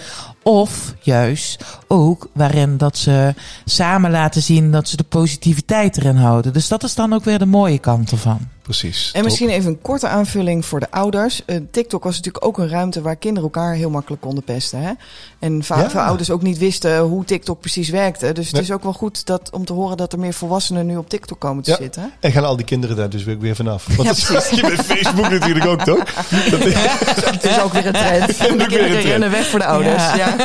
Of 0.44 0.94
juist 1.00 1.64
ook 1.88 2.30
waarin 2.34 2.78
dat 2.78 2.98
ze 2.98 3.34
samen 3.66 4.12
laten 4.12 4.42
zien 4.42 4.72
dat 4.72 4.90
ze 4.90 4.98
de 4.98 5.04
positiviteit 5.04 5.98
erin 5.98 6.16
houden. 6.16 6.54
Dus 6.54 6.68
dat 6.68 6.84
is 6.84 6.96
dan 6.96 7.14
ook 7.14 7.24
weer 7.24 7.40
de 7.40 7.46
mooie 7.46 7.80
kant 7.80 8.12
ervan. 8.12 8.40
Precies. 8.70 9.12
En 9.14 9.24
misschien 9.24 9.50
even 9.50 9.70
een 9.70 9.82
korte 9.82 10.08
aanvulling 10.08 10.66
voor 10.66 10.80
de 10.80 10.92
ouders. 10.92 11.42
Eh, 11.46 11.58
TikTok 11.72 12.04
was 12.04 12.16
natuurlijk 12.16 12.46
ook 12.46 12.58
een 12.58 12.70
ruimte 12.70 13.02
waar 13.02 13.16
kinderen 13.16 13.44
elkaar 13.54 13.74
heel 13.74 13.90
makkelijk 13.90 14.22
konden 14.22 14.44
pesten. 14.44 14.80
Hè? 14.82 14.92
En 15.40 15.64
vaak 15.64 15.82
Ja. 15.82 15.90
veel 15.90 16.00
ouders 16.00 16.30
ook 16.30 16.42
niet 16.42 16.58
wisten 16.58 17.00
hoe 17.00 17.26
TikTok 17.26 17.60
precies 17.60 17.90
werkte. 17.90 18.32
Dus 18.32 18.46
het 18.46 18.54
Nee. 18.54 18.62
is 18.64 18.72
ook 18.72 18.84
wel 18.84 18.94
goed 18.94 19.26
dat, 19.26 19.50
om 19.52 19.66
te 19.66 19.74
horen 19.74 19.98
dat 19.98 20.14
er 20.14 20.20
meer 20.20 20.34
volwassenen 20.34 20.86
nu 20.86 20.98
op 20.98 21.10
TikTok 21.10 21.40
komen 21.40 21.64
te 21.64 21.72
Ja. 21.72 21.78
zitten. 21.78 22.12
En 22.20 22.32
gaan 22.32 22.46
al 22.46 22.56
die 22.56 22.66
kinderen 22.66 22.96
daar 22.96 23.10
dus 23.10 23.24
weer, 23.24 23.40
weer 23.40 23.56
vanaf. 23.56 23.86
Want 23.86 23.98
Ja, 24.02 24.04
dat 24.04 24.18
zag 24.18 24.50
je 24.50 24.62
met 24.62 24.86
Facebook 24.86 25.30
natuurlijk 25.30 25.66
ook, 25.66 25.82
toch? 25.84 26.04
Dat 26.50 26.60
is- 26.66 26.74
Het 26.74 27.44
is 27.44 27.60
ook 27.62 27.74
weer 27.74 27.86
een 27.86 27.94
trend. 27.94 28.28
De 28.38 28.44
weer 28.48 28.52
een 28.52 28.58
kinderen 28.58 28.90
trend. 28.90 29.04
rennen 29.06 29.32
weg 29.32 29.46
voor 29.48 29.60
de 29.60 29.66
ouders. 29.66 30.04
Ja. 30.04 30.16
Ja. 30.16 30.36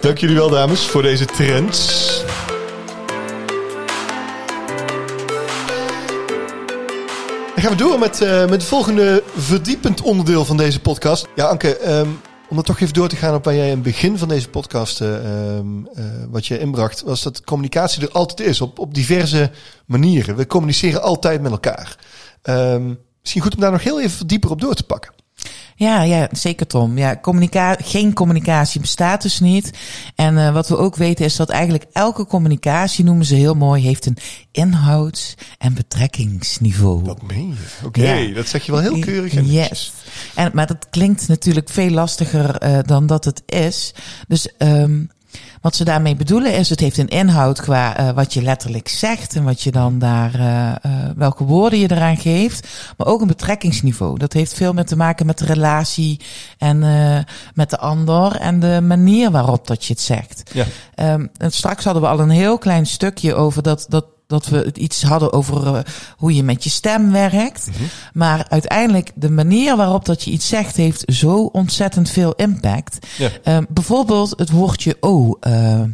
Dank 0.00 0.18
jullie 0.18 0.36
wel, 0.36 0.50
dames, 0.50 0.80
voor 0.86 1.02
deze 1.02 1.24
trends. 1.24 2.24
Gaan 7.66 7.76
we 7.76 7.84
door 7.84 7.98
met, 7.98 8.20
eh, 8.20 8.40
met 8.40 8.50
het 8.50 8.64
volgende 8.64 9.22
verdiepend 9.36 10.02
onderdeel 10.02 10.44
van 10.44 10.56
deze 10.56 10.80
podcast. 10.80 11.26
Ja, 11.34 11.44
Anke, 11.44 11.76
ehm, 11.76 12.08
om 12.48 12.58
er 12.58 12.64
toch 12.64 12.80
even 12.80 12.94
door 12.94 13.08
te 13.08 13.16
gaan 13.16 13.34
op 13.34 13.44
waar 13.44 13.54
jij 13.54 13.66
in 13.66 13.72
het 13.72 13.82
begin 13.82 14.18
van 14.18 14.28
deze 14.28 14.48
podcast 14.48 15.00
eh, 15.00 15.14
ehm, 15.14 15.86
eh, 15.94 16.04
wat 16.30 16.46
je 16.46 16.58
inbracht, 16.58 17.02
was 17.02 17.22
dat 17.22 17.44
communicatie 17.44 18.02
er 18.02 18.12
altijd 18.12 18.48
is, 18.48 18.60
op, 18.60 18.78
op 18.78 18.94
diverse 18.94 19.50
manieren. 19.86 20.36
We 20.36 20.46
communiceren 20.46 21.02
altijd 21.02 21.42
met 21.42 21.50
elkaar. 21.50 21.96
Ehm, 22.42 22.94
misschien 23.20 23.42
goed 23.42 23.54
om 23.54 23.60
daar 23.60 23.72
nog 23.72 23.82
heel 23.82 24.00
even 24.00 24.26
dieper 24.26 24.50
op 24.50 24.60
door 24.60 24.74
te 24.74 24.84
pakken. 24.84 25.12
Ja, 25.78 26.02
ja, 26.02 26.28
zeker 26.32 26.66
Tom. 26.66 26.98
Ja, 26.98 27.18
communica 27.22 27.76
geen 27.84 28.12
communicatie 28.12 28.80
bestaat 28.80 29.22
dus 29.22 29.40
niet. 29.40 29.70
En 30.14 30.38
eh, 30.38 30.52
wat 30.52 30.68
we 30.68 30.76
ook 30.76 30.96
weten 30.96 31.24
is 31.24 31.36
dat 31.36 31.48
eigenlijk 31.48 31.84
elke 31.92 32.26
communicatie, 32.26 33.04
noemen 33.04 33.24
ze 33.26 33.34
heel 33.34 33.54
mooi, 33.54 33.82
heeft 33.82 34.06
een 34.06 34.16
inhouds- 34.52 35.34
en 35.58 35.74
betrekkingsniveau. 35.74 37.04
Dat 37.04 37.22
meen 37.22 37.48
je. 37.48 37.86
Oké, 37.86 38.12
Ja. 38.12 38.34
dat 38.34 38.48
zeg 38.48 38.66
je 38.66 38.72
wel 38.72 38.80
heel 38.80 38.98
keurig 38.98 39.34
en. 39.34 39.46
Yes. 39.46 39.92
En, 40.34 40.50
maar 40.54 40.66
dat 40.66 40.86
klinkt 40.90 41.28
natuurlijk 41.28 41.68
veel 41.68 41.90
lastiger 41.90 42.56
eh, 42.56 42.78
dan 42.82 43.06
dat 43.06 43.24
het 43.24 43.42
is. 43.46 43.94
Dus 44.28 44.56
ehm 44.58 45.00
wat 45.60 45.76
ze 45.76 45.84
daarmee 45.84 46.16
bedoelen 46.16 46.54
is, 46.54 46.68
het 46.68 46.80
heeft 46.80 46.98
een 46.98 47.08
inhoud 47.08 47.60
qua 47.60 47.96
eh, 47.96 48.10
wat 48.10 48.34
je 48.34 48.42
letterlijk 48.42 48.88
zegt 48.88 49.36
en 49.36 49.44
wat 49.44 49.62
je 49.62 49.70
dan 49.70 49.98
daar, 49.98 50.34
eh, 50.34 50.68
eh, 50.68 51.10
welke 51.16 51.44
woorden 51.44 51.78
je 51.78 51.90
eraan 51.90 52.16
geeft, 52.16 52.68
maar 52.96 53.06
ook 53.06 53.20
een 53.20 53.26
betrekkingsniveau. 53.26 54.18
Dat 54.18 54.32
heeft 54.32 54.54
veel 54.54 54.72
met 54.72 54.86
te 54.86 54.96
maken 54.96 55.26
met 55.26 55.38
de 55.38 55.44
relatie 55.44 56.20
en 56.58 56.78
met 57.54 57.70
de 57.70 57.78
ander 57.78 58.36
en 58.36 58.60
de 58.60 58.80
manier 58.80 59.30
waarop 59.30 59.66
dat 59.66 59.84
je 59.84 59.92
het 59.92 60.02
zegt. 60.02 60.50
Ja. 60.52 60.64
Ehm, 60.94 61.26
en 61.36 61.52
straks 61.52 61.84
hadden 61.84 62.02
we 62.02 62.08
al 62.08 62.20
een 62.20 62.30
heel 62.30 62.58
klein 62.58 62.86
stukje 62.86 63.34
over 63.34 63.62
dat, 63.62 63.86
dat, 63.88 64.04
dat 64.26 64.46
we 64.46 64.56
het 64.56 64.76
iets 64.78 65.02
hadden 65.02 65.32
over 65.32 65.74
eh, 65.74 65.82
hoe 66.16 66.34
je 66.34 66.42
met 66.42 66.64
je 66.64 66.70
stem 66.70 67.12
werkt. 67.12 67.68
Maar 68.12 68.46
uiteindelijk 68.48 69.10
de 69.14 69.30
manier 69.30 69.76
waarop 69.76 70.04
dat 70.04 70.22
je 70.22 70.30
iets 70.30 70.48
zegt 70.48 70.76
heeft 70.76 71.02
zo 71.06 71.44
ontzettend 71.44 72.10
veel 72.10 72.32
impact. 72.34 73.06
Ja. 73.18 73.30
Ehm, 73.42 73.64
bijvoorbeeld 73.68 74.32
het 74.36 74.50
woordje 74.50 74.96
O, 75.00 75.36
eh, 75.40 75.80
eh, 75.80 75.88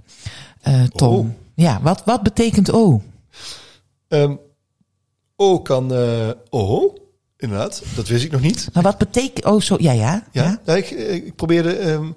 Tom. 0.94 1.36
Ja, 1.54 1.80
wat, 1.82 2.02
wat 2.04 2.22
betekent 2.22 2.72
O? 2.72 3.02
Ehm 4.08 4.34
O 5.36 5.60
kan 5.60 5.92
oh, 6.50 6.96
inderdaad. 7.36 7.82
Dat 7.94 8.08
wist 8.08 8.24
ik 8.24 8.30
nog 8.32 8.40
niet. 8.40 8.68
Maar 8.72 8.82
wat 8.82 8.98
betekent 8.98 9.44
O 9.44 9.60
zo? 9.60 9.76
Ja, 9.78 9.92
ja. 9.92 10.26
Ja, 10.32 10.60
ja? 10.64 10.74
ik, 10.74 10.90
ik 10.90 11.36
probeerde. 11.36 11.76
ehm 11.76 12.10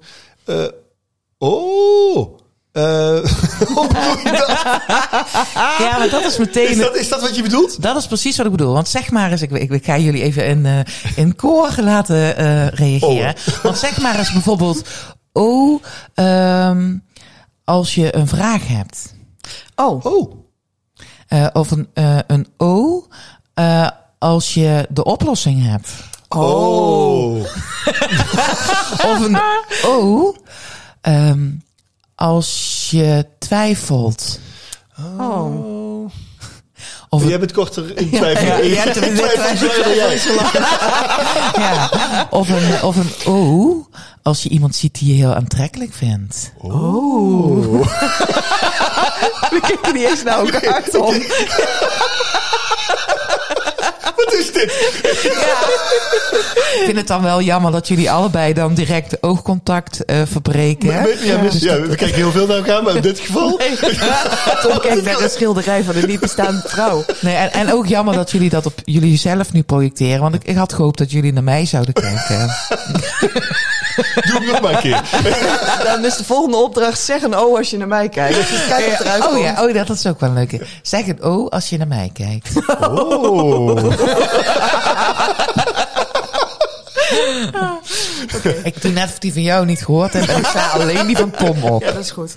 eh 0.44 0.66
oh. 2.76 3.16
Eh, 3.16 3.30
hoe 3.74 3.86
bedoel 3.86 4.18
je 4.18 4.30
dat? 4.30 4.48
Ja, 5.78 5.98
maar 5.98 6.08
dat 6.10 6.24
is 6.24 6.38
meteen. 6.38 6.68
Is, 6.68 6.78
dat, 6.78 6.96
is 6.96 7.08
dat 7.08 7.20
wat 7.20 7.36
je 7.36 7.42
bedoelt? 7.42 7.82
Dat 7.82 7.96
is 7.96 8.06
precies 8.06 8.36
wat 8.36 8.46
ik 8.46 8.52
bedoel. 8.52 8.72
Want 8.72 8.88
zeg 8.88 9.10
maar 9.10 9.30
eens, 9.30 9.42
ik, 9.42 9.50
ik, 9.50 9.70
ik 9.70 9.84
ga 9.84 9.98
jullie 9.98 10.22
even 10.22 10.46
in, 10.46 10.66
eh, 10.66 10.78
in 11.16 11.36
koor 11.36 11.74
laten 11.80 12.36
eh, 12.36 12.68
reageren. 12.68 13.34
Want 13.62 13.78
zeg 13.78 14.00
maar 14.00 14.18
eens 14.18 14.32
bijvoorbeeld, 14.32 14.88
oh, 15.32 15.82
ehm, 16.14 16.96
als 17.64 17.94
je 17.94 18.16
een 18.16 18.28
vraag 18.28 18.68
hebt. 18.68 19.14
Oh, 19.74 20.04
Oh. 20.04 20.44
Eh, 21.26 21.46
of 21.52 21.70
een, 21.70 21.88
eh, 21.94 22.18
een 22.26 22.46
O, 22.56 23.06
eh, 23.54 23.88
als 24.18 24.54
je 24.54 24.86
de 24.90 25.04
oplossing 25.04 25.62
hebt. 25.62 25.90
Oh. 26.28 27.40
Of 29.04 29.20
een 29.20 29.38
O, 29.84 30.34
ehm, 31.00 31.50
als 32.16 32.88
je 32.90 33.26
twijfelt. 33.38 34.40
oh. 35.18 35.84
Of 37.08 37.28
Jij 37.28 37.38
bent 37.38 37.52
korter 37.52 37.96
in 37.98 38.10
twijfel. 38.10 38.64
Ja, 38.64 38.86
een 38.86 38.92
twijfel. 38.92 40.34
Ja, 41.62 41.90
of 42.30 42.48
een, 42.48 42.82
of 42.82 42.96
een 42.96 43.32
O, 43.32 43.86
als 44.22 44.42
je 44.42 44.48
iemand 44.48 44.76
ziet 44.76 44.98
die 44.98 45.08
je 45.08 45.14
heel 45.14 45.34
aantrekkelijk 45.34 45.92
vindt. 45.94 46.52
Oh. 46.58 47.80
We 49.50 49.60
kijken 49.60 49.94
niet 49.94 50.08
eens 50.08 50.22
naar 50.22 50.38
elkaar, 50.46 50.82
Tom. 50.90 51.14
Wat 54.16 54.34
is 54.34 54.52
dit? 54.52 54.70
Ik 56.76 56.82
vind 56.84 56.96
het 56.96 57.06
dan 57.06 57.22
wel 57.22 57.40
jammer 57.40 57.72
dat 57.72 57.88
jullie 57.88 58.10
allebei 58.10 58.52
dan 58.52 58.74
direct 58.74 59.22
oogcontact 59.22 60.04
eh, 60.04 60.22
verbreken. 60.24 60.88
Ja, 60.88 61.06
ja, 61.22 61.40
ja, 61.52 61.80
we 61.80 61.94
kijken 61.94 62.16
heel 62.16 62.30
veel 62.30 62.46
naar 62.46 62.56
elkaar, 62.56 62.82
maar 62.82 62.94
in 62.96 63.02
dit 63.02 63.18
geval... 63.18 63.60
Tom 64.62 64.78
kijkt 64.80 65.02
naar 65.02 65.20
een 65.20 65.30
schilderij 65.30 65.82
van 65.84 65.96
een 65.96 66.06
niet 66.06 66.20
bestaande 66.20 66.62
vrouw. 66.66 67.04
Nee, 67.20 67.34
en, 67.34 67.52
en 67.52 67.72
ook 67.72 67.86
jammer 67.86 68.14
dat 68.14 68.30
jullie 68.30 68.50
dat 68.50 68.66
op 68.66 68.74
jullie 68.84 69.18
zelf 69.18 69.52
nu 69.52 69.62
projecteren. 69.62 70.20
Want 70.20 70.34
ik, 70.34 70.44
ik 70.44 70.56
had 70.56 70.72
gehoopt 70.72 70.98
dat 70.98 71.10
jullie 71.10 71.32
naar 71.32 71.42
mij 71.42 71.66
zouden 71.66 71.94
kijken. 71.94 72.50
Doe 74.26 74.38
het 74.38 74.46
nog 74.46 74.60
maar 74.60 74.72
een 74.72 74.78
keer. 74.80 75.00
Dan 75.84 76.04
is 76.04 76.16
de 76.16 76.24
volgende 76.24 76.56
opdracht, 76.56 77.00
zeg 77.00 77.22
een 77.22 77.34
O 77.34 77.56
als 77.56 77.70
je 77.70 77.76
naar 77.76 77.88
mij 77.88 78.08
kijkt. 78.08 78.36
Dus 78.50 78.66
kijk 78.68 78.90
wat 78.90 79.00
eruit 79.00 79.22
Oh 79.22 79.28
komt. 79.28 79.42
ja, 79.42 79.64
oh, 79.64 79.74
dat 79.74 79.90
is 79.90 80.06
ook 80.06 80.20
wel 80.20 80.28
een 80.28 80.34
leuke. 80.34 80.60
Zeg 80.82 81.06
een 81.06 81.22
O 81.22 81.48
als 81.48 81.68
je 81.68 81.78
naar 81.78 81.86
mij 81.88 82.10
kijkt. 82.14 82.50
Oh. 82.80 83.76
Ik 88.62 88.82
doe 88.82 88.92
net 88.92 89.04
of 89.08 89.18
die 89.18 89.32
van 89.32 89.42
jou 89.42 89.66
niet 89.66 89.84
gehoord 89.84 90.12
heb. 90.12 90.28
En 90.28 90.38
ik 90.38 90.46
sta 90.46 90.68
alleen 90.68 91.06
die 91.06 91.16
van 91.16 91.30
Tom 91.30 91.62
op. 91.62 91.82
Ja, 91.82 91.92
dat 91.92 92.02
is 92.04 92.10
goed. 92.10 92.34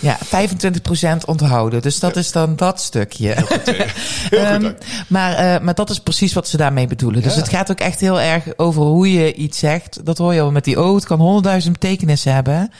Ja, 0.00 0.18
25% 0.24 1.24
onthouden. 1.26 1.82
Dus 1.82 1.98
dat 1.98 2.16
is 2.16 2.32
dan 2.32 2.56
dat 2.56 2.80
stukje. 2.80 3.28
Heel 3.28 3.46
goed, 3.46 3.68
Ehm, 4.38 4.60
dank. 4.62 4.76
maar, 5.08 5.32
eh, 5.34 5.60
maar 5.60 5.74
dat 5.74 5.90
is 5.90 5.98
precies 6.00 6.32
wat 6.32 6.48
ze 6.48 6.56
daarmee 6.56 6.86
bedoelen. 6.86 7.22
Dus 7.22 7.34
Ja. 7.34 7.40
het 7.40 7.48
gaat 7.48 7.70
ook 7.70 7.80
echt 7.80 8.00
heel 8.00 8.20
erg 8.20 8.44
over 8.56 8.82
hoe 8.82 9.12
je 9.12 9.34
iets 9.34 9.58
zegt. 9.58 10.04
Dat 10.04 10.18
hoor 10.18 10.34
je 10.34 10.40
al 10.40 10.50
met 10.50 10.64
die 10.64 10.76
O. 10.78 10.94
Het 10.94 11.04
kan 11.06 11.18
honderdduizend 11.18 11.78
betekenissen 11.80 12.34
hebben. 12.34 12.72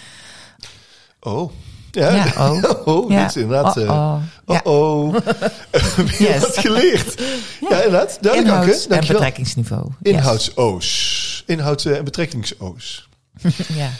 Oh. 1.20 1.52
Ja, 1.90 2.10
Ja, 2.14 2.24
oh. 2.50 2.62
oh, 2.84 3.10
Ja. 3.10 3.20
dit 3.20 3.36
is 3.36 3.42
inderdaad... 3.42 3.76
eh, 3.76 3.82
Oh, 3.84 3.90
oh. 3.90 4.16
Ja. 4.46 4.60
Oh, 4.64 5.04
oh. 5.04 5.14
Heb 5.96 6.08
je 6.10 6.24
Yes. 6.24 6.40
wat 6.40 6.58
geleerd? 6.58 7.20
Ja, 7.68 7.76
inderdaad. 7.82 8.18
Duidelijk, 8.20 8.54
Inhouds- 8.64 8.86
en 8.86 9.00
betrekkingsniveau. 9.06 9.84
Yes. 10.02 10.12
Inhoudsoos. 10.12 11.42
Inhouds- 11.46 11.84
en 11.84 12.04
betrekkingsoos. 12.04 13.08
Ja. 13.74 13.90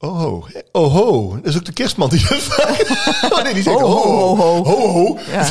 Oh. 0.00 0.44
Oh 0.72 0.92
ho. 0.94 1.34
Dat 1.42 1.44
is 1.46 1.56
ook 1.56 1.64
de 1.64 1.72
kerstman 1.72 2.08
die 2.08 2.26
dat 2.28 2.38
vraagt. 2.38 2.88
Oh 3.32 3.42
nee, 3.42 3.54
die 3.54 3.62
zegt 3.62 3.80
Ho, 3.80 3.86
ho 3.86 4.36
ho, 4.36 4.64
ho. 4.64 4.88
ho. 4.88 5.18
Ja. 5.30 5.48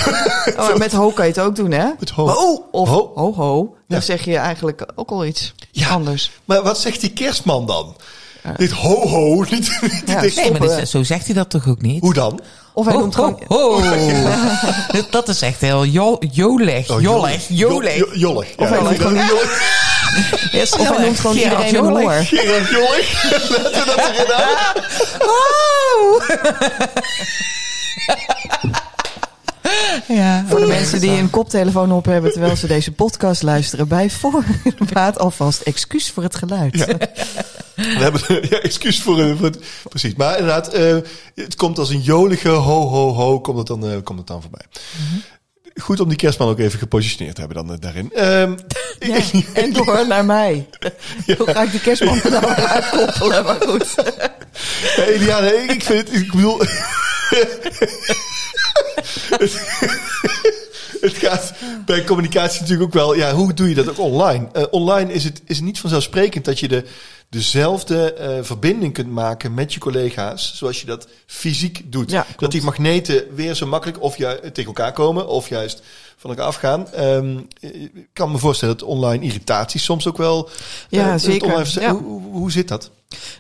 Oh, 0.58 0.76
met 0.76 0.92
ho 0.92 1.10
kan 1.12 1.26
je 1.26 1.32
het 1.32 1.42
ook 1.42 1.56
doen, 1.56 1.72
hè? 1.72 1.86
Met 2.00 2.10
ho. 2.10 2.24
Of 2.72 2.90
Ho. 2.90 3.12
ho, 3.16 3.34
ho. 3.34 3.64
Dan 3.88 3.98
Ja. 4.00 4.02
zeg 4.02 4.26
je 4.26 4.38
eigenlijk 4.38 4.92
ook 4.96 5.10
al 5.12 5.26
iets 5.26 5.54
Ja. 5.72 5.90
anders. 5.90 6.32
Maar 6.46 6.64
wat 6.64 6.80
zegt 6.80 7.02
die 7.02 7.12
kerstman 7.12 7.66
dan? 7.66 7.96
Dit 8.58 8.72
ho 8.72 9.08
ho. 9.08 9.42
Niet, 9.50 9.50
niet 9.82 10.04
Ja. 10.06 10.22
Nee, 10.22 10.52
maar 10.60 10.86
zo 10.86 11.04
zegt 11.04 11.26
hij 11.26 11.36
dat 11.36 11.50
toch 11.50 11.68
ook 11.68 11.82
niet? 11.82 12.02
Hoe 12.02 12.14
dan? 12.14 12.40
Of 12.78 12.86
hij 12.86 12.94
Ho, 12.94 13.00
noemt 13.00 13.16
ho, 13.16 13.40
gewoon... 13.48 13.82
ho. 13.82 15.02
dat 15.10 15.28
is 15.28 15.42
echt 15.42 15.62
heel 15.62 15.84
jo 15.84 16.18
jolig. 16.32 16.90
Oh. 16.90 17.02
Jolig. 17.02 17.46
Jo- 17.48 17.82
jo- 17.84 18.08
Jollig. 18.14 18.48
Of 18.58 18.70
Ja, 18.70 18.76
hij 18.76 18.82
noemt 18.84 18.98
gewoon... 19.02 19.18
Is 20.52 20.72
Of 20.80 20.90
hij 20.90 21.06
noemt 21.06 21.20
gewoon 21.20 21.36
Gerard 21.38 21.66
iedereen 21.66 21.86
een 21.86 21.94
Jolig. 21.94 22.30
hoor. 22.30 22.40
Gerard 22.40 22.70
Jollig. 22.70 23.24
Laten 23.50 23.72
we 23.72 23.86
dat 23.86 23.98
erin 23.98 24.32
houden. 24.32 24.84
Ja. 30.08 30.46
Voor 30.48 30.60
de 30.60 30.66
mensen 30.66 31.00
die 31.00 31.12
een 31.12 31.30
koptelefoon 31.30 31.92
op 31.92 32.06
hebben 32.06 32.32
terwijl 32.32 32.56
ze 32.56 32.68
deze 32.68 32.92
podcast 32.92 33.44
luisteren. 33.44 33.88
Bij 33.88 34.10
voorbaat 34.10 35.20
alvast 35.28 35.62
excuus 35.62 36.12
voor 36.12 36.24
het 36.24 36.36
geluid. 36.36 36.86
We 37.76 37.84
hebben 37.84 38.22
ja, 38.50 38.60
excuus 38.60 39.02
voor, 39.02 39.36
voor 39.38 39.46
het, 39.46 39.60
precies. 39.90 40.16
Maar 40.16 40.38
inderdaad, 40.38 40.74
eh, 40.74 40.98
het 41.36 41.56
komt 41.56 41.80
als 41.80 41.90
een 41.90 42.02
jolige 42.02 42.50
ho 42.50 42.88
ho 42.88 43.14
ho, 43.14 43.40
komt 43.40 43.58
het 43.58 43.68
dan, 43.68 43.90
eh, 43.90 43.98
komt 44.04 44.18
het 44.18 44.28
dan 44.28 44.42
voorbij. 44.42 44.66
Goed 45.82 46.00
om 46.00 46.08
die 46.08 46.18
kerstman 46.18 46.50
ook 46.50 46.60
even 46.60 46.80
gepositioneerd 46.80 47.36
te 47.36 47.42
hebben 47.42 47.66
dan 47.66 47.76
eh, 47.76 47.82
daarin. 47.82 48.14
Ehm, 48.14 48.56
Ja, 49.00 49.20
en 49.54 49.74
door 49.74 50.08
naar 50.08 50.26
mij. 50.26 50.68
Hoe 51.38 51.52
ga 51.52 51.64
ik 51.64 51.72
die 51.72 51.80
kerstman 51.80 52.22
er 52.22 52.32
nou 52.32 52.46
weer 52.56 52.66
uitkoppelen? 52.66 53.44
Maar 53.44 53.62
goed. 53.68 53.96
Ja, 54.96 55.04
Eliane, 55.04 55.54
ik 55.54 55.72
ik 55.72 55.84
vind 55.84 56.08
het, 56.08 56.22
ik 56.22 56.32
bedoel... 56.32 56.62
het, 61.02 61.14
gaat 61.14 61.54
bij 61.86 62.04
communicatie 62.04 62.62
natuurlijk 62.62 62.88
ook 62.88 62.94
wel... 62.94 63.16
Ja, 63.16 63.34
hoe 63.34 63.54
doe 63.54 63.70
je 63.70 63.76
dat 63.76 63.90
ook 63.90 64.00
online? 64.00 64.48
Eh, 64.54 64.64
online 64.72 65.14
is 65.14 65.24
het, 65.24 65.42
is 65.46 65.60
niet 65.60 65.80
vanzelfsprekend 65.80 66.46
dat 66.46 66.60
je 66.60 66.68
de, 66.68 66.84
dezelfde 67.30 68.14
eh, 68.14 68.38
verbinding 68.42 68.94
kunt 68.94 69.12
maken 69.12 69.54
met 69.54 69.74
je 69.74 69.80
collega's... 69.80 70.52
zoals 70.56 70.80
je 70.82 70.86
dat 70.88 71.08
fysiek 71.26 71.82
doet. 71.86 72.12
Ja, 72.12 72.26
dat 72.38 72.52
die 72.52 72.64
magneten 72.64 73.24
weer 73.36 73.54
zo 73.54 73.66
makkelijk 73.66 74.02
of 74.02 74.18
ju- 74.18 74.40
tegen 74.42 74.66
elkaar 74.66 74.94
komen... 74.94 75.28
of 75.28 75.50
juist 75.50 75.82
van 76.18 76.30
elkaar 76.30 76.46
afgaan. 76.46 76.92
Ehm, 76.94 77.38
ik 77.60 78.08
kan 78.14 78.32
me 78.32 78.38
voorstellen 78.38 78.78
dat 78.78 78.88
online 78.88 79.24
irritaties 79.26 79.84
soms 79.84 80.08
ook 80.08 80.18
wel... 80.18 80.50
Ja, 80.90 81.14
eh, 81.14 81.20
zeker. 81.20 81.42
online 81.44 81.64
versta- 81.64 81.82
Ja. 81.82 81.92
Hoe, 81.92 82.17
hoe, 82.40 82.52
zit 82.52 82.68
dat? 82.68 82.92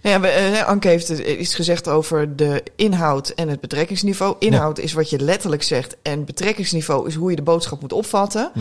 Ja, 0.01 0.19
we, 0.19 0.27
eh, 0.27 0.65
Anke 0.65 0.87
heeft 0.87 1.09
iets 1.09 1.55
gezegd 1.55 1.87
over 1.87 2.35
de 2.35 2.63
inhoud 2.75 3.29
en 3.29 3.49
het 3.49 3.59
betrekkingsniveau. 3.59 4.35
Inhoud 4.39 4.79
is 4.79 4.93
wat 4.93 5.09
je 5.09 5.19
letterlijk 5.19 5.63
zegt 5.63 5.95
en 6.01 6.25
betrekkingsniveau 6.25 7.07
is 7.07 7.15
hoe 7.15 7.29
je 7.29 7.35
de 7.35 7.41
boodschap 7.41 7.81
moet 7.81 7.93
opvatten. 7.93 8.51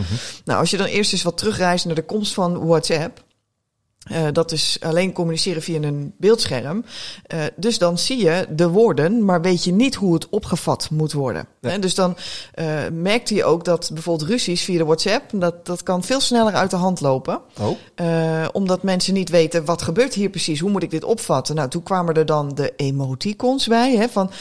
Nou, 0.45 0.59
als 0.59 0.69
je 0.69 0.77
dan 0.77 0.87
eerst 0.87 1.11
eens 1.11 1.23
wat 1.23 1.37
terugreist 1.37 1.85
naar 1.85 1.95
de 1.95 2.05
komst 2.05 2.33
van 2.33 2.65
WhatsApp. 2.65 3.25
Eh, 4.09 4.23
dat 4.31 4.51
is 4.51 4.77
alleen 4.79 5.11
communiceren 5.11 5.61
via 5.61 5.81
een 5.81 6.13
beeldscherm. 6.17 6.85
Eh, 7.23 7.39
dus 7.55 7.77
dan 7.77 7.97
zie 7.97 8.17
je 8.23 8.47
de 8.49 8.69
woorden, 8.69 9.25
maar 9.25 9.41
weet 9.41 9.63
je 9.63 9.71
niet 9.71 9.95
hoe 9.95 10.13
het 10.13 10.29
opgevat 10.29 10.89
moet 10.91 11.13
worden. 11.13 11.47
Dus 11.79 11.95
dan 11.95 12.17
eh, 12.53 12.65
merkte 12.93 13.35
je 13.35 13.43
ook 13.43 13.65
dat 13.65 13.89
bijvoorbeeld 13.93 14.29
ruzies 14.29 14.63
via 14.63 14.77
de 14.77 14.85
WhatsApp, 14.85 15.31
dat, 15.33 15.65
dat 15.65 15.83
kan 15.83 16.03
veel 16.03 16.19
sneller 16.19 16.53
uit 16.53 16.69
de 16.69 16.75
hand 16.75 17.01
lopen. 17.01 17.41
Oh, 17.59 17.77
omdat 18.51 18.83
mensen 18.83 19.13
niet 19.13 19.29
weten 19.29 19.65
wat 19.65 19.81
gebeurt 19.81 20.13
hier 20.13 20.29
precies, 20.29 20.59
hoe 20.59 20.69
moet 20.69 20.83
ik 20.83 20.91
dit 20.91 21.03
opvatten? 21.03 21.55
Nou, 21.55 21.69
toen 21.69 21.83
kwamen 21.83 22.15
er 22.15 22.25
dan 22.25 22.55
de 22.55 22.73
emoticons 22.75 23.67
bij. 23.67 23.95
Hè, 23.95 24.09
van, 24.09 24.31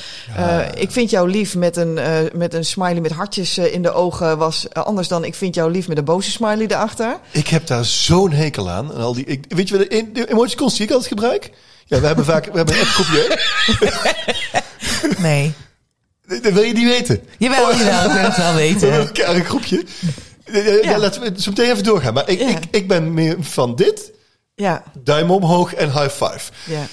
ik 0.74 0.90
vind 0.90 1.10
jou 1.10 1.30
lief 1.30 1.56
met 1.56 1.76
een, 1.76 1.98
met 2.34 2.54
een 2.54 2.64
smiley 2.64 3.00
met 3.00 3.12
hartjes 3.12 3.58
in 3.58 3.82
de 3.82 3.92
ogen 3.92 4.38
was 4.38 4.74
anders 4.74 5.08
dan 5.08 5.24
ik 5.24 5.34
vind 5.34 5.54
jou 5.54 5.70
lief 5.70 5.88
met 5.88 5.98
een 5.98 6.04
boze 6.04 6.30
smiley 6.30 6.66
erachter. 6.66 7.18
Ik 7.30 7.48
heb 7.48 7.66
daar 7.66 7.84
zo'n 7.84 8.32
hekel 8.32 8.70
aan. 8.70 8.94
En 8.94 9.00
al 9.00 9.14
die, 9.14 9.24
ik, 9.24 9.44
weet 9.56 9.68
je 9.68 9.78
wat 9.78 9.90
de, 9.90 10.28
emoticons 10.30 10.74
die 10.76 10.82
ik 10.86 10.90
altijd 10.90 11.08
gebruik? 11.08 11.50
Ja, 11.84 12.00
we 12.00 12.06
hebben 12.06 12.24
vaak 12.24 12.44
we 12.44 12.56
hebben 12.56 12.74
een 12.74 12.80
appgroepje. 12.80 13.38
Nee. 15.18 15.52
Dat 16.26 16.52
wil 16.52 16.62
je 16.62 16.72
niet 16.72 16.88
weten. 16.88 17.22
Jawel, 17.38 17.76
jawel. 17.76 18.04
Ik 18.04 18.12
wil 18.12 18.22
het 18.22 18.36
wel 18.36 18.52
We 18.52 18.58
weten. 18.58 19.10
een 19.36 19.44
groepje. 19.44 19.84
Ja. 20.52 20.60
Ja. 20.82 20.98
laten 20.98 21.20
we 21.20 21.32
zo 21.40 21.50
meteen 21.50 21.70
even 21.70 21.84
doorgaan. 21.84 22.14
Maar 22.14 22.28
ik, 22.28 22.38
Ja. 22.40 22.48
ik, 22.48 22.58
ik 22.70 22.88
ben 22.88 23.14
meer 23.14 23.36
van 23.40 23.76
dit. 23.76 24.12
Ja, 24.54 24.82
Duim 24.98 25.30
omhoog 25.30 25.74
en 25.74 25.92
high 25.92 26.10
five. 26.24 26.52
ja. 26.64 26.86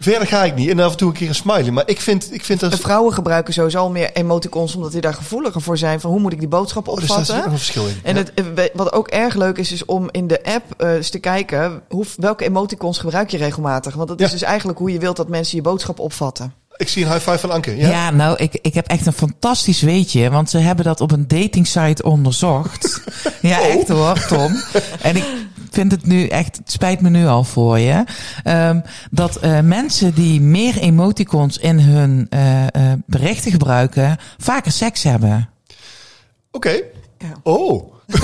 Verder 0.00 0.26
ga 0.28 0.44
ik 0.44 0.54
niet. 0.54 0.70
En 0.70 0.80
af 0.80 0.90
en 0.90 0.96
toe 0.96 1.08
een 1.08 1.14
keer 1.14 1.28
een 1.28 1.34
smiley. 1.34 1.70
Maar 1.70 1.82
ik 1.88 2.00
vind, 2.00 2.28
ik 2.34 2.44
vind 2.44 2.60
dat... 2.60 2.72
En 2.72 2.78
vrouwen 2.78 3.12
gebruiken 3.12 3.52
sowieso 3.54 3.78
al 3.78 3.90
meer 3.90 4.10
emoticons, 4.12 4.74
omdat 4.74 4.92
die 4.92 5.00
daar 5.00 5.14
gevoeliger 5.14 5.60
voor 5.62 5.78
zijn 5.78 6.00
van 6.00 6.10
hoe 6.10 6.20
moet 6.20 6.32
ik 6.32 6.38
die 6.38 6.48
boodschap 6.48 6.88
Oh, 6.88 6.96
dus 6.96 7.08
daar 7.08 7.18
opvatten. 7.18 7.34
zit 7.36 7.44
ook 7.44 7.50
een 7.52 7.58
verschil 7.58 7.86
in. 7.86 7.96
En 8.02 8.14
Ja. 8.14 8.20
het, 8.22 8.32
eh, 8.58 8.64
wat 8.74 8.92
ook 8.92 9.08
erg 9.08 9.34
leuk 9.34 9.58
is, 9.58 9.72
is 9.72 9.84
om 9.84 10.08
in 10.10 10.26
de 10.26 10.44
app 10.44 10.64
eh, 10.82 10.92
eens 10.92 11.10
te 11.10 11.18
kijken 11.18 11.82
hoe, 11.88 12.04
welke 12.16 12.44
emoticons 12.44 12.98
gebruik 12.98 13.30
je 13.30 13.36
regelmatig. 13.36 13.94
Want 13.94 14.08
dat 14.08 14.20
is 14.20 14.30
dus 14.30 14.42
eigenlijk 14.42 14.78
hoe 14.78 14.92
je 14.92 14.98
wilt 14.98 15.16
dat 15.16 15.28
mensen 15.28 15.56
je 15.56 15.62
boodschap 15.62 15.98
opvatten. 15.98 16.52
Ik 16.76 16.88
zie 16.88 17.04
een 17.04 17.12
high 17.12 17.22
five 17.24 17.38
van 17.38 17.50
Anke. 17.50 17.76
Ja? 17.76 17.88
Ja, 17.88 18.10
nou, 18.10 18.36
ik, 18.36 18.58
ik 18.62 18.74
heb 18.74 18.86
echt 18.86 19.06
een 19.06 19.12
fantastisch 19.12 19.80
weetje. 19.80 20.30
Want 20.30 20.50
ze 20.50 20.58
hebben 20.58 20.84
dat 20.84 21.00
op 21.00 21.12
een 21.12 21.28
datingsite 21.28 22.02
onderzocht. 22.02 23.00
ja, 23.42 23.60
echt 23.68 23.88
hoor, 23.88 24.26
Tom. 24.26 24.62
En 25.02 25.16
ik 25.16 25.24
vind 25.70 25.92
het 25.92 26.06
nu 26.06 26.26
echt, 26.26 26.56
het 26.56 26.72
spijt 26.72 27.00
me 27.00 27.08
nu 27.08 27.26
al 27.26 27.44
voor 27.44 27.78
je. 27.78 28.04
Ehm, 28.44 28.80
dat 29.10 29.36
eh, 29.36 29.60
mensen 29.60 30.14
die 30.14 30.40
meer 30.40 30.78
emoticons 30.78 31.58
in 31.58 31.78
hun 31.78 32.26
eh, 32.30 32.66
eh, 32.66 32.70
berichten 33.06 33.50
gebruiken, 33.50 34.16
vaker 34.38 34.72
seks 34.72 35.02
hebben. 35.02 35.48
Oké. 36.50 36.80
Ja. 37.18 37.32
Oh. 37.42 37.94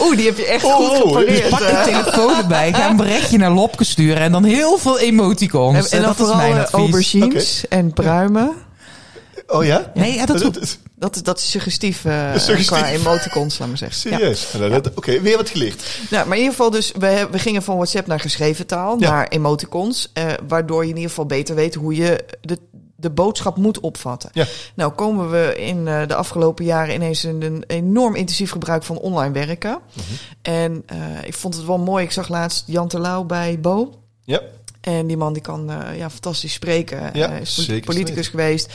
Oeh, 0.00 0.16
die 0.16 0.26
heb 0.26 0.36
je 0.36 0.46
echt 0.46 0.64
Oh, 0.64 0.76
goed 0.76 0.96
gepareerd. 0.96 1.48
Pak 1.48 1.58
de 1.58 1.82
telefoon 1.84 2.36
erbij, 2.36 2.72
ga 2.72 2.90
een 2.90 2.96
berichtje 2.96 3.38
naar 3.38 3.50
Lopke 3.50 3.84
sturen 3.84 4.22
en 4.22 4.32
dan 4.32 4.44
heel 4.44 4.78
veel 4.78 4.98
emoticons. 4.98 5.90
En, 5.90 5.98
en 5.98 6.04
dan 6.04 6.14
dat 6.16 6.28
is 6.28 6.34
mijn 6.34 6.52
advies. 6.52 6.72
aubergines 6.72 7.68
en 7.68 7.92
pruimen. 7.92 8.52
Oh 9.46 9.64
ja? 9.64 9.90
Nee, 9.94 10.14
ja, 10.14 10.26
dat, 10.26 10.38
Dat 10.38 10.60
is 10.60 10.78
Dat, 10.94 11.20
dat 11.22 11.38
is 11.38 11.50
suggestief, 11.50 12.04
eh, 12.04 12.30
Suggestief. 12.36 12.66
qua 12.66 12.88
emoticons, 12.88 13.58
laat 13.58 13.68
maar 13.68 13.78
zeggen. 13.78 13.98
Serieus. 13.98 14.52
Nou, 14.58 14.82
Oké, 14.94 15.20
weer 15.20 15.36
wat 15.36 15.48
geleerd. 15.48 15.82
Nou, 16.10 16.26
maar 16.26 16.36
in 16.36 16.42
ieder 16.42 16.56
geval 16.56 16.70
dus, 16.70 16.92
we, 16.98 17.28
we 17.30 17.38
gingen 17.38 17.62
van 17.62 17.74
WhatsApp 17.76 18.06
naar 18.06 18.20
geschreven 18.20 18.66
taal, 18.66 18.96
naar 18.96 19.28
emoticons. 19.28 20.10
eh, 20.12 20.26
waardoor 20.48 20.82
je 20.82 20.88
in 20.90 20.94
ieder 20.94 21.10
geval 21.10 21.26
beter 21.26 21.54
weet 21.54 21.74
hoe 21.74 21.94
je 21.94 22.24
de, 22.40 22.58
de 22.96 23.10
boodschap 23.10 23.56
moet 23.56 23.80
opvatten. 23.80 24.30
Ja. 24.32 24.46
Nou 24.74 24.92
komen 24.92 25.30
we 25.30 25.54
in 25.56 25.88
eh, 25.88 26.06
de 26.06 26.14
afgelopen 26.14 26.64
jaren 26.64 26.94
ineens 26.94 27.24
in 27.24 27.42
een 27.42 27.64
enorm 27.66 28.14
intensief 28.14 28.50
gebruik 28.50 28.82
van 28.82 28.98
online 28.98 29.32
werken. 29.32 29.78
Mhm. 29.92 30.02
En 30.42 30.84
ik 31.24 31.34
vond 31.34 31.54
het 31.56 31.64
wel 31.64 31.78
mooi, 31.78 32.04
ik 32.04 32.12
zag 32.12 32.28
laatst 32.28 32.64
Jan 32.66 32.88
Terlouw 32.88 33.24
bij 33.24 33.60
Bo. 33.60 34.00
Ja. 34.24 34.40
En 34.86 35.06
die 35.06 35.16
man 35.16 35.32
die 35.32 35.42
kan 35.42 35.70
uh, 35.70 35.98
ja, 35.98 36.10
fantastisch 36.10 36.52
spreken. 36.52 37.10
Ja, 37.12 37.28
Hij 37.28 37.40
is 37.40 37.64
zeker 37.64 37.84
politicus 37.84 38.28
geweest. 38.28 38.72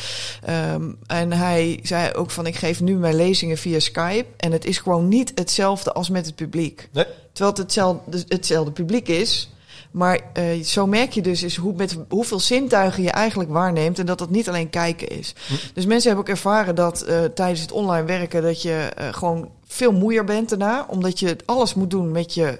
Um, 0.73 0.97
en 1.07 1.31
hij 1.31 1.79
zei 1.83 2.13
ook 2.13 2.31
van 2.31 2.45
ik 2.45 2.55
geef 2.55 2.81
nu 2.81 2.95
mijn 2.95 3.15
lezingen 3.15 3.57
via 3.57 3.79
Skype. 3.79 4.25
En 4.37 4.51
het 4.51 4.65
is 4.65 4.77
gewoon 4.77 5.07
niet 5.07 5.31
hetzelfde 5.35 5.91
als 5.91 6.09
met 6.09 6.25
het 6.25 6.35
publiek. 6.35 6.89
Nee. 6.91 7.05
Terwijl 7.31 7.55
het 7.55 7.57
hetzelfde, 7.57 8.23
hetzelfde 8.27 8.71
publiek 8.71 9.07
is. 9.07 9.53
Maar 9.91 10.19
uh, 10.37 10.63
zo 10.63 10.87
merk 10.87 11.11
je 11.11 11.21
dus 11.21 11.43
is 11.43 11.55
hoe, 11.55 11.73
met 11.73 11.97
hoeveel 12.09 12.39
zintuigen 12.39 13.03
je 13.03 13.11
eigenlijk 13.11 13.49
waarneemt. 13.49 13.99
En 13.99 14.05
dat 14.05 14.17
dat 14.17 14.29
niet 14.29 14.49
alleen 14.49 14.69
kijken 14.69 15.07
is. 15.07 15.33
Hm. 15.47 15.53
Dus 15.73 15.85
mensen 15.85 16.07
hebben 16.07 16.27
ook 16.27 16.35
ervaren 16.35 16.75
dat 16.75 17.05
uh, 17.09 17.23
tijdens 17.23 17.61
het 17.61 17.71
online 17.71 18.05
werken 18.05 18.41
dat 18.41 18.61
je 18.61 18.91
gewoon 19.11 19.49
veel 19.65 19.91
moeier 19.91 20.23
bent 20.23 20.49
daarna. 20.49 20.85
Omdat 20.89 21.19
je 21.19 21.37
alles 21.45 21.73
moet 21.73 21.89
doen 21.89 22.11
met 22.11 22.33
je 22.33 22.59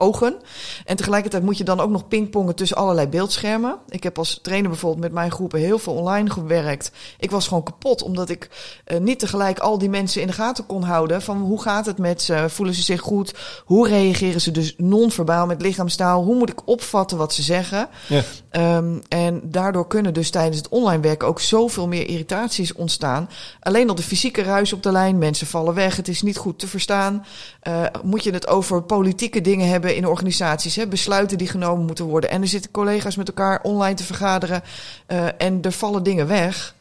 ogen. 0.00 0.36
En 0.84 0.96
tegelijkertijd 0.96 1.42
moet 1.42 1.58
je 1.58 1.64
dan 1.64 1.80
ook 1.80 1.90
nog 1.90 2.08
pingpongen 2.08 2.54
tussen 2.54 2.76
allerlei 2.76 3.08
beeldschermen. 3.08 3.78
Ik 3.88 4.02
heb 4.02 4.18
als 4.18 4.38
trainer 4.42 4.70
bijvoorbeeld 4.70 5.02
met 5.02 5.12
mijn 5.12 5.30
groepen 5.30 5.60
heel 5.60 5.78
veel 5.78 5.94
online 5.94 6.30
gewerkt. 6.30 6.90
Ik 7.18 7.30
was 7.30 7.48
gewoon 7.48 7.62
kapot, 7.62 8.02
omdat 8.02 8.28
ik 8.28 8.48
uh, 8.86 8.98
niet 8.98 9.18
tegelijk 9.18 9.58
al 9.58 9.78
die 9.78 9.88
mensen 9.88 10.20
in 10.20 10.26
de 10.26 10.32
gaten 10.32 10.66
kon 10.66 10.82
houden. 10.82 11.22
Van 11.22 11.36
hoe 11.40 11.62
gaat 11.62 11.86
het 11.86 11.98
met 11.98 12.22
ze? 12.22 12.44
Voelen 12.48 12.74
ze 12.74 12.82
zich 12.82 13.00
goed? 13.00 13.34
Hoe 13.64 13.88
reageren 13.88 14.40
ze 14.40 14.50
dus 14.50 14.74
non-verbaal 14.76 15.46
met 15.46 15.62
lichaamstaal? 15.62 16.22
Hoe 16.22 16.36
moet 16.36 16.50
ik 16.50 16.68
opvatten 16.68 17.18
wat 17.18 17.34
ze 17.34 17.42
zeggen? 17.42 17.88
Ja. 18.08 18.22
Um, 18.52 19.02
en 19.08 19.40
daardoor 19.44 19.86
kunnen 19.86 20.14
dus 20.14 20.30
tijdens 20.30 20.56
het 20.56 20.68
online 20.68 21.02
werken 21.02 21.28
ook 21.28 21.40
zoveel 21.40 21.88
meer 21.88 22.08
irritaties 22.08 22.72
ontstaan. 22.72 23.28
Alleen 23.60 23.88
al 23.88 23.94
de 23.94 24.02
fysieke 24.02 24.42
ruis 24.42 24.72
op 24.72 24.82
de 24.82 24.92
lijn, 24.92 25.18
mensen 25.18 25.46
vallen 25.46 25.74
weg, 25.74 25.96
het 25.96 26.08
is 26.08 26.22
niet 26.22 26.36
goed 26.36 26.58
te 26.58 26.66
verstaan. 26.66 27.24
Uh, 27.68 27.82
moet 28.02 28.24
je 28.24 28.30
het 28.30 28.48
over 28.48 28.82
politieke 28.82 29.40
dingen 29.40 29.68
hebben 29.68 29.96
in 29.96 30.06
organisaties, 30.06 30.76
hè, 30.76 30.86
besluiten 30.86 31.38
die 31.38 31.48
genomen 31.48 31.86
moeten 31.86 32.04
worden. 32.04 32.30
En 32.30 32.42
er 32.42 32.48
zitten 32.48 32.70
collega's 32.70 33.16
met 33.16 33.28
elkaar 33.28 33.62
online 33.62 33.94
te 33.94 34.04
vergaderen 34.04 34.62
uh, 35.08 35.26
en 35.38 35.58
er 35.62 35.72
vallen 35.72 36.02
dingen 36.02 36.26
weg. 36.26 36.74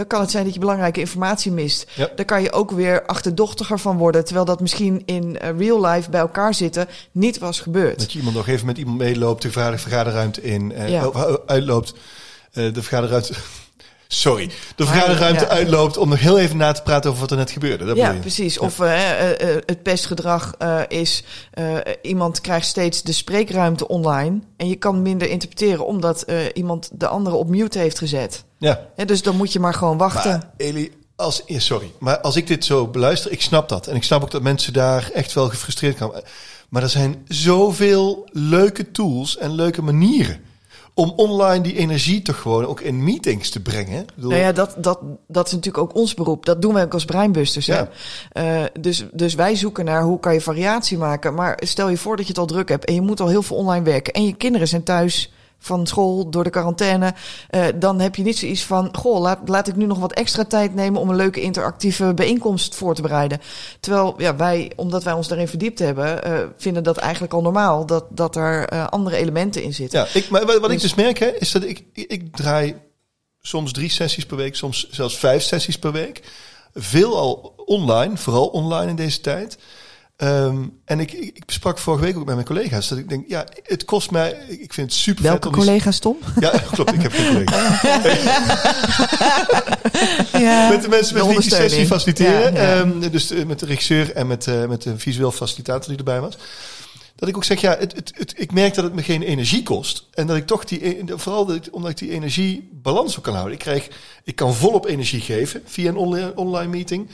Dan 0.00 0.08
kan 0.08 0.20
het 0.20 0.30
zijn 0.30 0.44
dat 0.44 0.54
je 0.54 0.60
belangrijke 0.60 1.00
informatie 1.00 1.52
mist. 1.52 1.86
Ja. 1.94 2.10
Dan 2.16 2.24
kan 2.24 2.42
je 2.42 2.52
ook 2.52 2.70
weer 2.70 3.06
achterdochtiger 3.06 3.78
van 3.78 3.96
worden. 3.96 4.24
Terwijl 4.24 4.46
dat 4.46 4.60
misschien 4.60 5.02
in 5.04 5.38
uh, 5.42 5.58
real 5.58 5.86
life 5.86 6.10
bij 6.10 6.20
elkaar 6.20 6.54
zitten 6.54 6.88
niet 7.12 7.38
was 7.38 7.60
gebeurd. 7.60 7.98
Dat 7.98 8.12
je 8.12 8.18
iemand 8.18 8.36
nog 8.36 8.48
even 8.48 8.66
met 8.66 8.78
iemand 8.78 8.98
meeloopt, 8.98 9.42
de 9.42 9.50
vergaderruimte 9.50 10.42
in, 10.42 10.70
uh, 10.70 10.88
Ja. 10.88 11.10
uitloopt, 11.46 11.92
uh, 11.92 12.72
de 12.74 12.82
vergaderruimte. 12.82 13.34
Sorry, 14.06 14.50
de 14.76 14.86
vergaderruimte 14.86 15.44
ja. 15.44 15.50
uitloopt 15.50 15.96
om 15.96 16.08
nog 16.08 16.20
heel 16.20 16.38
even 16.38 16.56
na 16.56 16.72
te 16.72 16.82
praten 16.82 17.10
over 17.10 17.22
wat 17.22 17.30
er 17.30 17.36
net 17.36 17.50
gebeurde. 17.50 17.84
Dat 17.84 17.96
Ja, 17.96 18.12
precies. 18.12 18.58
Of 18.58 18.78
uh, 18.78 18.86
uh, 18.86 19.56
het 19.66 19.82
pestgedrag 19.82 20.54
is, 20.88 21.24
iemand 22.02 22.40
krijgt 22.40 22.66
steeds 22.66 23.02
de 23.02 23.12
spreekruimte 23.12 23.88
online. 23.88 24.40
En 24.56 24.68
je 24.68 24.76
kan 24.76 25.02
minder 25.02 25.28
interpreteren 25.28 25.86
omdat 25.86 26.24
iemand 26.52 26.90
de 26.92 27.06
andere 27.06 27.36
op 27.36 27.48
mute 27.48 27.78
heeft 27.78 27.98
gezet. 27.98 28.44
Ja, 28.60 28.80
Ja, 28.96 29.04
dus 29.04 29.22
dan 29.22 29.36
moet 29.36 29.52
je 29.52 29.60
maar 29.60 29.74
gewoon 29.74 29.98
wachten. 29.98 30.30
maar 30.30 30.50
Eli, 30.56 30.92
als, 31.16 31.42
ja, 31.46 31.58
sorry, 31.58 31.92
maar 31.98 32.20
als 32.20 32.36
ik 32.36 32.46
dit 32.46 32.64
zo 32.64 32.86
beluister, 32.86 33.32
ik 33.32 33.42
snap 33.42 33.68
dat. 33.68 33.86
En 33.86 33.96
ik 33.96 34.04
snap 34.04 34.22
ook 34.22 34.30
dat 34.30 34.42
mensen 34.42 34.72
daar 34.72 35.10
echt 35.14 35.32
wel 35.32 35.48
gefrustreerd 35.48 35.96
kan. 35.96 36.12
Maar 36.68 36.82
er 36.82 36.88
zijn 36.88 37.24
zoveel 37.28 38.28
leuke 38.32 38.90
tools 38.90 39.36
en 39.36 39.54
leuke 39.54 39.82
manieren 39.82 40.40
om 40.94 41.12
online 41.16 41.60
die 41.60 41.76
energie 41.76 42.22
toch 42.22 42.40
gewoon 42.40 42.66
ook 42.66 42.80
in 42.80 43.04
meetings 43.04 43.50
te 43.50 43.60
brengen. 43.60 44.06
Bedoel, 44.14 44.30
Nou 44.30 44.42
ja, 44.42 44.52
dat, 44.52 44.74
dat, 44.78 44.98
dat 45.28 45.46
is 45.46 45.52
natuurlijk 45.52 45.84
ook 45.84 45.94
ons 45.94 46.14
beroep. 46.14 46.46
Dat 46.46 46.62
doen 46.62 46.74
wij 46.74 46.84
ook 46.84 46.94
als 46.94 47.04
breinbusters. 47.04 47.66
Ja. 47.66 47.88
Hè? 48.32 48.62
Uh, 48.62 48.66
dus, 48.80 49.04
dus 49.12 49.34
wij 49.34 49.56
zoeken 49.56 49.84
naar 49.84 50.02
hoe 50.02 50.20
kan 50.20 50.34
je 50.34 50.40
variatie 50.40 50.98
maken. 50.98 51.34
Maar 51.34 51.60
stel 51.64 51.88
je 51.88 51.96
voor 51.96 52.16
dat 52.16 52.26
je 52.26 52.32
het 52.32 52.40
al 52.40 52.46
druk 52.46 52.68
hebt 52.68 52.84
en 52.84 52.94
je 52.94 53.00
moet 53.00 53.20
al 53.20 53.28
heel 53.28 53.42
veel 53.42 53.56
online 53.56 53.84
werken. 53.84 54.12
En 54.12 54.24
je 54.24 54.32
kinderen 54.32 54.68
zijn 54.68 54.82
thuis 54.82 55.32
van 55.60 55.86
school 55.86 56.30
door 56.30 56.44
de 56.44 56.50
quarantaine. 56.50 57.14
Uh, 57.50 57.64
dan 57.74 58.00
heb 58.00 58.14
je 58.14 58.22
niet 58.22 58.38
zoiets 58.38 58.62
van, 58.62 58.96
goh, 58.96 59.20
laat, 59.20 59.38
laat 59.44 59.68
ik 59.68 59.76
nu 59.76 59.86
nog 59.86 59.98
wat 59.98 60.12
extra 60.12 60.44
tijd 60.44 60.74
nemen 60.74 61.00
om 61.00 61.08
een 61.10 61.16
leuke 61.16 61.40
interactieve 61.40 62.14
bijeenkomst 62.14 62.74
voor 62.74 62.94
te 62.94 63.02
bereiden. 63.02 63.40
Terwijl 63.80 64.14
ja, 64.18 64.36
wij, 64.36 64.72
omdat 64.76 65.04
wij 65.04 65.12
ons 65.12 65.28
daarin 65.28 65.48
verdiept 65.48 65.78
hebben, 65.78 66.28
uh, 66.28 66.38
vinden 66.56 66.82
dat 66.82 66.96
eigenlijk 66.96 67.32
al 67.32 67.42
normaal 67.42 67.86
dat, 67.86 68.04
dat 68.10 68.36
er 68.36 68.72
uh, 68.72 68.86
andere 68.86 69.16
elementen 69.16 69.62
in 69.62 69.74
zitten. 69.74 70.00
Ja, 70.00 70.06
ik, 70.14 70.30
maar 70.30 70.46
wat, 70.46 70.58
wat 70.58 70.70
Dus- 70.70 70.72
ik 70.72 70.80
dus 70.80 70.94
merk, 70.94 71.18
hè, 71.18 71.28
is 71.38 71.50
dat 71.50 71.62
ik, 71.62 71.84
ik, 71.92 72.10
ik 72.10 72.36
draai 72.36 72.74
soms 73.40 73.72
drie 73.72 73.90
sessies 73.90 74.26
per 74.26 74.36
week, 74.36 74.56
soms 74.56 74.88
zelfs 74.90 75.18
vijf 75.18 75.42
sessies 75.42 75.78
per 75.78 75.92
week. 75.92 76.22
Veel 76.74 77.16
al 77.16 77.54
online, 77.64 78.16
vooral 78.16 78.46
online 78.46 78.90
in 78.90 78.96
deze 78.96 79.20
tijd. 79.20 79.58
Um, 80.22 80.78
en 80.84 81.00
ik, 81.00 81.12
ik, 81.12 81.44
besprak 81.44 81.78
vorige 81.78 82.04
week 82.04 82.16
ook 82.16 82.24
met 82.24 82.34
mijn 82.34 82.46
collega's 82.46 82.88
dat 82.88 82.98
ik 82.98 83.08
denk, 83.08 83.24
ja, 83.28 83.46
het 83.62 83.84
kost 83.84 84.10
mij, 84.10 84.36
ik 84.48 84.72
vind 84.72 84.90
het 84.90 85.00
super 85.00 85.22
Welke 85.22 85.38
vet 85.38 85.46
om 85.46 85.52
die- 85.52 85.62
collega's, 85.64 85.98
Tom? 85.98 86.16
Ja, 86.40 86.50
klopt, 86.72 86.92
ik 86.92 87.02
heb 87.02 87.12
geen 87.12 87.26
collega's. 87.32 87.82
Ja. 90.32 90.68
met 90.68 90.82
de 90.82 90.88
mensen 90.88 91.14
met 91.14 91.22
De 91.22 91.28
wie 91.28 91.36
ik 91.36 91.42
die 91.42 91.54
sessie 91.54 91.86
faciliteren. 91.86 92.54
Ja, 92.54 92.62
ja. 92.74 92.78
Um, 92.78 93.10
dus 93.10 93.32
uh, 93.32 93.44
met 93.44 93.58
de 93.58 93.66
regisseur 93.66 94.12
en 94.12 94.26
met, 94.26 94.46
uh, 94.46 94.66
met 94.66 94.82
de 94.82 94.98
visueel 94.98 95.32
facilitator 95.32 95.88
die 95.88 95.98
erbij 95.98 96.20
was. 96.20 96.36
Dat 97.16 97.28
ik 97.28 97.36
ook 97.36 97.44
zeg, 97.44 97.60
ja, 97.60 97.76
het, 97.78 97.94
het, 97.94 98.12
het, 98.14 98.34
ik 98.36 98.52
merk 98.52 98.74
dat 98.74 98.84
het 98.84 98.94
me 98.94 99.02
geen 99.02 99.22
energie 99.22 99.62
kost. 99.62 100.06
En 100.14 100.26
dat 100.26 100.36
ik 100.36 100.46
toch 100.46 100.64
die, 100.64 100.86
e, 100.86 101.02
vooral 101.06 101.46
dat 101.46 101.56
ik, 101.56 101.68
omdat 101.70 101.90
ik 101.90 101.98
die 101.98 102.10
energiebalans 102.10 103.16
ook 103.18 103.24
kan 103.24 103.32
houden. 103.34 103.54
Ik, 103.54 103.60
krijg, 103.60 103.88
ik 104.24 104.36
kan 104.36 104.54
volop 104.54 104.86
energie 104.86 105.20
geven 105.20 105.62
via 105.64 105.88
een 105.88 105.96
online, 105.96 106.32
online 106.34 106.70
meeting. 106.70 107.08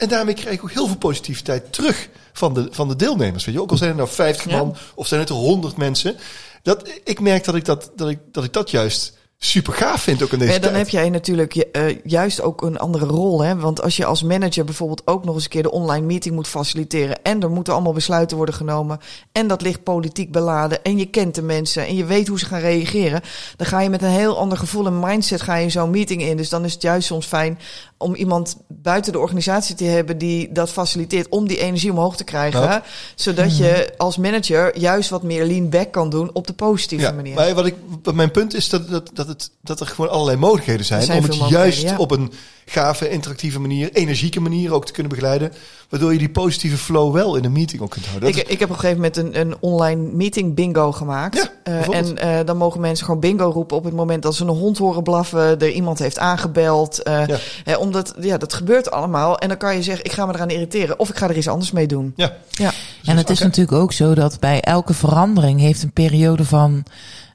En 0.00 0.08
daarmee 0.08 0.34
krijg 0.34 0.54
ik 0.56 0.62
ook 0.62 0.70
heel 0.70 0.86
veel 0.86 0.96
positiviteit 0.96 1.72
terug 1.72 2.08
van 2.32 2.54
de, 2.54 2.68
van 2.70 2.88
de 2.88 2.96
deelnemers. 2.96 3.44
Weet 3.44 3.54
je, 3.54 3.60
ook 3.60 3.70
al 3.70 3.76
zijn 3.76 3.90
er 3.90 3.96
nou 3.96 4.08
50 4.08 4.50
Ja. 4.50 4.56
man 4.56 4.76
of 4.94 5.06
zijn 5.06 5.20
het 5.20 5.28
er 5.28 5.34
100 5.34 5.76
mensen. 5.76 6.16
Dat, 6.62 6.90
ik 7.04 7.20
merk 7.20 7.44
dat 7.44 7.54
ik 7.54 7.64
dat, 7.64 7.90
dat, 7.96 8.08
ik, 8.08 8.18
dat 8.32 8.44
ik 8.44 8.52
dat 8.52 8.70
juist 8.70 9.18
super 9.42 9.72
gaaf 9.72 10.02
vind 10.02 10.22
ook 10.22 10.32
in 10.32 10.38
deze 10.38 10.52
Ja, 10.52 10.58
dan 10.58 10.70
tijd. 10.72 10.82
heb 10.82 10.88
jij 10.88 11.10
natuurlijk 11.10 11.54
uh, 11.72 11.96
juist 12.04 12.42
ook 12.42 12.62
een 12.62 12.78
andere 12.78 13.06
rol. 13.06 13.42
Hè? 13.42 13.56
Want 13.56 13.82
als 13.82 13.96
je 13.96 14.04
als 14.04 14.22
manager 14.22 14.64
bijvoorbeeld 14.64 15.02
ook 15.04 15.24
nog 15.24 15.34
eens 15.34 15.44
een 15.44 15.50
keer 15.50 15.62
de 15.62 15.70
online 15.70 16.06
meeting 16.06 16.34
moet 16.34 16.48
faciliteren. 16.48 17.22
En 17.22 17.42
er 17.42 17.50
moeten 17.50 17.72
allemaal 17.72 17.92
besluiten 17.92 18.36
worden 18.36 18.54
genomen. 18.54 18.98
En 19.32 19.46
dat 19.48 19.62
ligt 19.62 19.82
politiek 19.82 20.32
beladen. 20.32 20.84
En 20.84 20.98
je 20.98 21.06
kent 21.06 21.34
de 21.34 21.42
mensen. 21.42 21.86
En 21.86 21.96
je 21.96 22.04
weet 22.04 22.28
hoe 22.28 22.38
ze 22.38 22.46
gaan 22.46 22.60
reageren. 22.60 23.20
Dan 23.56 23.66
ga 23.66 23.80
je 23.80 23.90
met 23.90 24.02
een 24.02 24.08
heel 24.08 24.38
ander 24.38 24.58
gevoel 24.58 24.86
en 24.86 25.00
mindset 25.00 25.42
ga 25.42 25.54
je 25.56 25.68
zo'n 25.70 25.90
meeting 25.90 26.22
in. 26.22 26.36
Dus 26.36 26.48
dan 26.48 26.64
is 26.64 26.72
het 26.72 26.82
juist 26.82 27.06
soms 27.06 27.26
fijn 27.26 27.58
om 27.98 28.14
iemand 28.14 28.56
buiten 28.68 29.12
de 29.12 29.18
organisatie 29.18 29.74
te 29.74 29.84
hebben 29.84 30.18
die 30.18 30.52
dat 30.52 30.70
faciliteert 30.70 31.28
om 31.28 31.48
die 31.48 31.58
energie 31.58 31.90
omhoog 31.90 32.16
te 32.16 32.24
krijgen. 32.24 32.60
Nou. 32.60 32.80
Zodat 33.14 33.56
je 33.56 33.92
als 33.96 34.16
manager 34.16 34.78
juist 34.78 35.10
wat 35.10 35.22
meer 35.22 35.44
lean 35.44 35.68
back 35.68 35.92
kan 35.92 36.10
doen 36.10 36.30
op 36.32 36.46
de 36.46 36.52
positieve 36.52 37.04
Ja, 37.04 37.12
manier. 37.12 37.34
maar 37.34 37.54
wat 37.54 37.66
ik, 37.66 37.74
wat 38.02 38.14
mijn 38.14 38.30
punt 38.30 38.54
is 38.54 38.68
dat, 38.68 38.88
dat, 38.88 39.10
dat, 39.14 39.26
het, 39.30 39.50
dat 39.62 39.80
er 39.80 39.86
gewoon 39.86 40.10
allerlei 40.10 40.36
mogelijkheden 40.36 40.84
zijn, 40.86 41.02
zijn 41.02 41.18
om 41.18 41.24
het 41.24 41.48
juist 41.48 41.82
ja. 41.82 41.96
op 41.96 42.10
een 42.10 42.32
gave, 42.64 43.08
interactieve 43.10 43.60
manier, 43.60 43.92
energieke 43.92 44.40
manier 44.40 44.72
ook 44.72 44.86
te 44.86 44.92
kunnen 44.92 45.12
begeleiden, 45.12 45.52
waardoor 45.88 46.12
je 46.12 46.18
die 46.18 46.30
positieve 46.30 46.76
flow 46.76 47.12
wel 47.14 47.36
in 47.36 47.44
een 47.44 47.52
meeting 47.52 47.82
ook 47.82 47.90
kunt 47.90 48.06
houden. 48.06 48.28
Ik, 48.28 48.36
ik 48.36 48.58
heb 48.58 48.70
op 48.70 48.74
een 48.74 48.80
gegeven 48.80 48.96
moment 48.96 49.16
een, 49.16 49.40
een 49.40 49.56
online 49.60 50.12
meeting 50.12 50.54
bingo 50.54 50.92
gemaakt. 50.92 51.34
Ja, 51.36 51.48
Eh, 51.62 51.96
en 51.98 52.16
uh, 52.24 52.38
dan 52.44 52.56
mogen 52.56 52.80
mensen 52.80 53.04
gewoon 53.04 53.20
bingo 53.20 53.50
roepen 53.50 53.76
op 53.76 53.84
het 53.84 53.94
moment 53.94 54.22
dat 54.22 54.34
ze 54.34 54.42
een 54.42 54.48
hond 54.48 54.78
horen 54.78 55.02
blaffen, 55.02 55.58
er 55.58 55.70
iemand 55.70 55.98
heeft 55.98 56.18
aangebeld. 56.18 57.00
Uh, 57.08 57.26
Ja. 57.26 57.36
hè, 57.64 57.76
omdat, 57.76 58.14
ja, 58.20 58.38
dat 58.38 58.52
gebeurt 58.52 58.90
allemaal. 58.90 59.38
En 59.38 59.48
dan 59.48 59.56
kan 59.56 59.74
je 59.76 59.82
zeggen, 59.82 60.04
ik 60.04 60.12
ga 60.12 60.26
me 60.26 60.34
eraan 60.34 60.50
irriteren 60.50 60.98
of 60.98 61.08
ik 61.08 61.16
ga 61.16 61.28
er 61.28 61.36
iets 61.36 61.48
anders 61.48 61.70
mee 61.70 61.86
doen. 61.86 62.12
ja, 62.16 62.36
Ja, 62.50 62.72
En 63.04 63.16
het 63.16 63.30
is 63.30 63.36
Oké. 63.38 63.46
natuurlijk 63.46 63.76
ook 63.76 63.92
zo 63.92 64.14
dat 64.14 64.40
bij 64.40 64.60
elke 64.60 64.94
verandering 64.94 65.60
heeft 65.60 65.82
een 65.82 65.92
periode 65.92 66.44
van 66.44 66.84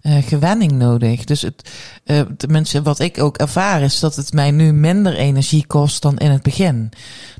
uh, 0.05 0.23
gewenning 0.23 0.71
nodig. 0.71 1.23
Dus 1.23 1.41
het, 1.41 1.69
uh, 2.05 2.21
tenminste 2.37 2.81
wat 2.81 2.99
ik 2.99 3.21
ook 3.21 3.37
ervaar 3.37 3.81
is 3.81 3.99
dat 3.99 4.15
het 4.15 4.33
mij 4.33 4.51
nu 4.51 4.73
minder 4.73 5.15
energie 5.15 5.65
kost 5.67 6.01
dan 6.01 6.17
in 6.17 6.31
het 6.31 6.43
begin. 6.43 6.91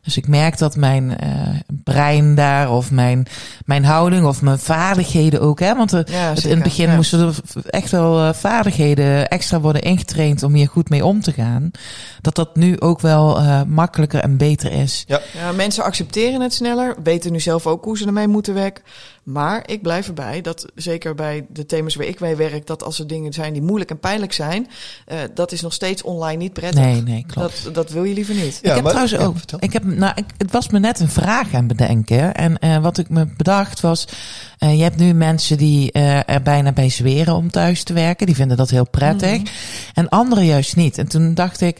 Dus 0.02 0.18
ik 0.18 0.28
merk 0.28 0.58
dat 0.58 0.76
mijn 0.76 1.04
uh, 1.04 1.60
brein 1.84 2.36
daar 2.36 2.72
of 2.72 2.92
mijn, 2.92 3.26
mijn 3.66 3.86
houding 3.86 4.26
of 4.26 4.42
mijn 4.42 4.60
vaardigheden 4.60 5.42
ook, 5.42 5.60
hè, 5.60 5.76
want 5.76 5.92
er, 5.92 6.12
ja 6.12 6.30
het, 6.30 6.44
in 6.44 6.50
het 6.50 6.64
begin 6.64 6.90
ja. 6.90 6.96
moesten 6.96 7.20
er 7.20 7.36
echt 7.70 7.92
wel 7.92 8.28
uh, 8.28 8.34
vaardigheden 8.34 9.28
extra 9.28 9.60
worden 9.60 9.82
ingetraind 9.82 10.44
om 10.44 10.54
hier 10.54 10.68
goed 10.68 10.90
mee 10.90 11.06
om 11.06 11.22
te 11.22 11.32
gaan. 11.32 11.72
Dat 12.22 12.36
dat 12.36 12.56
nu 12.56 12.80
ook 12.80 13.02
wel 13.02 13.40
uh, 13.42 13.62
makkelijker 13.68 14.20
en 14.20 14.38
beter 14.38 14.72
is. 14.72 15.04
Ja, 15.08 15.22
mensen 15.56 15.84
accepteren 15.84 16.42
het 16.42 16.54
sneller, 16.54 16.96
weten 17.04 17.32
nu 17.32 17.40
zelf 17.40 17.68
ook 17.68 17.84
hoe 17.84 17.98
ze 17.98 18.06
ermee 18.06 18.28
moeten 18.28 18.54
werken. 18.54 18.84
Maar 19.26 19.70
ik 19.70 19.82
blijf 19.82 20.08
erbij 20.08 20.42
dat, 20.42 20.66
zeker 20.76 21.16
bij 21.16 21.46
de 21.50 21.66
thema's 21.66 21.96
waar 21.96 22.06
ik 22.06 22.20
mee 22.20 22.36
werk, 22.36 22.68
dat 22.68 22.84
als 22.84 23.00
er 23.00 23.08
dingen 23.08 23.34
zijn 23.34 23.54
die 23.54 23.62
moeilijk 23.62 23.90
en 23.90 24.00
pijnlijk 24.00 24.34
zijn, 24.34 24.68
uh, 25.08 25.18
dat 25.34 25.52
is 25.52 25.62
nog 25.62 25.74
steeds 25.74 26.02
online 26.02 26.38
niet 26.38 26.54
prettig. 26.54 26.84
Nee, 26.84 27.02
nee, 27.02 27.26
klopt. 27.28 27.64
Dat, 27.64 27.76
dat 27.76 27.90
wil 27.90 28.04
je 28.04 28.14
liever 28.14 28.36
niet. 28.36 28.60
Ja, 28.62 28.70
ik 28.70 28.76
heb 28.76 28.84
maar- 28.84 29.06
trouwens 29.08 29.12
ja, 29.12 29.54
ook. 29.54 29.62
ik 29.62 29.74
heb, 29.74 29.84
nou, 29.84 30.12
ik, 30.16 30.26
het 30.38 30.52
was 30.52 30.70
me 30.70 30.80
net 30.80 31.00
een 31.00 31.10
vraag 31.10 31.54
aan 31.54 31.68
bedenken. 31.68 32.34
En 32.36 32.58
uh, 32.60 32.78
wat 32.78 32.98
ik 32.98 33.10
me 33.10 33.26
bedacht 33.38 33.80
was. 33.80 34.08
Uh, 34.60 34.76
je 34.78 34.84
hebt 34.84 34.98
nu 34.98 35.14
mensen 35.14 35.58
die 35.58 35.90
uh, 35.94 36.30
er 36.30 36.42
bijna 36.42 36.72
bij 36.72 36.90
zweren 36.90 37.36
om 37.36 37.52
thuis 37.52 37.84
te 37.84 37.94
werken. 37.94 38.26
Die 38.26 38.36
vinden 38.36 38.58
dat 38.58 38.70
heel 38.70 38.90
prettig. 38.90 39.38
Mhm. 39.38 39.48
En 39.94 40.10
anderen 40.10 40.46
juist 40.46 40.76
niet. 40.76 40.98
En 40.98 41.08
toen 41.08 41.34
dacht 41.34 41.62
ik, 41.62 41.80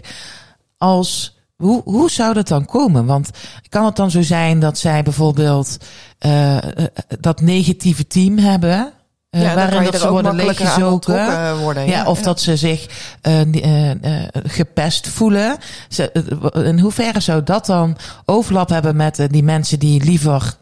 als. 0.78 1.35
Hoe, 1.56 1.82
hoe 1.86 2.12
zou 2.12 2.34
dat 2.34 2.48
dan 2.48 2.66
komen? 2.66 3.06
Want 3.06 3.30
kan 3.70 3.86
het 3.86 3.96
dan 3.96 4.12
zo 4.12 4.22
zijn 4.22 4.60
dat 4.60 4.78
zij 4.78 5.04
bijvoorbeeld 5.04 5.78
uh, 6.26 6.58
dat 7.20 7.42
negatieve 7.42 8.08
team 8.08 8.38
hebben? 8.38 8.94
eh, 9.30 9.42
Ja, 9.42 9.56
waarin 9.56 9.84
dat 9.84 10.00
ze 10.00 10.10
worden 10.10 10.36
leeggezogen. 10.36 11.58
worden. 11.58 11.88
Ja, 11.88 12.06
of 12.06 12.22
dat 12.22 12.42
ze 12.42 12.58
zich 12.58 12.88
eh, 13.22 13.42
gepest 14.44 15.08
voelen. 15.08 15.58
Ze, 15.90 16.12
in 16.54 16.80
hoeverre 16.80 17.20
zou 17.20 17.44
dat 17.44 17.66
dan 17.66 17.98
overlap 18.26 18.70
hebben 18.70 18.96
met 18.96 19.28
die 19.30 19.44
mensen 19.44 19.80
die 19.80 20.04
liever 20.04 20.58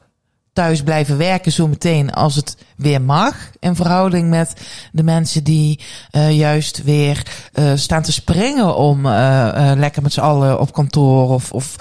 thuis 0.54 0.84
blijven 0.84 1.18
werken 1.18 1.51
zo 1.51 1.68
meteen 1.68 2.12
als 2.14 2.36
het 2.36 2.58
weer 2.78 3.01
mag. 3.01 3.36
In 3.60 3.76
verhouding 3.76 4.30
met 4.30 4.54
de 4.91 5.04
mensen 5.04 5.43
die 5.43 5.80
eh, 6.12 6.38
juist 6.38 6.84
weer 6.84 7.26
eh, 7.54 7.72
staan 7.76 8.01
te 8.01 8.12
springen 8.12 8.76
om 8.76 9.06
eh, 9.06 9.72
lekker 9.76 10.01
met 10.01 10.14
z'n 10.14 10.20
allen 10.20 10.60
op 10.60 10.74
kantoor 10.74 11.30
of, 11.30 11.51
of 11.51 11.76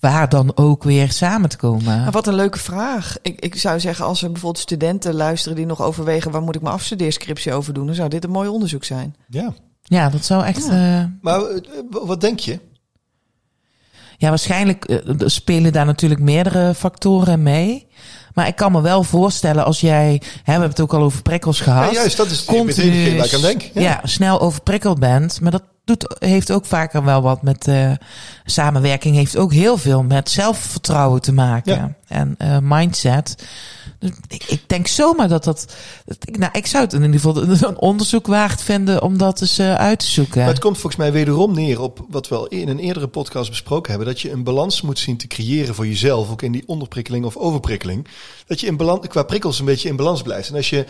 waar 0.00 0.28
dan 0.28 0.56
ook 0.56 0.82
weer 0.82 1.12
samen 1.12 1.48
te 1.48 1.56
komen. 1.56 2.12
Wat 2.12 2.26
een 2.26 2.34
leuke 2.34 2.58
vraag. 2.58 3.16
Ik, 3.22 3.40
ik 3.40 3.56
zou 3.56 3.80
zeggen, 3.80 4.04
als 4.04 4.22
er 4.22 4.30
bijvoorbeeld 4.32 4.62
studenten 4.62 5.14
luisteren 5.14 5.56
die 5.56 5.66
nog 5.66 5.82
overwegen 5.82 6.30
waar 6.30 6.42
moet 6.42 6.54
ik 6.54 6.62
mijn 6.62 6.74
afstudeerscriptie 6.74 7.52
over 7.52 7.74
doen, 7.74 7.86
dan 7.86 7.94
zou 7.94 8.08
dit 8.08 8.24
een 8.24 8.30
mooi 8.30 8.48
onderzoek 8.48 8.84
zijn. 8.84 9.14
Ja. 9.28 9.52
Ja, 9.82 10.08
dat 10.10 10.24
zou 10.24 10.44
echt. 10.44 10.68
eh, 10.68 11.04
Maar 11.20 11.40
wat 11.90 12.20
denk 12.20 12.38
je? 12.38 12.58
Ja, 14.22 14.28
waarschijnlijk 14.28 14.84
eh, 14.84 14.98
spelen 15.18 15.72
daar 15.72 15.86
natuurlijk 15.86 16.20
meerdere 16.20 16.74
factoren 16.74 17.42
mee. 17.42 17.86
Maar 18.34 18.46
ik 18.46 18.56
kan 18.56 18.72
me 18.72 18.80
wel 18.80 19.02
voorstellen 19.02 19.64
als 19.64 19.80
jij, 19.80 20.10
hè, 20.10 20.20
we 20.44 20.50
hebben 20.50 20.68
het 20.68 20.80
ook 20.80 20.94
al 20.94 21.02
over 21.02 21.22
prikkels 21.22 21.60
gehad. 21.60 21.90
Ja, 21.90 21.94
juist, 21.94 22.16
dat 22.16 22.30
is 22.30 22.44
continu 22.44 23.16
waar 23.16 23.26
ik 23.26 23.34
aan 23.34 23.40
denk. 23.40 23.62
Ja. 23.74 24.00
snel 24.04 24.40
overprikkeld 24.40 24.98
bent. 24.98 25.40
Maar 25.40 25.50
dat 25.50 25.62
doet, 25.84 26.16
heeft 26.18 26.52
ook 26.52 26.64
vaker 26.64 27.04
wel 27.04 27.22
wat 27.22 27.42
met 27.42 27.68
eh, 27.68 27.90
samenwerking. 28.44 29.16
Heeft 29.16 29.36
ook 29.36 29.52
heel 29.52 29.76
veel 29.76 30.02
met 30.02 30.30
zelfvertrouwen 30.30 31.20
te 31.20 31.32
maken. 31.32 31.74
Ja. 31.74 31.94
En 32.08 32.34
eh, 32.38 32.56
mindset. 32.60 33.44
Ik, 34.28 34.44
ik 34.44 34.62
denk 34.66 34.86
zomaar 34.86 35.28
dat 35.28 35.44
dat... 35.44 35.74
dat 36.04 36.16
ik, 36.20 36.38
nou, 36.38 36.52
ik 36.52 36.66
zou 36.66 36.84
het 36.84 36.92
in 36.92 37.02
ieder 37.02 37.20
geval 37.20 37.42
een 37.42 37.78
onderzoek 37.78 38.26
waard 38.26 38.62
vinden 38.62 39.02
om 39.02 39.18
dat 39.18 39.40
eens 39.40 39.58
eh, 39.58 39.74
uit 39.74 39.98
te 39.98 40.06
zoeken. 40.06 40.38
Maar 40.38 40.48
het 40.48 40.58
komt 40.58 40.78
volgens 40.78 40.96
mij 40.96 41.12
wederom 41.12 41.54
neer 41.54 41.80
op 41.80 42.06
wat 42.08 42.28
we 42.28 42.34
al 42.34 42.46
in 42.46 42.68
een 42.68 42.78
eerdere 42.78 43.08
podcast 43.08 43.50
besproken 43.50 43.90
hebben. 43.90 44.08
Dat 44.08 44.20
je 44.20 44.30
een 44.30 44.44
balans 44.44 44.82
moet 44.82 44.98
zien 44.98 45.16
te 45.16 45.26
creëren 45.26 45.74
voor 45.74 45.86
jezelf. 45.86 46.30
Ook 46.30 46.42
in 46.42 46.52
die 46.52 46.62
onderprikkeling 46.66 47.24
of 47.24 47.36
overprikkeling. 47.36 48.06
Dat 48.46 48.60
je 48.60 48.66
in 48.66 48.76
balans, 48.76 49.06
qua 49.06 49.22
prikkels 49.22 49.58
een 49.58 49.64
beetje 49.64 49.88
in 49.88 49.96
balans 49.96 50.22
blijft. 50.22 50.48
En 50.48 50.56
als 50.56 50.70
je 50.70 50.86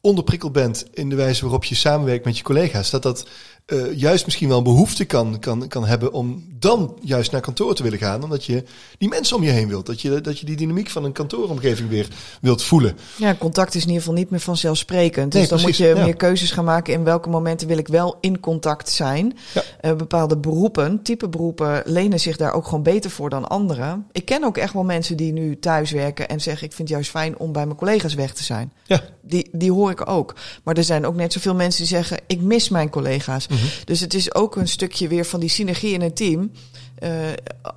onderprikkeld 0.00 0.52
bent 0.52 0.86
in 0.94 1.08
de 1.08 1.14
wijze 1.14 1.42
waarop 1.42 1.64
je 1.64 1.74
samenwerkt 1.74 2.24
met 2.24 2.36
je 2.36 2.42
collega's. 2.42 2.90
Dat 2.90 3.02
dat 3.02 3.26
eh, 3.66 3.98
juist 3.98 4.24
misschien 4.24 4.48
wel 4.48 4.58
een 4.58 4.64
behoefte 4.64 5.04
kan, 5.04 5.38
kan, 5.38 5.68
kan 5.68 5.84
hebben 5.84 6.12
om 6.12 6.44
dan 6.58 6.98
juist 7.02 7.32
naar 7.32 7.40
kantoor 7.40 7.74
te 7.74 7.82
willen 7.82 7.98
gaan. 7.98 8.22
Omdat 8.22 8.44
je 8.44 8.64
die 8.98 9.08
mensen 9.08 9.36
om 9.36 9.42
je 9.42 9.50
heen 9.50 9.68
wilt. 9.68 9.86
Dat 9.86 10.00
je, 10.00 10.20
dat 10.20 10.38
je 10.38 10.46
die 10.46 10.56
dynamiek 10.56 10.90
van 10.90 11.04
een 11.04 11.12
kantooromgeving 11.12 11.88
weer 11.88 12.08
wilt 12.40 12.62
voelen. 12.62 12.98
Ja, 13.16 13.34
contact 13.34 13.74
is 13.74 13.82
in 13.82 13.86
ieder 13.86 14.02
geval 14.02 14.18
niet 14.18 14.30
meer 14.30 14.40
vanzelfsprekend. 14.40 15.32
Dus 15.32 15.48
dan 15.48 15.58
precies, 15.60 15.78
moet 15.78 15.88
je 15.88 15.94
ja. 15.94 16.04
meer 16.04 16.16
keuzes 16.16 16.50
gaan 16.50 16.64
maken 16.64 16.94
in 16.94 17.04
welke 17.04 17.28
momenten 17.28 17.68
wil 17.68 17.78
ik 17.78 17.88
wel 17.88 18.16
in 18.20 18.40
contact 18.40 18.90
zijn. 18.90 19.38
Ja. 19.54 19.62
Eh, 19.80 19.94
bepaalde 19.94 20.36
beroepen, 20.36 21.02
type 21.02 21.28
beroepen, 21.28 21.82
lenen 21.84 22.20
zich 22.20 22.36
daar 22.36 22.52
ook 22.52 22.64
gewoon 22.64 22.82
beter 22.82 23.10
voor 23.10 23.30
dan 23.30 23.48
anderen. 23.48 24.06
Ik 24.12 24.24
ken 24.24 24.44
ook 24.44 24.56
echt 24.56 24.72
wel 24.72 24.84
mensen 24.84 25.16
die 25.16 25.32
nu 25.32 25.58
thuis 25.58 25.90
werken 25.90 26.28
en 26.28 26.40
zeggen 26.40 26.66
ik 26.66 26.72
vind 26.72 26.88
het 26.88 26.96
juist 26.96 27.10
fijn 27.10 27.38
om 27.38 27.52
bij 27.52 27.64
mijn 27.64 27.78
collega's 27.78 28.14
weg 28.14 28.32
te 28.32 28.42
zijn. 28.42 28.72
Ja. 28.86 29.02
Die, 29.22 29.48
die 29.52 29.72
hoor 29.72 29.90
ik 29.90 30.08
ook. 30.08 30.34
Maar 30.62 30.76
er 30.76 30.84
zijn 30.84 31.06
ook 31.06 31.14
net 31.14 31.32
zoveel 31.32 31.54
mensen 31.54 31.80
die 31.80 31.96
zeggen 31.96 32.18
ik 32.26 32.40
mis 32.40 32.68
mijn 32.68 32.90
collega's. 32.90 33.46
Mhm. 33.52 33.66
Dus 33.84 34.00
het 34.00 34.14
is 34.14 34.34
ook 34.34 34.56
een 34.56 34.68
stukje 34.68 35.08
weer 35.08 35.24
van 35.24 35.40
die 35.40 35.48
synergie 35.48 35.92
in 35.92 36.02
een 36.02 36.14
team. 36.14 36.50
Eh, 36.98 37.10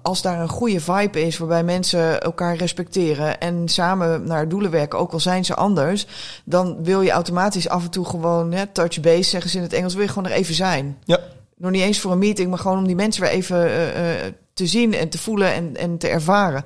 als 0.02 0.22
daar 0.22 0.42
een 0.42 0.50
goede 0.50 0.80
vibe 0.80 1.26
is 1.26 1.38
waarbij 1.38 1.64
mensen 1.64 2.22
elkaar 2.22 2.56
respecteren 2.56 3.40
en 3.40 3.68
samen 3.68 4.24
naar 4.24 4.50
doelen 4.50 4.72
werken, 4.72 5.00
ook 5.00 5.12
al 5.12 5.20
zijn 5.20 5.46
ze 5.46 5.56
anders, 5.56 6.08
dan 6.44 6.84
wil 6.84 7.02
je 7.02 7.12
automatisch 7.12 7.70
af 7.70 7.84
en 7.84 7.90
toe 7.90 8.06
gewoon 8.06 8.52
hè, 8.52 8.68
touch 8.68 9.00
base, 9.00 9.30
zeggen 9.30 9.50
ze 9.50 9.58
in 9.58 9.64
het 9.64 9.74
Engels, 9.74 9.94
wil 9.94 10.04
je 10.04 10.10
gewoon 10.10 10.32
er 10.32 10.38
even 10.38 10.56
zijn. 10.56 10.98
Ja. 11.04 11.20
Nog 11.58 11.72
niet 11.72 11.82
eens 11.82 12.00
voor 12.00 12.12
een 12.12 12.18
meeting, 12.18 12.50
maar 12.50 12.60
gewoon 12.60 12.78
om 12.78 12.88
die 12.88 12.96
mensen 12.96 13.22
weer 13.22 13.32
even 13.32 13.66
eh, 13.66 14.26
eh, 14.26 14.34
te 14.54 14.68
zien 14.68 14.94
en 14.94 15.10
te 15.10 15.18
voelen 15.18 15.54
en, 15.54 15.76
en 15.76 15.98
te 15.98 16.08
ervaren. 16.08 16.64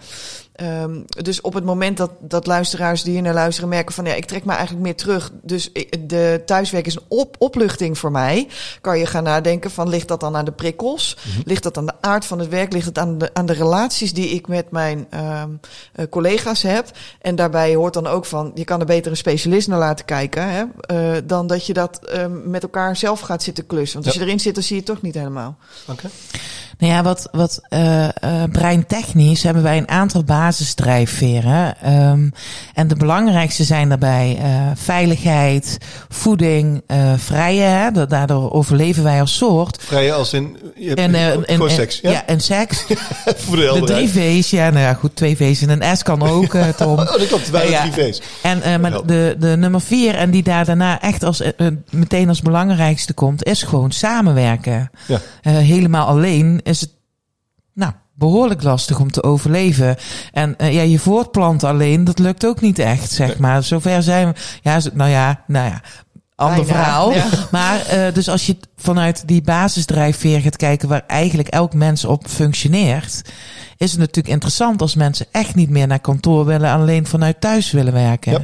Ehm, 0.60 1.01
dus 1.07 1.41
op 1.41 1.53
het 1.53 1.64
moment 1.64 1.97
dat, 1.97 2.12
dat 2.20 2.47
luisteraars 2.47 3.03
die 3.03 3.14
hier 3.14 3.22
naar 3.22 3.34
luisteren 3.34 3.70
merken 3.70 3.93
van 3.95 4.05
ja, 4.05 4.14
ik 4.14 4.26
trek 4.26 4.45
me 4.45 4.51
eigenlijk 4.51 4.82
meer 4.84 4.95
terug. 4.95 5.32
Dus 5.41 5.72
de 5.99 6.41
thuiswerk 6.45 6.86
is 6.86 6.95
een 6.95 7.01
op, 7.07 7.36
opluchting 7.39 7.97
voor 7.97 8.12
mij. 8.12 8.47
Kan 8.82 8.99
je 8.99 9.05
gaan 9.05 9.24
nadenken 9.24 9.72
van 9.72 9.89
ligt 9.89 10.07
dat 10.07 10.20
dan 10.20 10.36
aan 10.36 10.45
de 10.45 10.51
prikkels? 10.51 11.18
Ligt 11.45 11.64
dat 11.64 11.78
aan 11.78 11.86
de 11.86 11.93
aard 12.01 12.26
van 12.26 12.39
het 12.39 12.49
werk? 12.49 12.74
Ligt 12.74 12.86
het 12.86 12.97
aan 12.97 13.18
de, 13.18 13.30
aan 13.34 13.45
de 13.45 13.53
relaties 13.53 14.14
die 14.14 14.30
ik 14.30 14.47
met 14.47 14.72
mijn 14.72 15.07
ehm, 15.10 15.49
eh, 15.93 16.05
collega's 16.10 16.62
heb? 16.62 16.91
En 17.22 17.36
daarbij 17.36 17.76
hoort 17.76 17.93
dan 17.93 18.07
ook 18.07 18.26
van 18.26 18.51
je 18.55 18.64
kan 18.64 18.80
er 18.80 18.86
beter 18.86 19.12
een 19.12 19.18
specialist 19.18 19.68
naar 19.68 19.80
laten 19.80 20.05
kijken. 20.05 20.49
Hè? 20.49 20.64
eh, 20.80 21.22
dan 21.26 21.47
dat 21.47 21.66
je 21.66 21.74
dat 21.74 21.99
ehm, 22.05 22.49
met 22.49 22.64
elkaar 22.64 22.95
zelf 22.95 23.20
gaat 23.20 23.43
zitten 23.43 23.66
klussen. 23.66 23.93
Want 23.93 24.05
als 24.05 24.16
Ja. 24.16 24.22
je 24.22 24.28
erin 24.28 24.39
zit, 24.39 24.53
dan 24.53 24.64
zie 24.64 24.76
je 24.76 24.82
het 24.82 24.91
toch 24.91 25.01
niet 25.01 25.16
helemaal. 25.16 25.57
Oké. 25.88 26.10
Nou 26.78 26.93
ja, 26.93 27.03
wat, 27.03 27.28
wat 27.32 27.60
eh 27.70 28.07
eh, 28.10 28.51
breintechnisch 28.51 29.43
hebben 29.43 29.64
wij 29.64 29.78
een 29.78 29.88
aantal 29.89 30.24
basisdrijfveren. 30.49 31.81
Ehm, 31.81 32.29
en 32.73 32.87
de 32.87 32.95
belangrijkste 32.95 33.63
zijn 33.63 33.89
daarbij 33.89 34.37
eh, 34.41 34.49
veiligheid, 34.75 35.77
voeding, 36.09 36.81
eh 36.87 37.13
vrije. 37.17 37.61
Hè? 37.61 37.91
Da- 37.91 38.05
Daardoor 38.05 38.51
overleven 38.51 39.03
wij 39.03 39.19
als 39.21 39.37
soort. 39.37 39.77
Vrije 39.81 40.13
als 40.13 40.33
in, 40.33 40.57
je 40.75 40.95
En, 40.95 41.15
eh, 41.15 41.27
en, 41.27 41.45
en- 41.45 41.69
seks. 41.71 41.99
Ja, 42.01 42.11
ja, 42.11 42.25
en 42.25 42.39
seks. 42.41 42.85
voor 43.45 43.55
de 43.55 43.71
De 43.79 43.85
drie 43.85 44.09
V's, 44.09 44.49
ja, 44.49 44.69
nou 44.69 44.83
ja, 44.83 44.93
goed, 44.93 45.15
twee 45.15 45.35
V's 45.35 45.61
en 45.61 45.81
een 45.81 45.97
S 45.97 46.03
kan 46.03 46.21
ook, 46.23 46.55
Tom. 46.77 46.97
Oh, 47.09 47.17
dat 47.17 47.27
klopt. 47.27 47.49
Ja. 47.69 47.89
drie 47.89 48.11
V's. 48.11 48.21
En 48.41 48.57
uh, 48.67 48.77
maar 48.77 49.05
de, 49.05 49.35
de 49.39 49.55
nummer 49.57 49.81
vier, 49.81 50.15
en 50.15 50.31
die 50.31 50.43
daar 50.43 50.65
daarna 50.65 51.01
echt 51.01 51.23
als, 51.23 51.41
uh, 51.41 51.47
meteen 51.89 52.29
als 52.29 52.41
belangrijkste 52.41 53.13
komt, 53.13 53.43
is 53.43 53.63
gewoon 53.63 53.91
samenwerken. 53.91 54.89
Ja. 55.07 55.19
Uh, 55.43 55.57
helemaal 55.57 56.07
alleen 56.07 56.59
is 56.63 56.81
het, 56.81 56.89
nou, 57.73 57.91
behoorlijk 58.20 58.63
lastig 58.63 58.99
om 58.99 59.11
te 59.11 59.24
overleven. 59.24 59.95
En 60.32 60.55
uh, 60.57 60.74
ja, 60.74 60.82
je 60.82 60.99
voortplanten 60.99 61.70
alleen, 61.70 62.03
dat 62.03 62.20
lukt 62.20 62.45
ook 62.45 62.61
niet 62.61 62.80
echt, 62.80 63.11
zeg 63.11 63.28
Nee. 63.28 63.38
maar. 63.39 63.63
Zover 63.63 64.03
zijn 64.03 64.28
we, 64.28 64.34
ja, 64.63 64.80
nou 64.93 65.09
ja, 65.09 65.43
nou 65.47 65.67
ja. 65.67 65.82
Ander 66.36 66.65
Bijna, 66.65 66.74
verhaal. 66.84 67.13
ja. 67.13 67.26
Maar 67.51 67.82
uh, 67.93 68.13
dus 68.13 68.30
als 68.30 68.45
je 68.45 68.57
vanuit 68.78 69.28
die 69.28 69.41
basisdrijfveer 69.41 70.41
gaat 70.41 70.55
kijken 70.55 70.88
waar 70.89 71.03
eigenlijk 71.07 71.47
elk 71.47 71.74
mens 71.74 72.05
op 72.05 72.28
functioneert, 72.28 73.22
is 73.78 73.91
het 73.91 73.99
natuurlijk 73.99 74.34
interessant 74.34 74.82
als 74.82 74.95
mensen 74.95 75.26
echt 75.32 75.55
niet 75.55 75.70
meer 75.70 75.88
naar 75.88 75.99
kantoor 75.99 76.45
willen, 76.45 76.72
alleen 76.72 77.05
vanuit 77.05 77.41
thuis 77.41 77.72
willen 77.72 77.93
werken. 77.93 78.32
Ja. 78.32 78.43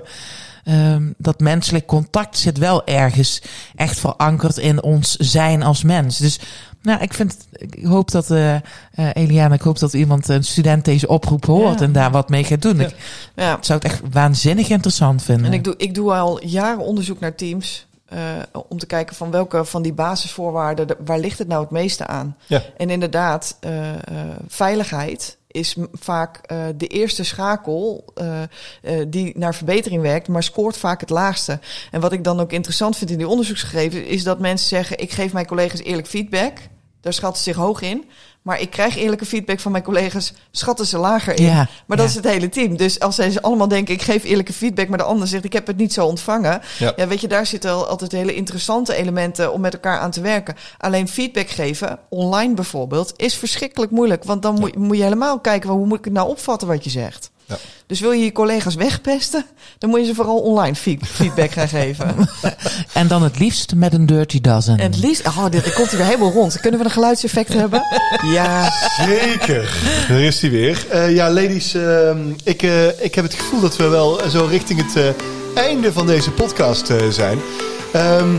Um, 0.68 1.14
dat 1.18 1.40
menselijk 1.40 1.86
contact 1.86 2.38
zit 2.38 2.58
wel 2.58 2.86
ergens 2.86 3.42
echt 3.76 4.00
verankerd 4.00 4.58
in 4.58 4.84
ons 4.84 5.16
zijn 5.16 5.64
als 5.64 5.84
mens. 5.84 6.18
Dus 6.18 6.40
nou, 6.82 7.02
ik 7.02 7.14
vind, 7.14 7.38
ik 7.52 7.86
hoop 7.86 8.12
dat, 8.12 8.30
uh, 8.32 8.54
uh, 8.54 8.60
Eliane, 9.14 9.56
ik 9.56 9.62
hoop 9.62 9.80
dat 9.80 9.94
iemand, 9.94 10.28
een 10.28 10.44
student 10.44 10.86
deze 10.86 11.08
oproep 11.08 11.46
hoort 11.46 11.80
Ja. 11.80 11.86
en 11.86 11.92
daar 11.92 12.12
wat 12.12 12.30
mee 12.30 12.44
gaat 12.44 12.62
doen. 12.62 12.78
Ja. 12.78 12.86
Ik 12.86 12.96
Ja. 13.36 13.58
zou 13.62 13.80
het 13.80 13.92
echt 13.92 14.02
waanzinnig 14.12 14.70
interessant 14.70 15.24
vinden. 15.24 15.46
En 15.46 15.54
ik 15.54 15.64
doe, 15.64 15.74
ik 15.78 15.94
doe 15.96 16.14
al 16.14 16.46
jaren 16.46 16.84
onderzoek 16.84 17.20
naar 17.20 17.36
teams. 17.36 17.86
eh, 18.06 18.20
om 18.70 18.78
te 18.78 18.86
kijken 18.86 19.16
van 19.16 19.32
welke 19.32 19.66
van 19.66 19.82
die 19.82 19.94
basisvoorwaarden, 19.94 20.88
de- 20.88 20.98
waar 21.06 21.20
ligt 21.20 21.38
het 21.40 21.48
nou 21.48 21.62
het 21.62 21.72
meeste 21.72 22.08
aan? 22.08 22.36
Ja. 22.48 22.62
En 22.78 22.90
inderdaad, 22.90 23.58
eh, 23.60 23.90
eh, 23.94 23.98
veiligheid 24.48 25.38
is 25.56 25.76
vaak 25.92 26.38
eh, 26.38 26.66
de 26.76 26.88
eerste 26.88 27.24
schakel 27.24 28.06
eh, 28.16 28.42
eh, 28.42 28.50
die 29.08 29.38
naar 29.38 29.56
verbetering 29.56 30.02
werkt, 30.02 30.28
maar 30.28 30.44
scoort 30.44 30.78
vaak 30.78 31.00
het 31.00 31.10
laagste. 31.10 31.60
En 31.92 32.02
wat 32.02 32.12
ik 32.12 32.24
dan 32.24 32.40
ook 32.40 32.52
interessant 32.52 32.98
vind 32.98 33.10
in 33.10 33.18
die 33.18 33.28
onderzoeksgegevens, 33.28 34.04
is 34.06 34.24
dat 34.24 34.40
mensen 34.40 34.68
zeggen: 34.68 35.00
ik 35.00 35.12
geef 35.12 35.34
mijn 35.34 35.46
collega's 35.46 35.82
eerlijk 35.82 36.08
feedback. 36.08 36.58
Daar 37.06 37.14
schatten 37.14 37.44
ze 37.44 37.50
zich 37.50 37.62
hoog 37.62 37.82
in. 37.82 38.06
Maar 38.42 38.62
ik 38.62 38.70
krijg 38.70 38.98
eerlijke 38.98 39.26
feedback 39.26 39.60
van 39.60 39.72
mijn 39.72 39.84
collega's, 39.84 40.34
schatten 40.52 40.86
ze 40.86 40.98
lager 40.98 41.40
in. 41.40 41.46
Ja, 41.46 41.68
Maar 41.86 41.98
dat 41.98 42.00
ja. 42.00 42.04
is 42.06 42.16
het 42.16 42.26
hele 42.26 42.50
team. 42.50 42.78
Dus 42.78 43.00
als 43.00 43.16
zij 43.16 43.30
ze 43.32 43.42
allemaal 43.42 43.68
denken, 43.68 43.94
ik 43.94 44.02
geef 44.02 44.24
eerlijke 44.24 44.54
feedback, 44.54 44.88
maar 44.88 44.98
de 44.98 45.04
ander 45.04 45.28
zegt, 45.28 45.44
ik 45.44 45.54
heb 45.54 45.68
het 45.68 45.78
niet 45.78 45.94
zo 45.94 46.06
ontvangen. 46.06 46.62
Ja. 46.78 46.94
Ja, 46.96 47.08
weet 47.08 47.22
je, 47.22 47.28
daar 47.28 47.46
zitten 47.46 47.72
al 47.72 47.88
altijd 47.88 48.12
hele 48.12 48.36
interessante 48.36 48.96
elementen 48.96 49.54
om 49.54 49.62
met 49.62 49.74
elkaar 49.74 50.00
aan 50.00 50.12
te 50.12 50.22
werken. 50.22 50.56
Alleen 50.78 51.08
feedback 51.08 51.50
geven, 51.50 52.00
online 52.10 52.54
bijvoorbeeld, 52.54 53.14
is 53.16 53.36
verschrikkelijk 53.36 53.92
moeilijk. 53.92 54.24
Want 54.24 54.42
dan 54.42 54.60
moet, 54.60 54.76
moet 54.76 54.98
je 54.98 55.04
helemaal 55.04 55.40
kijken, 55.40 55.70
hoe 55.70 55.86
moet 55.86 55.98
ik 55.98 56.06
het 56.06 56.14
nou 56.14 56.30
opvatten 56.30 56.68
wat 56.68 56.84
je 56.84 56.90
zegt. 56.90 57.32
Ja. 57.48 57.58
Dus 57.88 58.00
wil 58.00 58.12
je 58.12 58.24
je 58.24 58.32
collega's 58.32 58.76
wegpesten, 58.76 59.46
dan 59.78 59.90
moet 59.90 60.00
je 60.00 60.06
ze 60.06 60.16
vooral 60.16 60.38
online 60.40 60.76
feed- 60.76 61.08
feedback 61.08 61.52
gaan 61.52 61.68
geven. 61.68 62.16
En 62.94 63.08
dan 63.08 63.24
het 63.24 63.40
liefst 63.40 63.76
met 63.76 63.94
een 63.94 64.06
dirty 64.06 64.42
dozen. 64.42 64.78
En 64.78 64.92
het 64.92 64.98
liefst, 64.98 65.28
oh, 65.28 65.46
dit 65.50 65.74
komt 65.74 65.92
er 65.92 65.98
weer 65.98 66.06
helemaal 66.06 66.32
rond. 66.32 66.60
Kunnen 66.60 66.80
we 66.80 66.86
een 66.86 66.92
geluidseffect 66.92 67.54
hebben? 67.64 67.82
Ja. 68.26 68.72
Zeker. 69.08 69.74
Daar 70.10 70.20
is 70.22 70.42
hij 70.42 70.50
weer. 70.50 70.86
Eh, 70.90 71.16
ja, 71.16 71.30
ladies, 71.32 71.74
ehm, 71.74 72.18
ik, 72.44 72.62
eh, 72.62 73.04
ik 73.04 73.16
heb 73.16 73.24
het 73.24 73.34
gevoel 73.34 73.60
dat 73.60 73.76
we 73.76 73.88
wel 73.88 74.20
zo 74.30 74.46
richting 74.50 74.82
het 74.88 74.96
eh, 74.96 75.64
einde 75.64 75.94
van 75.94 76.06
deze 76.08 76.32
podcast 76.32 76.90
eh, 76.90 76.98
zijn. 77.10 77.40
Ehm, 77.92 78.30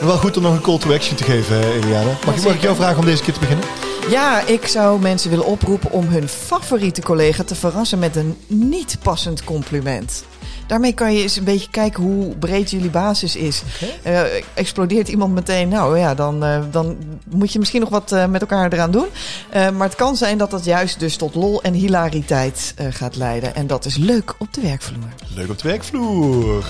wel 0.00 0.16
goed 0.18 0.36
om 0.36 0.42
nog 0.42 0.52
een 0.52 0.60
call 0.60 0.78
to 0.78 0.92
action 0.94 1.16
te 1.16 1.24
geven, 1.24 1.72
Eliane. 1.72 2.10
Mag, 2.26 2.36
ik, 2.36 2.42
mag 2.42 2.54
ik 2.54 2.62
jou 2.62 2.76
vragen 2.76 2.98
om 2.98 3.04
deze 3.04 3.22
keer 3.22 3.34
te 3.34 3.40
beginnen? 3.40 3.64
Ja, 4.10 4.40
ik 4.46 4.66
zou 4.66 5.00
mensen 5.00 5.30
willen 5.30 5.46
oproepen 5.46 5.90
om 5.90 6.04
hun 6.04 6.28
favoriete 6.28 7.02
collega 7.02 7.44
te 7.44 7.54
verrassen 7.54 7.98
met 7.98 8.16
een 8.16 8.36
niet 8.46 8.96
passend 9.02 9.44
compliment. 9.44 10.24
Daarmee 10.66 10.92
kan 10.92 11.14
je 11.14 11.22
eens 11.22 11.36
een 11.36 11.44
beetje 11.44 11.70
kijken 11.70 12.02
hoe 12.02 12.36
breed 12.36 12.70
jullie 12.70 12.90
basis 12.90 13.36
is. 13.36 13.62
Eh, 14.02 14.22
explodeert 14.54 15.08
iemand 15.08 15.34
meteen, 15.34 15.68
nou 15.68 15.98
ja, 15.98 16.14
dan, 16.14 16.44
eh, 16.44 16.62
dan 16.70 16.96
moet 17.30 17.52
je 17.52 17.58
misschien 17.58 17.80
nog 17.80 17.88
wat 17.88 18.12
eh, 18.12 18.26
met 18.26 18.40
elkaar 18.40 18.72
eraan 18.72 18.90
doen. 18.90 19.06
Maar 19.52 19.88
het 19.88 19.94
kan 19.94 20.16
zijn 20.16 20.38
dat 20.38 20.50
dat 20.50 20.64
juist 20.64 21.00
dus 21.00 21.16
tot 21.16 21.34
lol 21.34 21.62
en 21.62 21.72
hilariteit 21.72 22.74
gaat 22.90 23.16
leiden. 23.16 23.54
En 23.54 23.66
dat 23.66 23.84
is 23.84 23.96
leuk 23.96 24.34
op 24.38 24.54
de 24.54 24.60
werkvloer. 24.60 25.08
Leuk 25.34 25.50
op 25.50 25.58
de 25.58 25.68
werkvloer. 25.68 26.64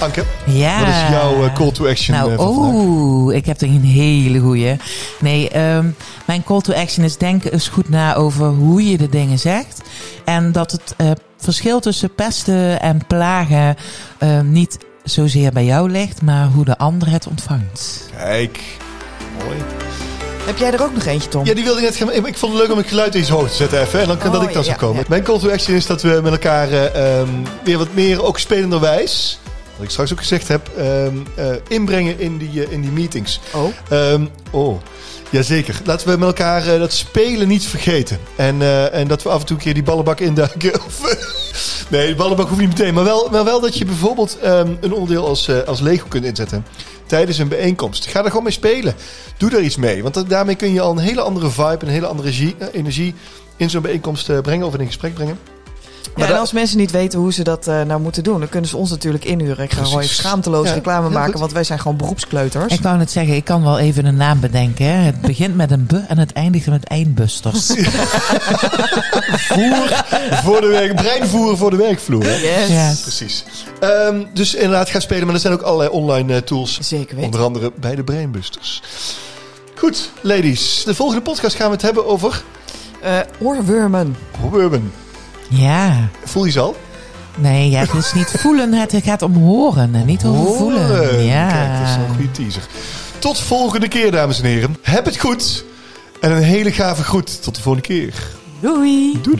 Anke, 0.00 0.24
Ja. 0.46 0.78
wat 0.78 0.88
is 0.88 1.08
jouw 1.10 1.44
eh, 1.44 1.54
call 1.54 1.70
to 1.72 1.88
action 1.88 2.16
Nou, 2.16 2.30
eh, 2.30 2.36
van 2.36 2.46
oeh, 2.48 3.34
ik 3.34 3.46
heb 3.46 3.60
er 3.60 3.68
een 3.68 3.84
hele 3.84 4.38
goeie. 4.38 4.76
Nee, 5.20 5.48
ehm, 5.50 5.86
mijn 6.24 6.44
call 6.44 6.60
to 6.60 6.72
action 6.72 7.04
is 7.04 7.16
denken 7.16 7.52
eens 7.52 7.68
goed 7.68 7.88
na 7.88 8.14
over 8.14 8.46
hoe 8.46 8.90
je 8.90 8.96
de 8.96 9.08
dingen 9.08 9.38
zegt. 9.38 9.80
En 10.24 10.52
dat 10.52 10.72
het 10.72 10.94
eh, 10.96 11.10
verschil 11.38 11.80
tussen 11.80 12.14
pesten 12.14 12.80
en 12.80 13.06
plagen 13.06 13.76
eh, 14.18 14.40
niet 14.40 14.78
zozeer 15.04 15.52
bij 15.52 15.64
jou 15.64 15.90
ligt, 15.90 16.22
maar 16.22 16.46
hoe 16.46 16.64
de 16.64 16.78
ander 16.78 17.10
het 17.10 17.26
ontvangt. 17.26 18.08
Kijk, 18.16 18.60
mooi. 19.44 19.56
Heb 20.46 20.58
jij 20.58 20.72
er 20.72 20.82
ook 20.82 20.94
nog 20.94 21.04
eentje, 21.04 21.28
Tom? 21.28 21.44
Ja, 21.44 21.54
die 21.54 21.64
wilde 21.64 21.78
ik 21.80 21.84
net 21.86 21.96
gaan. 21.96 22.26
Ik 22.26 22.36
vond 22.36 22.52
het 22.52 22.62
leuk 22.62 22.72
om 22.72 22.78
het 22.78 22.86
geluid 22.88 23.14
iets 23.14 23.28
hoog 23.28 23.48
te 23.48 23.54
zetten 23.54 23.80
even. 23.80 24.00
En 24.00 24.06
dan 24.06 24.18
kan 24.18 24.26
Oh, 24.26 24.32
dat 24.32 24.42
ik 24.42 24.52
dan 24.54 24.64
ja, 24.64 24.70
zo 24.72 24.76
komen. 24.76 24.96
ja. 24.96 25.04
Mijn 25.08 25.22
call 25.22 25.38
to 25.38 25.50
action 25.50 25.74
is 25.76 25.86
dat 25.86 26.02
we 26.02 26.20
met 26.22 26.32
elkaar 26.32 26.70
eh, 26.70 27.18
ehm, 27.20 27.28
weer 27.64 27.78
wat 27.78 27.88
meer, 27.94 28.22
ook 28.24 28.38
spelenderwijs, 28.38 29.38
wat 29.76 29.84
ik 29.84 29.90
straks 29.90 30.12
ook 30.12 30.18
gezegd 30.18 30.48
heb, 30.48 30.70
ehm, 30.76 31.16
eh, 31.34 31.46
inbrengen 31.68 32.20
in 32.20 32.38
die, 32.38 32.64
eh, 32.64 32.72
in 32.72 32.80
die 32.80 32.90
meetings. 32.90 33.40
Oh, 33.54 33.72
Ehm, 33.88 34.26
oh, 34.50 34.80
jazeker. 35.30 35.80
Laten 35.84 36.08
we 36.08 36.16
met 36.16 36.28
elkaar 36.28 36.66
eh, 36.66 36.78
dat 36.78 36.92
spelen 36.92 37.48
niet 37.48 37.64
vergeten. 37.64 38.18
En, 38.36 38.62
en 38.92 39.08
dat 39.08 39.22
we 39.22 39.28
af 39.28 39.40
en 39.40 39.46
toe 39.46 39.56
een 39.56 39.62
keer 39.62 39.74
die 39.74 39.82
ballenbak 39.82 40.20
induiken. 40.20 40.72
Nee, 41.88 42.06
die 42.06 42.14
ballenbak 42.14 42.48
hoeft 42.48 42.60
niet 42.60 42.68
meteen. 42.68 42.94
Maar 42.94 43.04
wel, 43.04 43.28
maar 43.30 43.44
wel 43.44 43.60
dat 43.60 43.78
je 43.78 43.84
bijvoorbeeld 43.84 44.38
ehm, 44.38 44.72
een 44.80 44.92
onderdeel 44.92 45.26
als, 45.26 45.50
als 45.66 45.80
Lego 45.80 46.06
kunt 46.08 46.24
inzetten. 46.24 46.66
Tijdens 47.06 47.38
een 47.38 47.48
bijeenkomst. 47.48 48.06
Ga 48.06 48.20
er 48.20 48.28
gewoon 48.28 48.42
mee 48.42 48.52
spelen. 48.52 48.94
Doe 49.36 49.50
daar 49.50 49.60
iets 49.60 49.76
mee. 49.76 50.02
Want 50.02 50.28
daarmee 50.28 50.54
kun 50.54 50.72
je 50.72 50.80
al 50.80 50.90
een 50.90 50.98
hele 50.98 51.20
andere 51.20 51.50
vibe, 51.50 51.78
een 51.80 51.88
hele 51.88 52.06
andere 52.06 52.54
energie, 52.72 53.14
in 53.56 53.70
zo'n 53.70 53.82
bijeenkomst 53.82 54.42
brengen 54.42 54.66
of 54.66 54.74
in 54.74 54.80
een 54.80 54.86
gesprek 54.86 55.14
brengen. 55.14 55.38
Ja, 56.16 56.22
en 56.22 56.28
dat- 56.30 56.38
als 56.40 56.52
mensen 56.52 56.76
niet 56.78 56.90
weten 56.90 57.18
hoe 57.18 57.32
ze 57.32 57.42
dat 57.44 57.66
eh, 57.66 57.82
nou 57.82 58.00
moeten 58.00 58.24
doen, 58.24 58.38
dan 58.40 58.48
kunnen 58.48 58.70
ze 58.70 58.76
ons 58.76 58.90
natuurlijk 58.90 59.24
inhuren. 59.24 59.64
Ik 59.64 59.72
ga 59.72 59.84
gewoon 59.84 60.00
even 60.02 60.14
schaamteloos 60.14 60.68
Ja, 60.68 60.74
reclame 60.74 61.08
maken, 61.10 61.30
goed. 61.30 61.40
want 61.40 61.52
wij 61.52 61.64
zijn 61.64 61.78
gewoon 61.78 61.96
beroepskleuters. 61.96 62.72
Ik 62.74 62.80
wou 62.80 62.96
net 62.98 63.10
zeggen, 63.10 63.34
ik 63.34 63.44
kan 63.44 63.62
wel 63.62 63.78
even 63.78 64.04
een 64.04 64.16
naam 64.16 64.40
bedenken. 64.40 64.84
Hè. 64.86 64.92
Het 64.92 65.20
begint 65.20 65.56
met 65.56 65.70
een 65.70 65.86
B 65.86 65.92
en 66.08 66.18
het 66.18 66.32
eindigt 66.32 66.66
met 66.66 66.84
eindbusters. 66.84 67.66
Voer 69.48 70.04
voor 70.42 70.60
de 70.60 70.66
werk, 70.66 70.94
breinvoer 70.94 71.56
voor 71.56 71.70
de 71.70 71.76
werkvloer. 71.76 72.24
Yes. 72.24 72.68
Ja. 72.68 72.92
Precies. 73.02 73.44
Ehm, 73.80 74.22
dus 74.34 74.54
inderdaad, 74.54 74.88
ga 74.90 75.00
spelen. 75.00 75.24
Maar 75.26 75.34
er 75.34 75.40
zijn 75.40 75.52
ook 75.52 75.62
allerlei 75.62 75.90
online 75.90 76.34
eh, 76.34 76.40
tools. 76.40 76.78
Zeker 76.80 77.14
weten. 77.14 77.24
Onder 77.24 77.40
andere 77.46 77.72
bij 77.80 77.94
de 77.94 78.04
Brainbusters. 78.04 78.82
Goed, 79.76 80.10
ladies. 80.20 80.82
De 80.84 80.94
volgende 80.94 81.22
podcast 81.22 81.56
gaan 81.56 81.66
we 81.66 81.72
het 81.72 81.82
hebben 81.82 82.06
over 82.06 82.42
Eh, 83.02 83.18
oorwormen. 83.40 84.16
Urban. 84.54 84.90
Ja. 85.48 86.08
Voel 86.24 86.44
je 86.44 86.50
ze 86.50 86.60
al? 86.60 86.76
Nee, 87.36 87.70
ja, 87.70 87.80
het 87.80 87.94
is 87.94 88.12
niet 88.12 88.30
voelen, 88.36 88.72
het 88.72 88.94
gaat 89.04 89.22
om 89.22 89.34
horen 89.34 89.94
en 89.94 90.06
niet 90.06 90.24
over 90.24 90.56
voelen. 90.56 91.24
Ja. 91.24 91.48
Kijk, 91.48 91.78
dat 91.78 91.88
is 91.88 91.94
een 91.94 92.14
goede 92.14 92.30
teaser. 92.30 92.62
Tot 93.18 93.40
volgende 93.40 93.88
keer, 93.88 94.10
dames 94.10 94.38
en 94.38 94.44
heren. 94.44 94.76
Heb 94.82 95.04
het 95.04 95.18
goed. 95.18 95.64
En 96.20 96.30
een 96.32 96.42
hele 96.42 96.72
gave 96.72 97.02
groet. 97.02 97.42
Tot 97.42 97.54
de 97.54 97.62
volgende 97.62 97.88
keer. 97.88 98.14
Doei! 98.60 99.20
Doei. 99.22 99.38